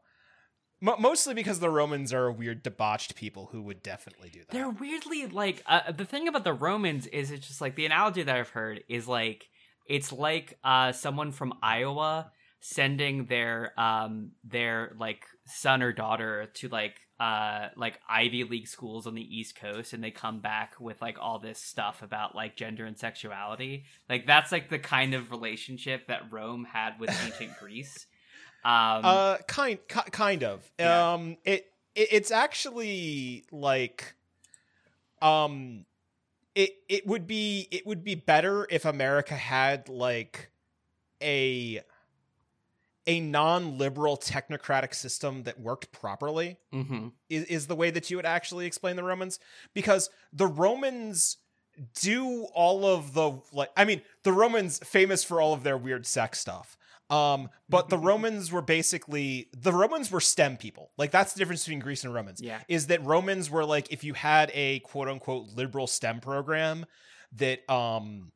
mo 0.79 0.95
mostly 0.99 1.33
because 1.33 1.59
the 1.59 1.71
Romans 1.71 2.13
are 2.13 2.31
weird, 2.31 2.61
debauched 2.61 3.15
people 3.15 3.49
who 3.51 3.63
would 3.63 3.81
definitely 3.81 4.29
do 4.29 4.41
that. 4.41 4.51
They're 4.51 4.69
weirdly 4.69 5.25
like 5.25 5.63
uh, 5.65 5.91
the 5.91 6.05
thing 6.05 6.27
about 6.27 6.43
the 6.43 6.53
Romans 6.53 7.07
is 7.07 7.31
it's 7.31 7.47
just 7.47 7.61
like 7.61 7.75
the 7.75 7.87
analogy 7.87 8.21
that 8.21 8.35
I've 8.35 8.49
heard 8.49 8.83
is 8.87 9.07
like 9.07 9.49
it's 9.87 10.11
like 10.11 10.57
uh 10.63 10.91
someone 10.91 11.31
from 11.31 11.53
Iowa 11.61 12.31
sending 12.59 13.25
their 13.25 13.79
um 13.79 14.31
their 14.43 14.95
like 14.99 15.25
son 15.45 15.81
or 15.81 15.93
daughter 15.93 16.47
to 16.55 16.67
like 16.69 16.95
uh 17.19 17.69
like 17.75 17.99
Ivy 18.09 18.43
League 18.43 18.67
schools 18.67 19.07
on 19.07 19.15
the 19.15 19.37
East 19.37 19.59
Coast 19.59 19.93
and 19.93 20.03
they 20.03 20.11
come 20.11 20.39
back 20.39 20.75
with 20.79 21.01
like 21.01 21.17
all 21.19 21.39
this 21.39 21.59
stuff 21.59 22.01
about 22.01 22.35
like 22.35 22.55
gender 22.55 22.85
and 22.85 22.97
sexuality. 22.97 23.85
Like 24.09 24.27
that's 24.27 24.51
like 24.51 24.69
the 24.69 24.79
kind 24.79 25.13
of 25.13 25.31
relationship 25.31 26.07
that 26.07 26.31
Rome 26.31 26.65
had 26.71 26.99
with 26.99 27.09
ancient 27.25 27.57
Greece. 27.59 28.05
Um 28.65 29.01
uh, 29.05 29.37
kind, 29.47 29.79
ki- 29.87 30.11
kind 30.11 30.43
of. 30.43 30.69
Yeah. 30.79 31.13
Um, 31.13 31.37
it, 31.45 31.67
it, 31.95 32.07
it's 32.11 32.31
actually 32.31 33.45
like, 33.51 34.15
um, 35.21 35.85
it, 36.57 36.71
it 36.89 37.05
would 37.05 37.27
be, 37.27 37.67
it 37.69 37.85
would 37.85 38.03
be 38.03 38.15
better 38.15 38.65
if 38.71 38.83
America 38.83 39.35
had 39.35 39.89
like 39.89 40.49
a, 41.21 41.81
a 43.05 43.19
non-liberal 43.19 44.17
technocratic 44.17 44.95
system 44.95 45.43
that 45.43 45.59
worked 45.59 45.91
properly. 45.91 46.57
mhm. 46.73 47.11
is, 47.29 47.43
is 47.45 47.67
the 47.67 47.75
way 47.75 47.91
that 47.91 48.09
you 48.09 48.17
would 48.17 48.25
actually 48.25 48.65
explain 48.65 48.95
the 48.95 49.03
Romans 49.03 49.39
because 49.75 50.09
the 50.33 50.47
Romans 50.47 51.37
do 52.01 52.45
all 52.55 52.87
of 52.87 53.13
the 53.13 53.39
like 53.53 53.69
I 53.77 53.85
mean 53.85 54.01
the 54.23 54.33
Romans 54.33 54.79
famous 54.79 55.23
for 55.23 55.39
all 55.39 55.53
of 55.53 55.61
their 55.61 55.77
weird 55.77 56.07
sex 56.07 56.39
stuff. 56.39 56.75
Um 57.09 57.49
but 57.69 57.89
the 57.89 57.97
Romans 57.97 58.51
were 58.51 58.61
basically 58.61 59.49
the 59.53 59.71
Romans 59.71 60.11
were 60.11 60.19
STEM 60.21 60.57
people. 60.57 60.91
Like 60.97 61.11
that's 61.11 61.33
the 61.33 61.39
difference 61.39 61.63
between 61.63 61.79
Greece 61.79 62.03
and 62.03 62.13
Romans. 62.13 62.41
Yeah. 62.41 62.59
Is 62.67 62.87
that 62.87 63.03
Romans 63.05 63.49
were 63.49 63.65
like 63.65 63.91
if 63.91 64.03
you 64.03 64.13
had 64.13 64.51
a 64.53 64.79
quote 64.79 65.07
unquote 65.07 65.47
liberal 65.55 65.87
STEM 65.87 66.19
program 66.19 66.85
that 67.33 67.69
um 67.69 68.31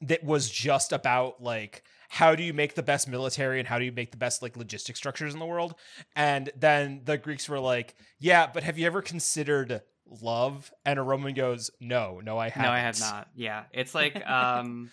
that 0.00 0.22
was 0.24 0.50
just 0.50 0.92
about 0.92 1.42
like 1.42 1.82
how 2.10 2.34
do 2.34 2.42
you 2.42 2.52
make 2.52 2.74
the 2.74 2.82
best 2.82 3.08
military 3.08 3.58
and 3.58 3.66
how 3.66 3.78
do 3.78 3.84
you 3.84 3.92
make 3.92 4.10
the 4.10 4.16
best 4.16 4.42
like 4.42 4.54
logistic 4.54 4.96
structures 4.96 5.32
in 5.32 5.40
the 5.40 5.46
world 5.46 5.74
and 6.14 6.50
then 6.56 7.00
the 7.04 7.16
greeks 7.16 7.48
were 7.48 7.58
like 7.58 7.94
yeah 8.18 8.46
but 8.52 8.62
have 8.62 8.78
you 8.78 8.86
ever 8.86 9.00
considered 9.00 9.80
love 10.20 10.70
and 10.84 10.98
a 10.98 11.02
roman 11.02 11.32
goes 11.32 11.70
no 11.80 12.20
no 12.22 12.36
i 12.36 12.50
haven't 12.50 12.62
No, 12.62 12.70
I 12.70 12.78
have 12.80 13.00
not. 13.00 13.28
Yeah, 13.34 13.64
it's 13.72 13.94
like, 13.94 14.24
um, 14.30 14.90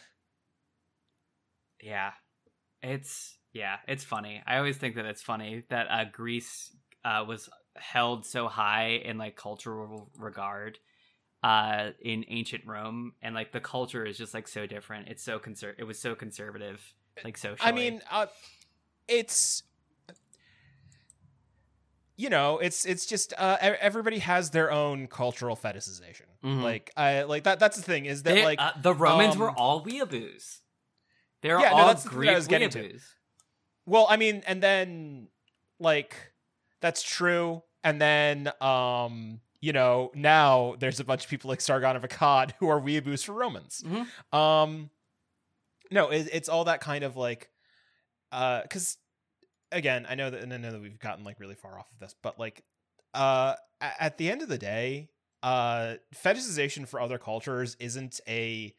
yeah, 1.84 2.12
it's 2.84 3.38
yeah, 3.54 3.78
it's 3.88 4.04
funny. 4.04 4.42
I 4.48 4.58
always 4.58 4.78
think 4.78 4.96
that 4.96 5.06
it's 5.06 5.22
funny 5.22 5.64
that 5.70 5.88
uh, 5.90 6.06
Greece 6.12 6.74
uh, 7.04 7.26
was 7.28 7.50
held 7.76 8.26
so 8.26 8.48
high 8.48 9.02
in 9.04 9.18
like 9.18 9.36
cultural 9.36 10.10
regard, 10.18 10.78
uh 11.44 11.90
in 12.02 12.24
ancient 12.28 12.66
Rome 12.68 13.14
and 13.22 13.34
like 13.34 13.52
the 13.52 13.60
culture 13.60 14.06
is 14.06 14.18
just 14.18 14.34
like 14.34 14.48
so 14.48 14.66
different. 14.68 15.08
It's 15.08 15.24
so 15.24 15.40
conser 15.40 15.74
it 15.78 15.84
was 15.86 16.00
so 16.00 16.16
conservative 16.16 16.82
like 17.24 17.38
socially. 17.38 17.68
I 17.68 17.72
mean, 17.72 18.02
uh, 18.12 18.28
it's 19.08 19.64
you 22.18 22.30
know, 22.30 22.60
it's 22.60 22.86
it's 22.86 23.06
just 23.08 23.34
uh, 23.38 23.58
everybody 23.62 24.20
has 24.20 24.52
their 24.52 24.72
own 24.72 25.08
cultural 25.08 25.56
fetishization. 25.56 26.28
Mhm. 26.44 26.62
Like 26.62 26.92
I 26.96 27.24
like 27.24 27.46
that. 27.46 27.60
That's 27.60 27.78
the 27.78 27.84
thing 27.84 28.06
is 28.06 28.24
that 28.24 28.36
They- 28.36 28.46
like 28.46 28.62
uh, 28.62 28.74
the 28.80 28.94
Romans 28.94 29.38
were 29.38 29.50
um, 29.50 29.56
all 29.58 29.84
weeaboos. 29.84 30.61
They're 31.42 31.60
Yeah, 31.60 31.70
no, 31.70 31.76
all 31.76 31.88
that's 31.88 32.04
the 32.04 32.10
thing 32.10 32.30
I 32.30 32.36
was 32.36 32.48
getting 32.48 32.70
to. 32.70 33.00
Well, 33.86 34.08
I 34.10 34.18
mean, 34.18 34.44
and 34.46 34.62
then 34.62 35.28
like 35.80 36.16
that's 36.82 37.04
true, 37.04 37.64
and 37.84 38.02
then 38.02 38.52
um, 38.62 39.42
you 39.62 39.74
know, 39.74 40.12
now 40.16 40.76
there's 40.80 41.00
a 41.00 41.04
bunch 41.04 41.24
of 41.24 41.30
people 41.30 41.50
like 41.50 41.62
Sargon 41.62 41.96
of 41.96 42.04
Akkad 42.04 42.52
who 42.60 42.68
are 42.70 42.80
weeaboos 42.82 43.24
for 43.24 43.34
Romans. 43.34 43.84
Mhm. 43.86 44.38
Um, 44.38 44.90
no, 45.92 46.10
it, 46.10 46.30
it's 46.32 46.50
all 46.50 46.66
that 46.66 46.82
kind 46.82 47.04
of 47.04 47.16
like, 47.18 47.52
uh, 48.32 48.62
because 48.64 48.98
again, 49.72 50.06
I 50.10 50.16
know 50.16 50.30
that, 50.30 50.42
and 50.42 50.54
I 50.54 50.58
know 50.58 50.72
that 50.72 50.82
we've 50.82 51.00
gotten 51.00 51.24
like 51.24 51.40
really 51.40 51.56
far 51.56 51.78
off 51.78 51.92
of 51.92 52.00
this, 52.00 52.16
but 52.22 52.40
like, 52.40 52.64
uh, 53.14 53.56
at 53.82 54.18
the 54.18 54.30
end 54.32 54.42
of 54.42 54.48
the 54.48 54.58
day, 54.58 55.10
uh, 55.44 55.96
fetishization 56.16 56.88
for 56.88 57.00
other 57.00 57.18
cultures 57.18 57.76
isn't 57.80 58.20
a, 58.28 58.74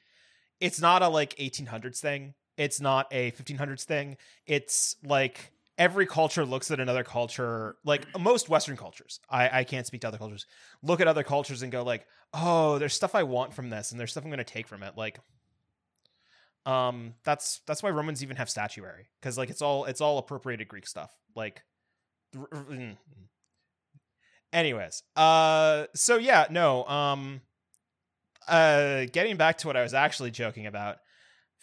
it's 0.60 0.80
not 0.80 1.02
a 1.02 1.08
like 1.08 1.36
1800s 1.36 1.98
thing. 2.00 2.34
It's 2.56 2.80
not 2.80 3.06
a 3.10 3.30
1500s 3.32 3.84
thing. 3.84 4.16
It's 4.46 4.96
like 5.04 5.52
every 5.78 6.06
culture 6.06 6.44
looks 6.44 6.70
at 6.70 6.80
another 6.80 7.04
culture, 7.04 7.76
like 7.84 8.06
most 8.18 8.48
Western 8.48 8.76
cultures. 8.76 9.20
I, 9.28 9.60
I 9.60 9.64
can't 9.64 9.86
speak 9.86 10.02
to 10.02 10.08
other 10.08 10.18
cultures. 10.18 10.46
Look 10.82 11.00
at 11.00 11.08
other 11.08 11.22
cultures 11.22 11.62
and 11.62 11.72
go 11.72 11.82
like, 11.82 12.06
oh, 12.34 12.78
there's 12.78 12.94
stuff 12.94 13.14
I 13.14 13.22
want 13.22 13.54
from 13.54 13.70
this, 13.70 13.90
and 13.90 13.98
there's 13.98 14.12
stuff 14.12 14.24
I'm 14.24 14.30
going 14.30 14.38
to 14.38 14.44
take 14.44 14.68
from 14.68 14.82
it. 14.82 14.96
Like, 14.96 15.18
um, 16.66 17.14
that's 17.24 17.60
that's 17.66 17.82
why 17.82 17.90
Romans 17.90 18.22
even 18.22 18.36
have 18.36 18.48
statuary 18.48 19.08
because 19.20 19.36
like 19.36 19.50
it's 19.50 19.62
all 19.62 19.84
it's 19.86 20.00
all 20.00 20.18
appropriated 20.18 20.68
Greek 20.68 20.86
stuff. 20.86 21.12
Like, 21.34 21.62
mm. 22.36 22.96
anyways, 24.52 25.02
uh, 25.16 25.86
so 25.94 26.18
yeah, 26.18 26.46
no, 26.50 26.84
um, 26.84 27.40
uh, 28.46 29.06
getting 29.12 29.36
back 29.36 29.58
to 29.58 29.66
what 29.66 29.76
I 29.76 29.82
was 29.82 29.94
actually 29.94 30.30
joking 30.30 30.66
about, 30.66 30.98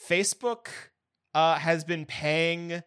Facebook 0.07 0.67
uh 1.33 1.55
has 1.59 1.83
been 1.83 2.05
paying 2.05 2.81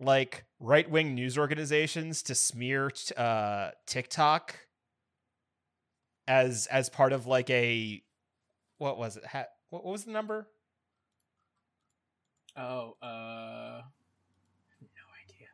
like 0.00 0.44
right 0.60 0.88
wing 0.88 1.14
news 1.14 1.36
organizations 1.36 2.22
to 2.22 2.34
smear 2.34 2.90
t- 2.90 3.14
uh 3.16 3.70
TikTok 3.86 4.56
as 6.26 6.66
as 6.66 6.88
part 6.88 7.12
of 7.12 7.26
like 7.26 7.50
a 7.50 8.02
what 8.76 8.98
was 8.98 9.16
it? 9.16 9.24
Ha- 9.26 9.46
what, 9.70 9.84
what 9.84 9.92
was 9.92 10.04
the 10.04 10.12
number? 10.12 10.46
Oh, 12.56 12.96
uh, 13.02 13.82
no 14.80 15.04
idea. 15.24 15.48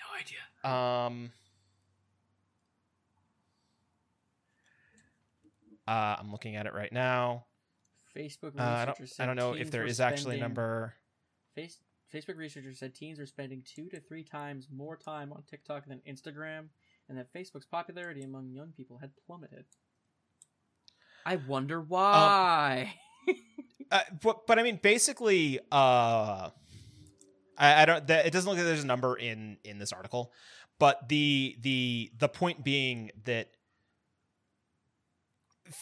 No 0.00 0.06
idea. 0.20 0.70
Um 0.70 1.32
uh 5.86 6.16
I'm 6.18 6.30
looking 6.32 6.56
at 6.56 6.66
it 6.66 6.74
right 6.74 6.92
now. 6.92 7.46
Facebook 8.16 8.58
Uh, 8.58 8.62
I 8.62 8.84
researchers 8.84 8.96
don't 8.96 9.08
said 9.08 9.22
I 9.22 9.26
don't 9.26 9.36
know 9.36 9.52
if 9.52 9.58
teens 9.58 9.70
there 9.70 9.86
actually 10.00 10.36
a 10.38 10.40
number. 10.40 10.94
Face, 11.54 11.78
Facebook 12.12 12.36
researchers 12.36 12.78
said 12.78 12.94
teens 12.94 13.18
are 13.18 13.26
spending 13.26 13.62
two 13.64 13.88
to 13.90 14.00
three 14.00 14.22
times 14.22 14.68
more 14.74 14.96
time 14.96 15.32
on 15.32 15.42
TikTok 15.48 15.86
than 15.86 16.00
Instagram, 16.08 16.66
and 17.08 17.18
that 17.18 17.32
Facebook's 17.32 17.66
popularity 17.66 18.22
among 18.22 18.50
young 18.50 18.72
people 18.76 18.98
had 18.98 19.10
plummeted. 19.26 19.64
I 21.26 21.36
wonder 21.36 21.80
why. 21.80 22.94
Uh, 23.90 24.00
but 24.22 24.46
but 24.46 24.58
I 24.58 24.62
mean, 24.62 24.80
basically, 24.82 25.60
uh, 25.70 26.48
I, 27.56 27.82
I 27.82 27.84
don't. 27.84 28.10
It 28.10 28.32
doesn't 28.32 28.48
look 28.48 28.56
like 28.56 28.66
there's 28.66 28.82
a 28.82 28.86
number 28.86 29.14
in 29.14 29.58
in 29.62 29.78
this 29.78 29.92
article, 29.92 30.32
but 30.78 31.08
the 31.08 31.56
the 31.60 32.10
the 32.18 32.28
point 32.28 32.64
being 32.64 33.10
that 33.24 33.50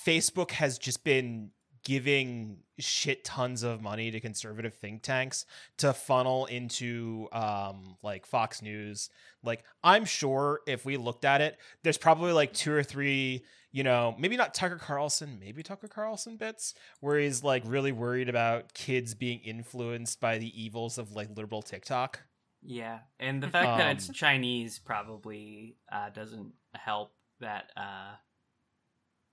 Facebook 0.04 0.50
has 0.50 0.78
just 0.78 1.04
been 1.04 1.52
giving 1.84 2.58
shit 2.78 3.24
tons 3.24 3.62
of 3.62 3.80
money 3.82 4.10
to 4.10 4.20
conservative 4.20 4.74
think 4.74 5.02
tanks 5.02 5.44
to 5.78 5.92
funnel 5.92 6.46
into 6.46 7.28
um 7.32 7.96
like 8.02 8.26
Fox 8.26 8.62
News. 8.62 9.10
Like 9.42 9.64
I'm 9.82 10.04
sure 10.04 10.60
if 10.66 10.84
we 10.84 10.96
looked 10.96 11.24
at 11.24 11.40
it, 11.40 11.58
there's 11.82 11.98
probably 11.98 12.32
like 12.32 12.52
two 12.52 12.72
or 12.72 12.82
three, 12.82 13.44
you 13.70 13.84
know, 13.84 14.14
maybe 14.18 14.36
not 14.36 14.54
Tucker 14.54 14.76
Carlson, 14.78 15.38
maybe 15.40 15.62
Tucker 15.62 15.88
Carlson 15.88 16.36
bits 16.36 16.74
where 17.00 17.18
he's 17.18 17.42
like 17.42 17.62
really 17.66 17.92
worried 17.92 18.28
about 18.28 18.74
kids 18.74 19.14
being 19.14 19.40
influenced 19.40 20.20
by 20.20 20.38
the 20.38 20.62
evils 20.62 20.98
of 20.98 21.12
like 21.12 21.28
liberal 21.36 21.62
TikTok. 21.62 22.20
Yeah, 22.64 23.00
and 23.18 23.42
the 23.42 23.48
fact 23.48 23.78
that 23.78 23.96
it's 23.96 24.08
Um, 24.08 24.14
Chinese 24.14 24.78
probably 24.78 25.76
uh, 25.90 26.10
doesn't 26.10 26.52
help 26.74 27.12
that. 27.40 27.70
Uh, 27.76 28.14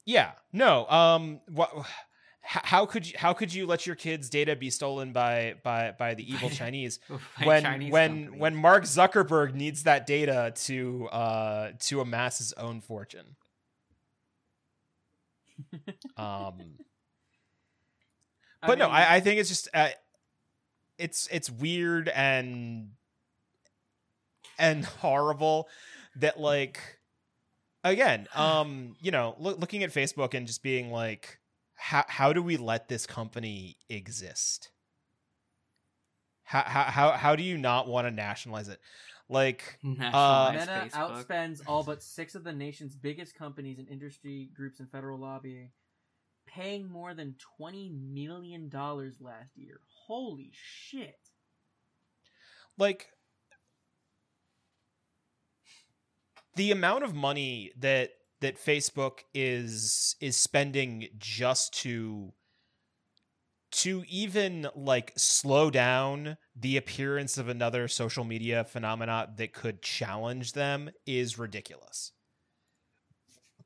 Yeah. 0.06 0.32
No. 0.52 0.88
Um 0.90 1.42
what 1.48 1.72
how 2.42 2.86
could 2.86 3.08
you 3.08 3.14
how 3.18 3.34
could 3.34 3.54
you 3.54 3.68
let 3.68 3.86
your 3.86 3.96
kids' 3.96 4.30
data 4.30 4.56
be 4.56 4.70
stolen 4.70 5.14
by 5.14 5.56
by 5.64 5.92
by 5.98 6.14
the 6.16 6.32
evil 6.32 6.50
Chinese 6.62 7.00
when 7.44 7.64
Chinese 7.64 7.92
when 7.92 8.10
companies. 8.12 8.40
when 8.40 8.56
Mark 8.56 8.84
Zuckerberg 8.86 9.54
needs 9.54 9.84
that 9.84 10.08
data 10.08 10.52
to 10.56 11.08
uh 11.12 11.72
to 11.80 12.02
amass 12.02 12.38
his 12.40 12.54
own 12.54 12.82
fortune. 12.82 13.36
Um 16.18 16.78
but 18.66 18.78
no, 18.78 18.88
mean, 18.88 18.96
I, 18.96 19.16
I 19.16 19.20
think 19.20 19.40
it's 19.40 19.50
just 19.50 19.70
uh, 19.74 19.90
it's 20.98 21.28
it's 21.32 21.50
weird 21.50 22.10
and 22.10 22.92
and 24.58 24.84
horrible 24.84 25.70
that 26.18 26.40
like 26.40 26.82
again, 27.84 28.28
um, 28.36 28.96
you 29.00 29.12
know, 29.12 29.36
loo- 29.40 29.56
looking 29.56 29.84
at 29.84 29.92
Facebook 29.92 30.34
and 30.34 30.46
just 30.46 30.62
being 30.62 30.92
like, 30.92 31.39
how 31.80 32.04
how 32.08 32.34
do 32.34 32.44
we 32.44 32.58
let 32.58 32.88
this 32.88 33.06
company 33.06 33.78
exist? 33.90 34.70
How 36.44 36.64
how 36.66 36.84
how, 36.84 37.12
how 37.12 37.36
do 37.36 37.44
you 37.44 37.58
not 37.58 37.88
want 37.88 38.08
to 38.08 38.12
nationalize 38.12 38.70
it? 38.70 38.80
Like, 39.32 39.78
Nationalize 39.84 40.14
uh, 40.14 40.52
Meta 40.60 40.98
Facebook. 40.98 41.26
outspends 41.28 41.62
all 41.68 41.84
but 41.84 42.02
six 42.02 42.34
of 42.34 42.44
the 42.44 42.52
nation's 42.52 42.96
biggest 42.96 43.36
companies 43.36 43.78
and 43.78 43.88
industry 43.88 44.50
groups 44.56 44.80
and 44.80 44.90
federal 44.90 45.20
lobbying, 45.20 45.70
paying 46.48 46.90
more 46.90 47.14
than 47.14 47.36
twenty 47.58 47.90
million 47.90 48.70
dollars 48.70 49.16
last 49.22 49.56
year. 49.56 49.82
Holy 50.08 50.52
shit! 50.54 51.30
like 52.80 53.10
the 56.56 56.72
amount 56.72 57.04
of 57.04 57.14
money 57.14 57.72
that 57.78 58.12
that 58.42 58.58
Facebook 58.58 59.20
is 59.34 60.16
is 60.20 60.38
spending 60.38 61.08
just 61.18 61.74
to 61.82 62.34
to 63.72 64.04
even 64.08 64.68
like 64.76 65.14
slow 65.16 65.70
down 65.70 66.38
the 66.56 66.76
appearance 66.78 67.38
of 67.38 67.48
another 67.48 67.88
social 67.88 68.24
media 68.24 68.64
phenomena 68.64 69.30
that 69.38 69.54
could 69.54 69.82
challenge 69.82 70.54
them 70.54 70.90
is 71.06 71.38
ridiculous. 71.38 72.12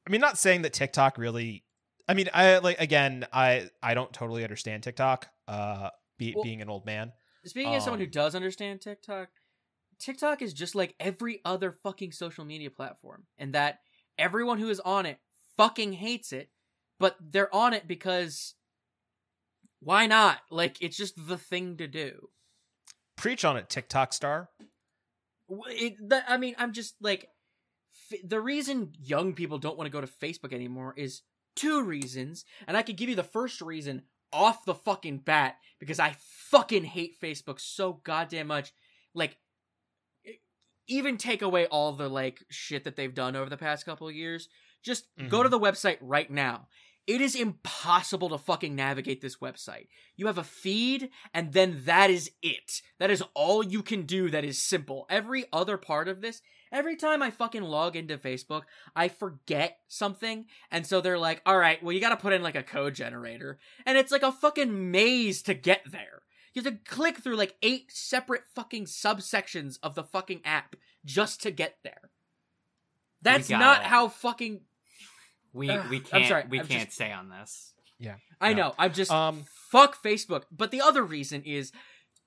I 0.05 0.11
mean 0.11 0.19
not 0.21 0.37
saying 0.37 0.63
that 0.63 0.73
TikTok 0.73 1.17
really 1.17 1.63
I 2.07 2.13
mean 2.13 2.29
I 2.33 2.57
like 2.57 2.79
again 2.81 3.25
I 3.31 3.69
I 3.81 3.93
don't 3.93 4.11
totally 4.11 4.43
understand 4.43 4.83
TikTok 4.83 5.29
uh 5.47 5.89
be, 6.17 6.33
Well- 6.35 6.43
being 6.43 6.61
an 6.61 6.69
old 6.69 6.85
man. 6.85 7.13
Speaking 7.45 7.75
as 7.75 7.83
someone 7.83 7.99
who 7.99 8.05
Um, 8.05 8.11
does 8.11 8.35
understand 8.35 8.79
TikTok, 8.79 9.27
TikTok 9.99 10.41
is 10.41 10.53
just 10.53 10.75
like 10.75 10.95
every 10.97 11.41
other 11.43 11.73
fucking 11.83 12.13
social 12.13 12.45
media 12.45 12.71
platform, 12.71 13.25
and 13.37 13.53
that 13.53 13.79
everyone 14.17 14.59
who 14.59 14.69
is 14.69 14.79
on 14.79 15.05
it 15.05 15.19
fucking 15.57 15.93
hates 15.93 16.33
it, 16.33 16.49
but 16.99 17.15
they're 17.19 17.53
on 17.53 17.73
it 17.73 17.87
because 17.87 18.55
why 19.79 20.07
not? 20.07 20.39
Like 20.49 20.77
it's 20.81 20.97
just 20.97 21.27
the 21.27 21.37
thing 21.37 21.77
to 21.77 21.87
do. 21.87 22.29
Preach 23.17 23.45
on 23.45 23.57
it 23.57 23.69
TikTok 23.69 24.13
star. 24.13 24.49
It, 25.67 25.95
the, 25.99 26.23
I 26.29 26.37
mean, 26.37 26.55
I'm 26.57 26.73
just 26.73 26.95
like 27.01 27.29
f- 28.11 28.19
the 28.23 28.41
reason 28.41 28.93
young 28.99 29.33
people 29.33 29.57
don't 29.59 29.77
want 29.77 29.87
to 29.87 29.91
go 29.91 30.01
to 30.01 30.07
Facebook 30.07 30.53
anymore 30.53 30.93
is 30.97 31.21
two 31.55 31.83
reasons, 31.83 32.45
and 32.67 32.75
I 32.75 32.81
could 32.81 32.97
give 32.97 33.09
you 33.09 33.15
the 33.15 33.23
first 33.23 33.61
reason 33.61 34.03
off 34.31 34.65
the 34.65 34.73
fucking 34.73 35.19
bat 35.19 35.57
because 35.79 35.99
I 35.99 36.15
fucking 36.49 36.85
hate 36.85 37.19
Facebook 37.21 37.59
so 37.59 38.01
goddamn 38.03 38.47
much. 38.47 38.73
Like, 39.13 39.37
even 40.87 41.17
take 41.17 41.41
away 41.41 41.65
all 41.67 41.93
the 41.93 42.09
like 42.09 42.43
shit 42.49 42.83
that 42.83 42.95
they've 42.95 43.13
done 43.13 43.35
over 43.35 43.49
the 43.49 43.57
past 43.57 43.85
couple 43.85 44.07
of 44.07 44.15
years. 44.15 44.49
Just 44.83 45.07
go 45.29 45.43
to 45.43 45.49
mm-hmm. 45.49 45.51
the 45.51 45.59
website 45.59 45.97
right 46.01 46.29
now. 46.29 46.67
It 47.05 47.19
is 47.19 47.35
impossible 47.35 48.29
to 48.29 48.37
fucking 48.37 48.75
navigate 48.75 49.21
this 49.21 49.37
website. 49.37 49.87
You 50.15 50.27
have 50.27 50.37
a 50.37 50.43
feed, 50.43 51.09
and 51.33 51.51
then 51.51 51.81
that 51.83 52.09
is 52.09 52.31
it. 52.41 52.81
That 52.97 53.11
is 53.11 53.21
all 53.33 53.63
you 53.63 53.83
can 53.83 54.03
do 54.03 54.29
that 54.29 54.45
is 54.45 54.61
simple. 54.61 55.05
Every 55.09 55.45
other 55.51 55.77
part 55.77 56.07
of 56.07 56.21
this, 56.21 56.41
Every 56.73 56.95
time 56.95 57.21
I 57.21 57.29
fucking 57.29 57.61
log 57.61 57.95
into 57.95 58.17
Facebook, 58.17 58.63
I 58.95 59.07
forget 59.07 59.77
something, 59.87 60.47
and 60.71 60.87
so 60.87 61.01
they're 61.01 61.19
like, 61.19 61.39
"All 61.45 61.57
right, 61.57 61.81
well, 61.83 61.93
you 61.93 62.01
got 62.01 62.09
to 62.09 62.17
put 62.17 62.33
in 62.33 62.41
like 62.41 62.55
a 62.55 62.63
code 62.63 62.95
generator," 62.95 63.59
and 63.85 63.95
it's 63.95 64.11
like 64.11 64.23
a 64.23 64.31
fucking 64.31 64.89
maze 64.89 65.43
to 65.43 65.53
get 65.53 65.83
there. 65.85 66.23
You 66.53 66.61
have 66.61 66.71
to 66.73 66.79
click 66.89 67.17
through 67.17 67.35
like 67.35 67.55
eight 67.63 67.91
separate 67.91 68.43
fucking 68.55 68.85
subsections 68.85 69.77
of 69.81 69.95
the 69.95 70.03
fucking 70.03 70.41
app 70.45 70.75
just 71.03 71.41
to 71.43 71.51
get 71.51 71.77
there. 71.83 72.11
That's 73.21 73.49
not 73.49 73.81
it. 73.81 73.87
how 73.87 74.07
fucking 74.09 74.61
We 75.53 75.69
Ugh, 75.69 75.89
we 75.89 75.97
I'm 75.97 76.03
can't 76.03 76.27
sorry, 76.27 76.43
we 76.49 76.59
I'm 76.59 76.67
can't 76.67 76.85
just- 76.85 76.97
say 76.97 77.11
on 77.11 77.29
this. 77.29 77.73
Yeah, 77.99 78.15
I 78.41 78.49
Yeah. 78.49 78.55
know. 78.55 78.75
I'm 78.77 78.91
just 78.93 79.11
Um, 79.11 79.45
fuck 79.69 80.01
Facebook. 80.01 80.45
But 80.51 80.71
the 80.71 80.81
other 80.81 81.03
reason 81.03 81.43
is 81.43 81.71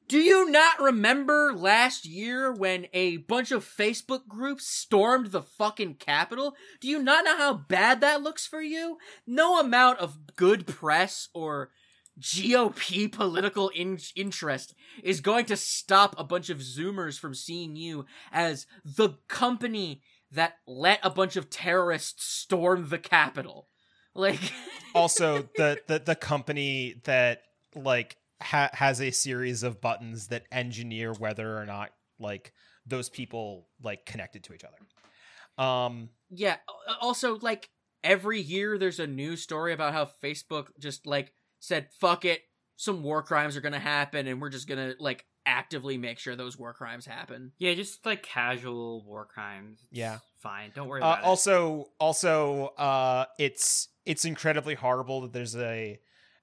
do 0.08 0.18
you 0.20 0.48
not 0.48 0.78
remember 0.80 1.52
last 1.52 2.04
year 2.06 2.52
when 2.52 2.86
a 2.92 3.16
bunch 3.16 3.50
of 3.50 3.64
Facebook 3.64 4.28
groups 4.28 4.64
stormed 4.64 5.32
the 5.32 5.42
fucking 5.42 5.96
Capitol? 5.96 6.54
Do 6.80 6.86
you 6.88 7.02
not 7.02 7.24
know 7.24 7.36
how 7.36 7.52
bad 7.54 8.00
that 8.02 8.22
looks 8.22 8.46
for 8.46 8.62
you? 8.62 8.98
No 9.26 9.58
amount 9.58 9.98
of 9.98 10.36
good 10.36 10.66
press 10.68 11.28
or 11.34 11.72
GOP 12.20 13.10
political 13.10 13.68
in- 13.70 13.98
interest 14.14 14.74
is 15.02 15.20
going 15.20 15.44
to 15.46 15.56
stop 15.56 16.14
a 16.18 16.24
bunch 16.24 16.50
of 16.50 16.58
Zoomers 16.58 17.18
from 17.18 17.34
seeing 17.34 17.76
you 17.76 18.06
as 18.32 18.66
the 18.84 19.10
company 19.28 20.02
that 20.30 20.54
let 20.66 20.98
a 21.02 21.10
bunch 21.10 21.36
of 21.36 21.50
terrorists 21.50 22.24
storm 22.24 22.88
the 22.88 22.98
Capitol. 22.98 23.68
Like, 24.14 24.40
also 24.94 25.48
the, 25.56 25.78
the 25.86 25.98
the 25.98 26.14
company 26.14 27.00
that 27.04 27.42
like 27.74 28.16
ha- 28.40 28.70
has 28.72 29.00
a 29.00 29.10
series 29.10 29.62
of 29.62 29.80
buttons 29.80 30.28
that 30.28 30.44
engineer 30.50 31.12
whether 31.12 31.58
or 31.58 31.66
not 31.66 31.90
like 32.18 32.52
those 32.86 33.10
people 33.10 33.68
like 33.82 34.06
connected 34.06 34.44
to 34.44 34.54
each 34.54 34.64
other. 34.64 35.62
Um, 35.62 36.10
Yeah. 36.30 36.56
Also, 37.00 37.38
like 37.38 37.68
every 38.02 38.40
year, 38.40 38.78
there's 38.78 39.00
a 39.00 39.06
news 39.06 39.42
story 39.42 39.72
about 39.72 39.92
how 39.92 40.08
Facebook 40.22 40.68
just 40.78 41.06
like 41.06 41.32
said, 41.66 41.88
"Fuck 41.98 42.24
it, 42.24 42.42
some 42.76 43.02
war 43.02 43.22
crimes 43.22 43.56
are 43.56 43.60
gonna 43.60 43.78
happen, 43.78 44.26
and 44.26 44.40
we're 44.40 44.50
just 44.50 44.68
gonna 44.68 44.94
like 44.98 45.26
actively 45.44 45.98
make 45.98 46.18
sure 46.18 46.36
those 46.36 46.58
war 46.58 46.72
crimes 46.72 47.06
happen." 47.06 47.52
Yeah, 47.58 47.74
just 47.74 48.04
like 48.06 48.22
casual 48.22 49.04
war 49.04 49.24
crimes. 49.26 49.80
It's 49.90 49.98
Yeah. 49.98 50.18
fine. 50.38 50.70
Don't 50.74 50.88
worry 50.88 51.02
uh, 51.02 51.06
about 51.06 51.18
it. 51.20 51.24
also, 51.24 51.90
also, 51.98 52.66
uh, 52.78 53.26
it's 53.38 53.88
it's 54.04 54.24
incredibly 54.24 54.74
horrible 54.74 55.22
that 55.22 55.32
there's 55.32 55.56
a 55.56 55.98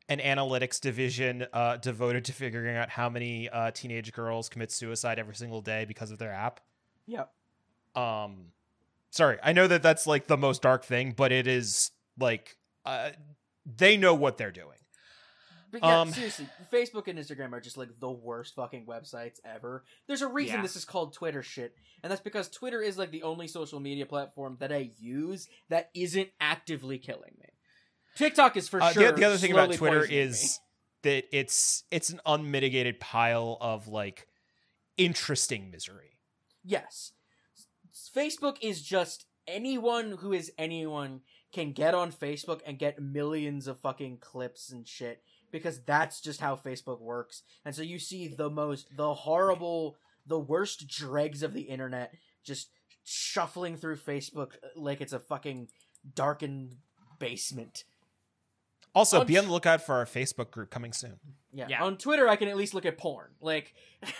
an 0.10 0.20
analytics 0.20 0.82
division 0.82 1.48
uh, 1.54 1.78
devoted 1.78 2.26
to 2.26 2.34
figuring 2.34 2.76
out 2.76 2.90
how 2.90 3.08
many 3.10 3.48
uh, 3.50 3.72
teenage 3.72 4.12
girls 4.12 4.50
commit 4.50 4.70
suicide 4.70 5.18
every 5.18 5.36
single 5.36 5.62
day 5.62 5.86
because 5.86 6.12
of 6.12 6.18
their 6.20 6.34
app. 6.34 6.60
Yep. 7.08 7.32
Um, 7.96 8.48
sorry, 9.12 9.38
I 9.42 9.54
know 9.54 9.68
that 9.68 9.82
that's 9.82 10.06
like 10.06 10.28
the 10.28 10.36
most 10.36 10.62
dark 10.62 10.84
thing, 10.84 11.14
but 11.16 11.32
it 11.32 11.48
is 11.48 11.92
like 12.20 12.58
uh, 12.86 13.12
they 13.66 13.96
know 13.96 14.14
what 14.14 14.38
they're 14.38 14.52
doing. 14.52 14.78
But 15.74 15.82
yeah, 15.84 16.02
Um, 16.02 16.12
seriously, 16.14 16.48
Facebook 16.72 17.08
and 17.08 17.18
Instagram 17.18 17.52
are 17.52 17.60
just 17.60 17.78
like 17.78 17.90
the 18.00 18.12
worst 18.12 18.54
fucking 18.56 18.86
websites 18.86 19.40
ever. 19.44 19.84
There's 20.08 20.22
a 20.22 20.28
reason 20.28 20.58
Yeah. 20.58 20.62
this 20.62 20.76
is 20.76 20.86
called 20.86 21.14
Twitter 21.14 21.42
shit, 21.42 21.76
and 22.04 22.12
that's 22.12 22.22
because 22.22 22.48
Twitter 22.48 22.80
is 22.82 22.96
like 22.98 23.10
the 23.10 23.24
only 23.24 23.48
social 23.48 23.80
media 23.80 24.06
platform 24.06 24.56
that 24.60 24.72
I 24.72 24.92
use 25.00 25.48
that 25.70 25.90
isn't 25.96 26.30
actively 26.40 27.00
killing 27.00 27.36
me. 27.40 27.48
TikTok 28.16 28.56
is 28.56 28.70
for 28.70 28.82
Uh, 28.82 28.92
sure. 28.94 29.12
the, 29.12 29.18
the 29.18 29.24
other 29.26 29.38
thing 29.38 29.52
about 29.52 29.74
Twitter 29.74 30.02
poisoning 30.02 30.16
me. 30.20 30.24
is 30.26 30.60
that 31.02 31.26
it's 31.36 31.84
it's 31.90 32.12
an 32.12 32.22
unmitigated 32.26 33.00
pile 33.00 33.58
of 33.60 33.88
like 33.88 34.28
interesting 34.98 35.72
misery. 35.72 36.20
Yes. 36.64 37.14
Facebook 38.16 38.58
is 38.62 38.82
just 38.82 39.26
anyone 39.48 40.18
who 40.20 40.34
is 40.34 40.52
anyone 40.58 41.22
can 41.52 41.72
get 41.72 41.94
on 41.94 42.12
Facebook 42.12 42.62
and 42.66 42.80
get 42.80 43.02
millions 43.02 43.68
of 43.68 43.80
fucking 43.80 44.18
clips 44.20 44.72
and 44.72 44.88
shit 44.88 45.22
because 45.54 45.80
that's 45.86 46.20
just 46.20 46.42
how 46.42 46.58
Facebook 46.58 47.00
works. 47.00 47.44
And 47.64 47.74
so 47.74 47.82
you 47.82 47.98
see 47.98 48.28
the 48.28 48.50
most 48.50 48.88
the 48.98 49.14
horrible 49.14 49.96
the 50.28 50.40
worst 50.40 50.88
dregs 50.90 51.44
of 51.44 51.54
the 51.54 51.62
internet 51.62 52.14
just 52.44 52.70
shuffling 53.06 53.78
through 53.78 53.96
Facebook 53.98 54.54
like 54.76 55.00
it's 55.00 55.14
a 55.14 55.20
fucking 55.20 55.70
darkened 56.14 56.76
basement. 57.20 57.86
Also, 58.96 59.22
On 59.22 59.26
be 59.26 59.38
on 59.38 59.46
the 59.46 59.52
lookout 59.52 59.82
for 59.82 59.96
our 59.96 60.06
Facebook 60.06 60.52
group 60.52 60.70
coming 60.70 60.92
soon. 60.94 61.16
Yeah. 61.54 61.68
Yeah. 61.70 61.84
On 61.84 61.98
Twitter 61.98 62.28
I 62.28 62.36
can 62.36 62.50
at 62.50 62.58
least 62.58 62.74
look 62.74 62.86
at 62.86 62.98
porn. 62.98 63.30
Like 63.40 63.74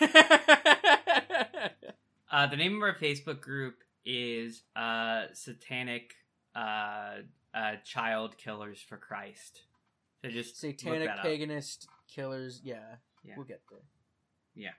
Uh, 2.34 2.48
the 2.48 2.56
name 2.56 2.74
of 2.74 2.82
our 2.82 2.96
Facebook 2.96 3.40
group 3.40 3.76
is 4.04 4.64
uh, 4.74 5.26
Satanic 5.34 6.14
uh, 6.56 7.18
uh, 7.54 7.76
Child 7.84 8.36
Killers 8.38 8.80
for 8.80 8.96
Christ. 8.96 9.62
Just 10.30 10.58
satanic 10.60 11.10
paganist 11.10 11.84
up. 11.84 11.90
killers. 12.08 12.60
Yeah, 12.64 12.78
yeah, 13.24 13.34
we'll 13.36 13.46
get 13.46 13.60
there. 13.70 13.80
Yeah. 14.54 14.70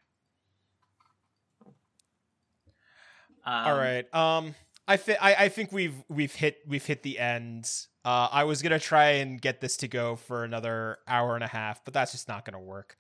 Um, 3.45 3.67
All 3.67 3.77
right. 3.77 4.13
Um, 4.13 4.55
I, 4.87 4.97
think 4.97 5.19
I 5.21 5.35
I 5.35 5.49
think 5.49 5.71
we've 5.71 5.95
we've 6.09 6.33
hit 6.33 6.57
we've 6.67 6.85
hit 6.85 7.03
the 7.03 7.19
end. 7.19 7.69
Uh, 8.03 8.27
I 8.31 8.43
was 8.43 8.61
gonna 8.61 8.79
try 8.79 9.11
and 9.11 9.41
get 9.41 9.61
this 9.61 9.77
to 9.77 9.87
go 9.87 10.15
for 10.15 10.43
another 10.43 10.97
hour 11.07 11.35
and 11.35 11.43
a 11.43 11.47
half, 11.47 11.83
but 11.85 11.93
that's 11.93 12.11
just 12.11 12.27
not 12.27 12.45
gonna 12.45 12.61
work. 12.61 12.97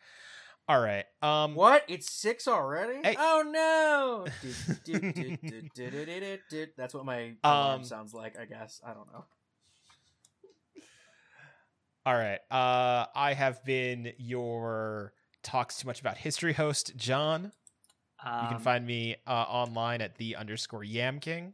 All 0.67 0.81
right. 0.81 1.05
Um, 1.21 1.53
what? 1.53 1.83
It's 1.87 2.11
six 2.11 2.47
already? 2.47 2.99
Hey. 3.03 3.15
Oh 3.19 3.43
no! 3.45 4.25
that's 6.75 6.93
what 6.93 7.05
my 7.05 7.33
alarm 7.43 7.81
um, 7.81 7.83
sounds 7.83 8.13
like. 8.15 8.39
I 8.39 8.45
guess 8.45 8.81
I 8.85 8.93
don't 8.93 9.11
know. 9.13 9.25
All 12.05 12.13
right. 12.15 12.39
Uh, 12.51 13.07
I 13.15 13.33
have 13.33 13.65
been 13.65 14.13
your 14.17 15.13
talks 15.41 15.77
too 15.77 15.87
much 15.87 15.99
about 16.01 16.17
history 16.17 16.53
host, 16.53 16.95
John. 16.95 17.51
You 18.23 18.47
can 18.47 18.55
um, 18.55 18.61
find 18.61 18.85
me 18.85 19.15
uh, 19.25 19.31
online 19.31 20.01
at 20.01 20.15
the 20.17 20.35
underscore 20.35 20.83
Yam 20.83 21.19
King. 21.19 21.53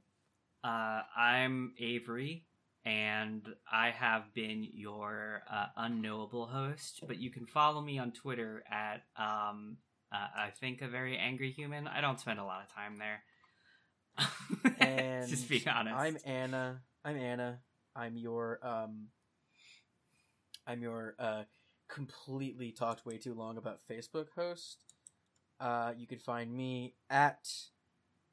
Uh, 0.63 1.01
I'm 1.17 1.73
Avery, 1.79 2.45
and 2.85 3.45
I 3.71 3.91
have 3.91 4.33
been 4.33 4.67
your 4.73 5.43
uh, 5.49 5.67
unknowable 5.77 6.45
host. 6.45 7.03
But 7.07 7.17
you 7.17 7.29
can 7.29 7.45
follow 7.45 7.81
me 7.81 7.97
on 7.97 8.11
Twitter 8.11 8.63
at 8.69 9.03
um, 9.17 9.77
uh, 10.13 10.27
I 10.35 10.49
think 10.59 10.81
a 10.81 10.87
very 10.87 11.17
angry 11.17 11.51
human. 11.51 11.87
I 11.87 12.01
don't 12.01 12.19
spend 12.19 12.39
a 12.39 12.43
lot 12.43 12.61
of 12.61 12.73
time 12.73 12.99
there. 12.99 13.23
And 14.79 15.29
just 15.29 15.47
being 15.47 15.67
honest. 15.67 15.95
I'm 15.95 16.17
Anna. 16.25 16.81
I'm 17.05 17.17
Anna. 17.17 17.59
I'm 17.95 18.17
your 18.17 18.59
um. 18.61 19.07
I'm 20.71 20.81
your 20.81 21.15
uh, 21.19 21.43
completely 21.89 22.71
talked 22.71 23.05
way 23.05 23.17
too 23.17 23.33
long 23.33 23.57
about 23.57 23.81
Facebook 23.89 24.27
host. 24.37 24.85
Uh, 25.59 25.91
you 25.97 26.07
can 26.07 26.17
find 26.17 26.55
me 26.55 26.93
at 27.09 27.45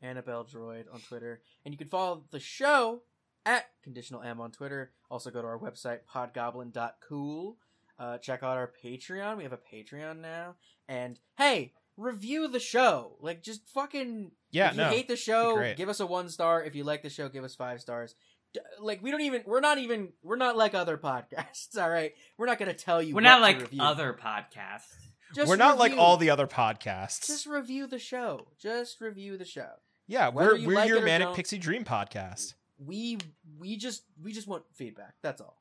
Annabelle 0.00 0.44
Droid 0.44 0.84
on 0.92 1.00
Twitter, 1.00 1.40
and 1.64 1.74
you 1.74 1.78
can 1.78 1.88
follow 1.88 2.22
the 2.30 2.38
show 2.38 3.02
at 3.44 3.64
Conditional 3.82 4.22
M 4.22 4.40
on 4.40 4.52
Twitter. 4.52 4.92
Also, 5.10 5.30
go 5.30 5.42
to 5.42 5.48
our 5.48 5.58
website 5.58 6.00
podgoblin.cool. 6.14 7.56
Uh, 7.98 8.18
check 8.18 8.44
out 8.44 8.56
our 8.56 8.72
Patreon. 8.84 9.36
We 9.36 9.42
have 9.42 9.52
a 9.52 9.58
Patreon 9.58 10.20
now, 10.20 10.54
and 10.88 11.18
hey, 11.38 11.72
review 11.96 12.46
the 12.46 12.60
show. 12.60 13.16
Like, 13.20 13.42
just 13.42 13.68
fucking 13.68 14.30
Yeah, 14.52 14.68
if 14.68 14.76
you 14.76 14.82
no. 14.82 14.90
hate 14.90 15.08
the 15.08 15.16
show, 15.16 15.74
give 15.76 15.88
us 15.88 15.98
a 15.98 16.06
one 16.06 16.28
star. 16.28 16.62
If 16.62 16.76
you 16.76 16.84
like 16.84 17.02
the 17.02 17.10
show, 17.10 17.28
give 17.28 17.42
us 17.42 17.56
five 17.56 17.80
stars. 17.80 18.14
D- 18.54 18.60
Like 18.80 19.02
we 19.02 19.10
don't 19.10 19.20
even 19.22 19.42
we're 19.46 19.60
not 19.60 19.78
even 19.78 20.08
we're 20.22 20.36
not 20.36 20.56
like 20.56 20.74
other 20.74 20.96
podcasts. 20.98 21.76
All 21.80 21.88
right, 21.90 22.12
we're 22.36 22.46
not 22.46 22.58
gonna 22.58 22.72
tell 22.74 23.02
you. 23.02 23.14
We're 23.14 23.18
what 23.22 23.24
not 23.24 23.40
like 23.40 23.60
review. 23.60 23.82
other 23.82 24.12
podcasts. 24.20 24.94
Just 25.34 25.46
We're 25.48 25.56
not 25.56 25.76
like 25.78 25.92
all 25.92 26.16
the 26.16 26.30
other 26.30 26.46
podcasts. 26.46 27.26
Just 27.26 27.44
review 27.46 27.86
the 27.86 27.98
show. 27.98 28.46
Just 28.58 28.98
review 29.02 29.36
the 29.36 29.44
show. 29.44 29.68
yeah, 30.06 30.28
whether 30.30 30.52
we're 30.52 30.56
you 30.56 30.66
we're 30.68 30.74
like 30.74 30.88
your 30.88 31.02
manic 31.04 31.34
pixie 31.34 31.58
dream 31.58 31.84
podcast. 31.84 32.54
We 32.78 33.18
we 33.58 33.76
just 33.76 34.04
we 34.22 34.32
just 34.32 34.48
want 34.48 34.62
feedback. 34.72 35.14
That's 35.22 35.42
all. 35.42 35.60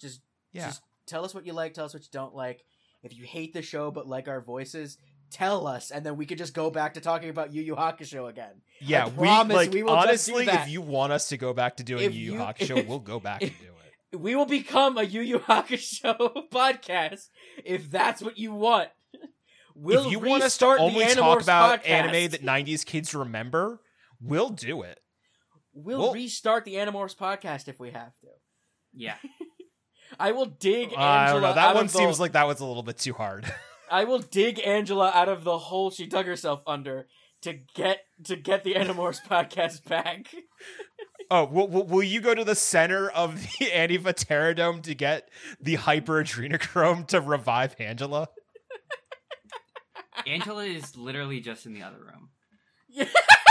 Just 0.00 0.22
Yeah. 0.52 0.64
just 0.68 0.80
tell 1.06 1.26
us 1.26 1.34
what 1.34 1.44
you 1.44 1.52
like. 1.52 1.74
Tell 1.74 1.84
us 1.84 1.92
what 1.92 2.02
you 2.04 2.08
don't 2.10 2.34
like. 2.34 2.64
If 3.02 3.14
you 3.14 3.24
hate 3.24 3.52
the 3.52 3.60
show 3.60 3.90
but 3.90 4.06
like 4.08 4.28
our 4.28 4.40
voices, 4.40 4.96
tell 5.32 5.66
us, 5.66 5.90
and 5.90 6.04
then 6.04 6.16
we 6.16 6.26
could 6.26 6.38
just 6.38 6.54
go 6.54 6.70
back 6.70 6.94
to 6.94 7.00
talking 7.00 7.28
about 7.30 7.52
Yu 7.52 7.62
Yu 7.62 7.74
Hakusho 7.76 8.28
again. 8.28 8.62
Yeah, 8.80 9.06
I 9.06 9.08
we 9.08 9.54
like 9.54 9.72
we 9.72 9.82
will 9.82 9.94
just 10.04 10.26
do 10.26 10.32
honestly, 10.34 10.44
that. 10.46 10.66
if 10.66 10.72
you 10.72 10.80
want 10.80 11.12
us 11.12 11.28
to 11.30 11.36
go 11.36 11.52
back 11.52 11.76
to 11.78 11.82
doing 11.84 12.04
If 12.04 12.14
Yu 12.14 12.32
Yu 12.32 12.32
you- 12.34 12.38
Hakusho, 12.40 12.86
we'll 12.86 12.98
go 12.98 13.18
back 13.18 13.42
and 13.42 13.52
do 13.58 13.66
it. 14.12 14.16
we 14.20 14.34
will 14.36 14.46
become 14.46 14.98
a 14.98 15.02
Yu 15.02 15.22
Yu 15.22 15.38
Hakusho 15.40 16.48
podcast 16.52 17.28
if 17.64 17.90
that's 17.90 18.20
what 18.22 18.38
you 18.38 18.52
want. 18.52 18.88
We'll 19.74 20.04
if 20.06 20.12
you 20.12 20.18
want 20.18 20.42
us 20.42 20.58
to 20.58 20.66
restart 20.66 20.78
the 20.78 20.84
only 20.84 21.14
talk 21.14 21.42
about 21.42 21.82
podcast. 21.82 21.88
anime 21.88 22.30
that 22.32 22.42
'90s 22.42 22.84
kids 22.84 23.14
remember, 23.14 23.80
we'll 24.20 24.50
do 24.50 24.82
it. 24.82 25.00
we'll, 25.72 25.98
we'll- 25.98 26.12
restart 26.12 26.64
the 26.64 26.74
Animorphs 26.74 27.16
podcast 27.16 27.68
if 27.68 27.80
we 27.80 27.90
have 27.90 28.12
to. 28.20 28.28
Yeah. 28.92 29.14
I 30.20 30.32
will 30.32 30.44
dig 30.44 30.88
Angela. 30.88 31.00
I 31.06 31.32
don't 31.32 31.40
know. 31.42 31.54
That 31.54 31.74
one 31.74 31.88
seems 31.88 32.20
like 32.20 32.32
that 32.32 32.46
was 32.46 32.60
a 32.60 32.66
little 32.66 32.82
bit 32.82 32.98
too 32.98 33.14
hard. 33.14 33.50
I 33.92 34.04
will 34.04 34.20
dig 34.20 34.58
Angela 34.66 35.12
out 35.14 35.28
of 35.28 35.44
the 35.44 35.58
hole 35.58 35.90
she 35.90 36.06
dug 36.06 36.24
herself 36.24 36.62
under 36.66 37.08
to 37.42 37.52
get 37.74 37.98
to 38.24 38.36
get 38.36 38.64
the 38.64 38.74
Animorphs 38.74 39.20
podcast 39.28 39.84
back. 39.86 40.34
Oh, 41.30 41.44
will, 41.44 41.68
will, 41.68 41.86
will 41.86 42.02
you 42.02 42.22
go 42.22 42.34
to 42.34 42.42
the 42.42 42.54
center 42.54 43.10
of 43.10 43.34
the 43.34 43.48
Antifa 43.74 44.14
Terradome 44.14 44.82
to 44.84 44.94
get 44.94 45.28
the 45.60 45.74
hyper 45.74 46.24
adrenochrome 46.24 47.06
to 47.08 47.20
revive 47.20 47.76
Angela? 47.78 48.28
Angela 50.26 50.64
is 50.64 50.96
literally 50.96 51.40
just 51.40 51.66
in 51.66 51.74
the 51.74 51.82
other 51.82 51.98
room. 51.98 52.30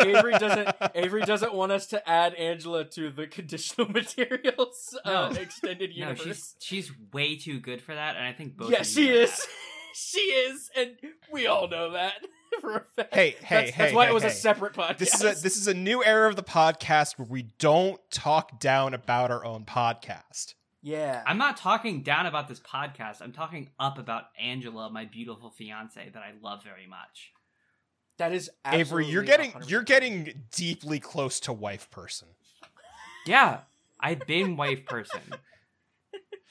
Avery 0.00 0.32
doesn't. 0.38 0.68
Avery 0.94 1.22
doesn't 1.22 1.54
want 1.54 1.72
us 1.72 1.86
to 1.88 2.08
add 2.08 2.34
Angela 2.34 2.84
to 2.90 3.10
the 3.10 3.26
conditional 3.26 3.88
materials 3.92 4.96
uh, 5.04 5.30
No. 5.32 5.40
extended 5.40 5.90
No, 5.96 6.14
she's 6.14 6.54
she's 6.60 6.92
way 7.12 7.36
too 7.36 7.60
good 7.60 7.80
for 7.82 7.94
that, 7.94 8.16
and 8.16 8.24
I 8.24 8.32
think 8.32 8.56
both. 8.56 8.70
yeah, 8.70 8.80
of 8.80 8.86
you 8.86 8.92
she 8.92 9.08
know 9.08 9.14
is. 9.16 9.30
that. 9.36 9.46
she 9.94 10.20
is, 10.20 10.70
and 10.76 10.90
we 11.32 11.46
all 11.46 11.68
know 11.68 11.92
that 11.92 12.14
for 12.60 12.76
a 12.76 12.80
fact. 12.80 13.14
Hey, 13.14 13.30
hey, 13.42 13.56
that's, 13.56 13.70
hey, 13.70 13.82
That's 13.84 13.94
why 13.94 14.04
hey, 14.04 14.10
it 14.10 14.14
was 14.14 14.22
hey. 14.22 14.28
a 14.28 14.32
separate 14.32 14.74
podcast. 14.74 14.98
This 14.98 15.14
is 15.14 15.20
a 15.22 15.42
this 15.42 15.56
is 15.56 15.66
a 15.68 15.74
new 15.74 16.04
era 16.04 16.28
of 16.28 16.36
the 16.36 16.42
podcast 16.42 17.18
where 17.18 17.28
we 17.28 17.42
don't 17.58 18.00
talk 18.10 18.60
down 18.60 18.94
about 18.94 19.30
our 19.30 19.44
own 19.44 19.64
podcast. 19.64 20.54
yeah. 20.82 21.22
I'm 21.26 21.38
not 21.38 21.56
talking 21.56 22.02
down 22.02 22.26
about 22.26 22.46
this 22.48 22.60
podcast. 22.60 23.20
I'm 23.20 23.32
talking 23.32 23.70
up 23.80 23.98
about 23.98 24.24
Angela, 24.40 24.90
my 24.90 25.04
beautiful 25.04 25.50
fiance 25.50 26.08
that 26.12 26.22
I 26.22 26.32
love 26.42 26.62
very 26.62 26.86
much. 26.86 27.32
That 28.18 28.32
is 28.32 28.50
Avery, 28.66 29.06
you're 29.06 29.22
getting 29.22 29.52
100% 29.52 29.70
you're 29.70 29.82
getting 29.82 30.42
deeply 30.52 31.00
close 31.00 31.40
to 31.40 31.52
wife 31.52 31.90
person. 31.90 32.28
Yeah, 33.26 33.60
I've 34.00 34.26
been 34.26 34.56
wife 34.56 34.86
person. 34.86 35.20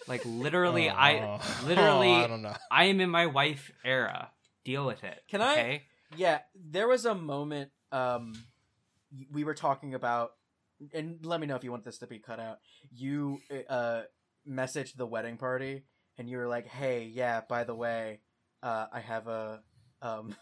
Like 0.08 0.22
literally, 0.26 0.90
I 0.90 1.20
Oh, 1.20 1.42
literally, 1.66 2.10
I 2.10 2.28
don't 2.28 2.42
know. 2.42 2.54
I 2.72 2.86
am 2.86 3.02
in 3.02 3.10
my 3.10 3.26
wife 3.26 3.72
era. 3.84 4.32
Deal 4.64 4.86
with 4.86 5.04
it. 5.04 5.24
Can 5.28 5.42
I- 5.42 5.56
Yeah, 6.16 6.40
there 6.56 6.88
was 6.88 7.06
a 7.06 7.14
moment 7.16 7.72
um 7.92 8.34
we 9.32 9.44
were 9.44 9.54
talking 9.54 9.94
about 9.94 10.32
and 10.94 11.26
let 11.26 11.40
me 11.40 11.48
know 11.48 11.56
if 11.56 11.64
you 11.64 11.72
want 11.72 11.84
this 11.84 11.98
to 12.00 12.08
be 12.08 12.20
cut 12.20 12.40
out. 12.40 12.60
You 12.92 13.42
uh 13.70 14.04
messaged 14.48 14.96
the 14.96 15.06
wedding 15.06 15.38
party 15.38 15.84
and 16.18 16.30
you 16.30 16.38
were 16.38 16.48
like, 16.48 16.68
"Hey, 16.68 17.04
yeah, 17.06 17.42
by 17.42 17.64
the 17.66 17.76
way, 17.76 18.22
uh 18.64 18.88
I 18.92 19.00
have 19.02 19.28
a 19.28 19.62
um 20.02 20.36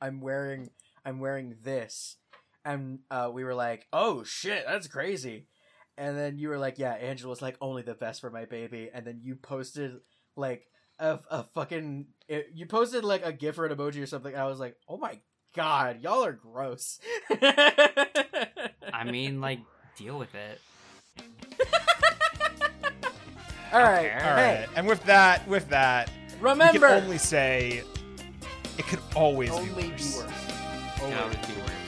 I'm 0.00 0.20
wearing 0.20 0.70
I'm 1.04 1.20
wearing 1.20 1.56
this." 1.62 2.16
And 2.64 3.00
uh 3.10 3.30
we 3.32 3.44
were 3.44 3.54
like, 3.54 3.86
"Oh 3.92 4.24
shit, 4.24 4.64
that's 4.66 4.88
crazy." 4.88 5.46
And 5.96 6.16
then 6.16 6.38
you 6.38 6.48
were 6.48 6.58
like, 6.58 6.78
"Yeah, 6.78 6.92
Angela's 6.92 7.42
like 7.42 7.56
only 7.60 7.82
the 7.82 7.94
best 7.94 8.20
for 8.20 8.30
my 8.30 8.44
baby." 8.44 8.90
And 8.92 9.06
then 9.06 9.20
you 9.22 9.36
posted 9.36 9.92
like 10.36 10.66
a, 10.98 11.18
a 11.30 11.42
fucking 11.42 12.06
it, 12.28 12.50
you 12.54 12.66
posted 12.66 13.04
like 13.04 13.24
a 13.24 13.32
gif 13.32 13.58
or 13.58 13.66
an 13.66 13.76
emoji 13.76 14.02
or 14.02 14.06
something. 14.06 14.36
I 14.36 14.44
was 14.44 14.60
like, 14.60 14.76
oh 14.88 14.96
my 14.98 15.18
god, 15.54 16.00
y'all 16.02 16.24
are 16.24 16.32
gross. 16.32 17.00
I 17.30 19.04
mean, 19.04 19.40
like, 19.40 19.60
deal 19.96 20.18
with 20.18 20.34
it. 20.34 20.60
all 23.72 23.80
right, 23.82 24.06
Okay. 24.06 24.28
All 24.28 24.36
hey, 24.36 24.66
and 24.76 24.86
with 24.86 25.02
that, 25.04 25.46
with 25.48 25.68
that, 25.70 26.10
we 26.40 26.50
remember, 26.50 26.88
can 26.88 27.02
only 27.04 27.18
say 27.18 27.82
it 27.82 27.86
could 27.92 27.99
always 29.14 29.50
only 29.50 29.68
be 29.68 29.90
worse. 29.90 30.12
Always 31.02 31.36
be 31.46 31.60
worse. 31.60 31.79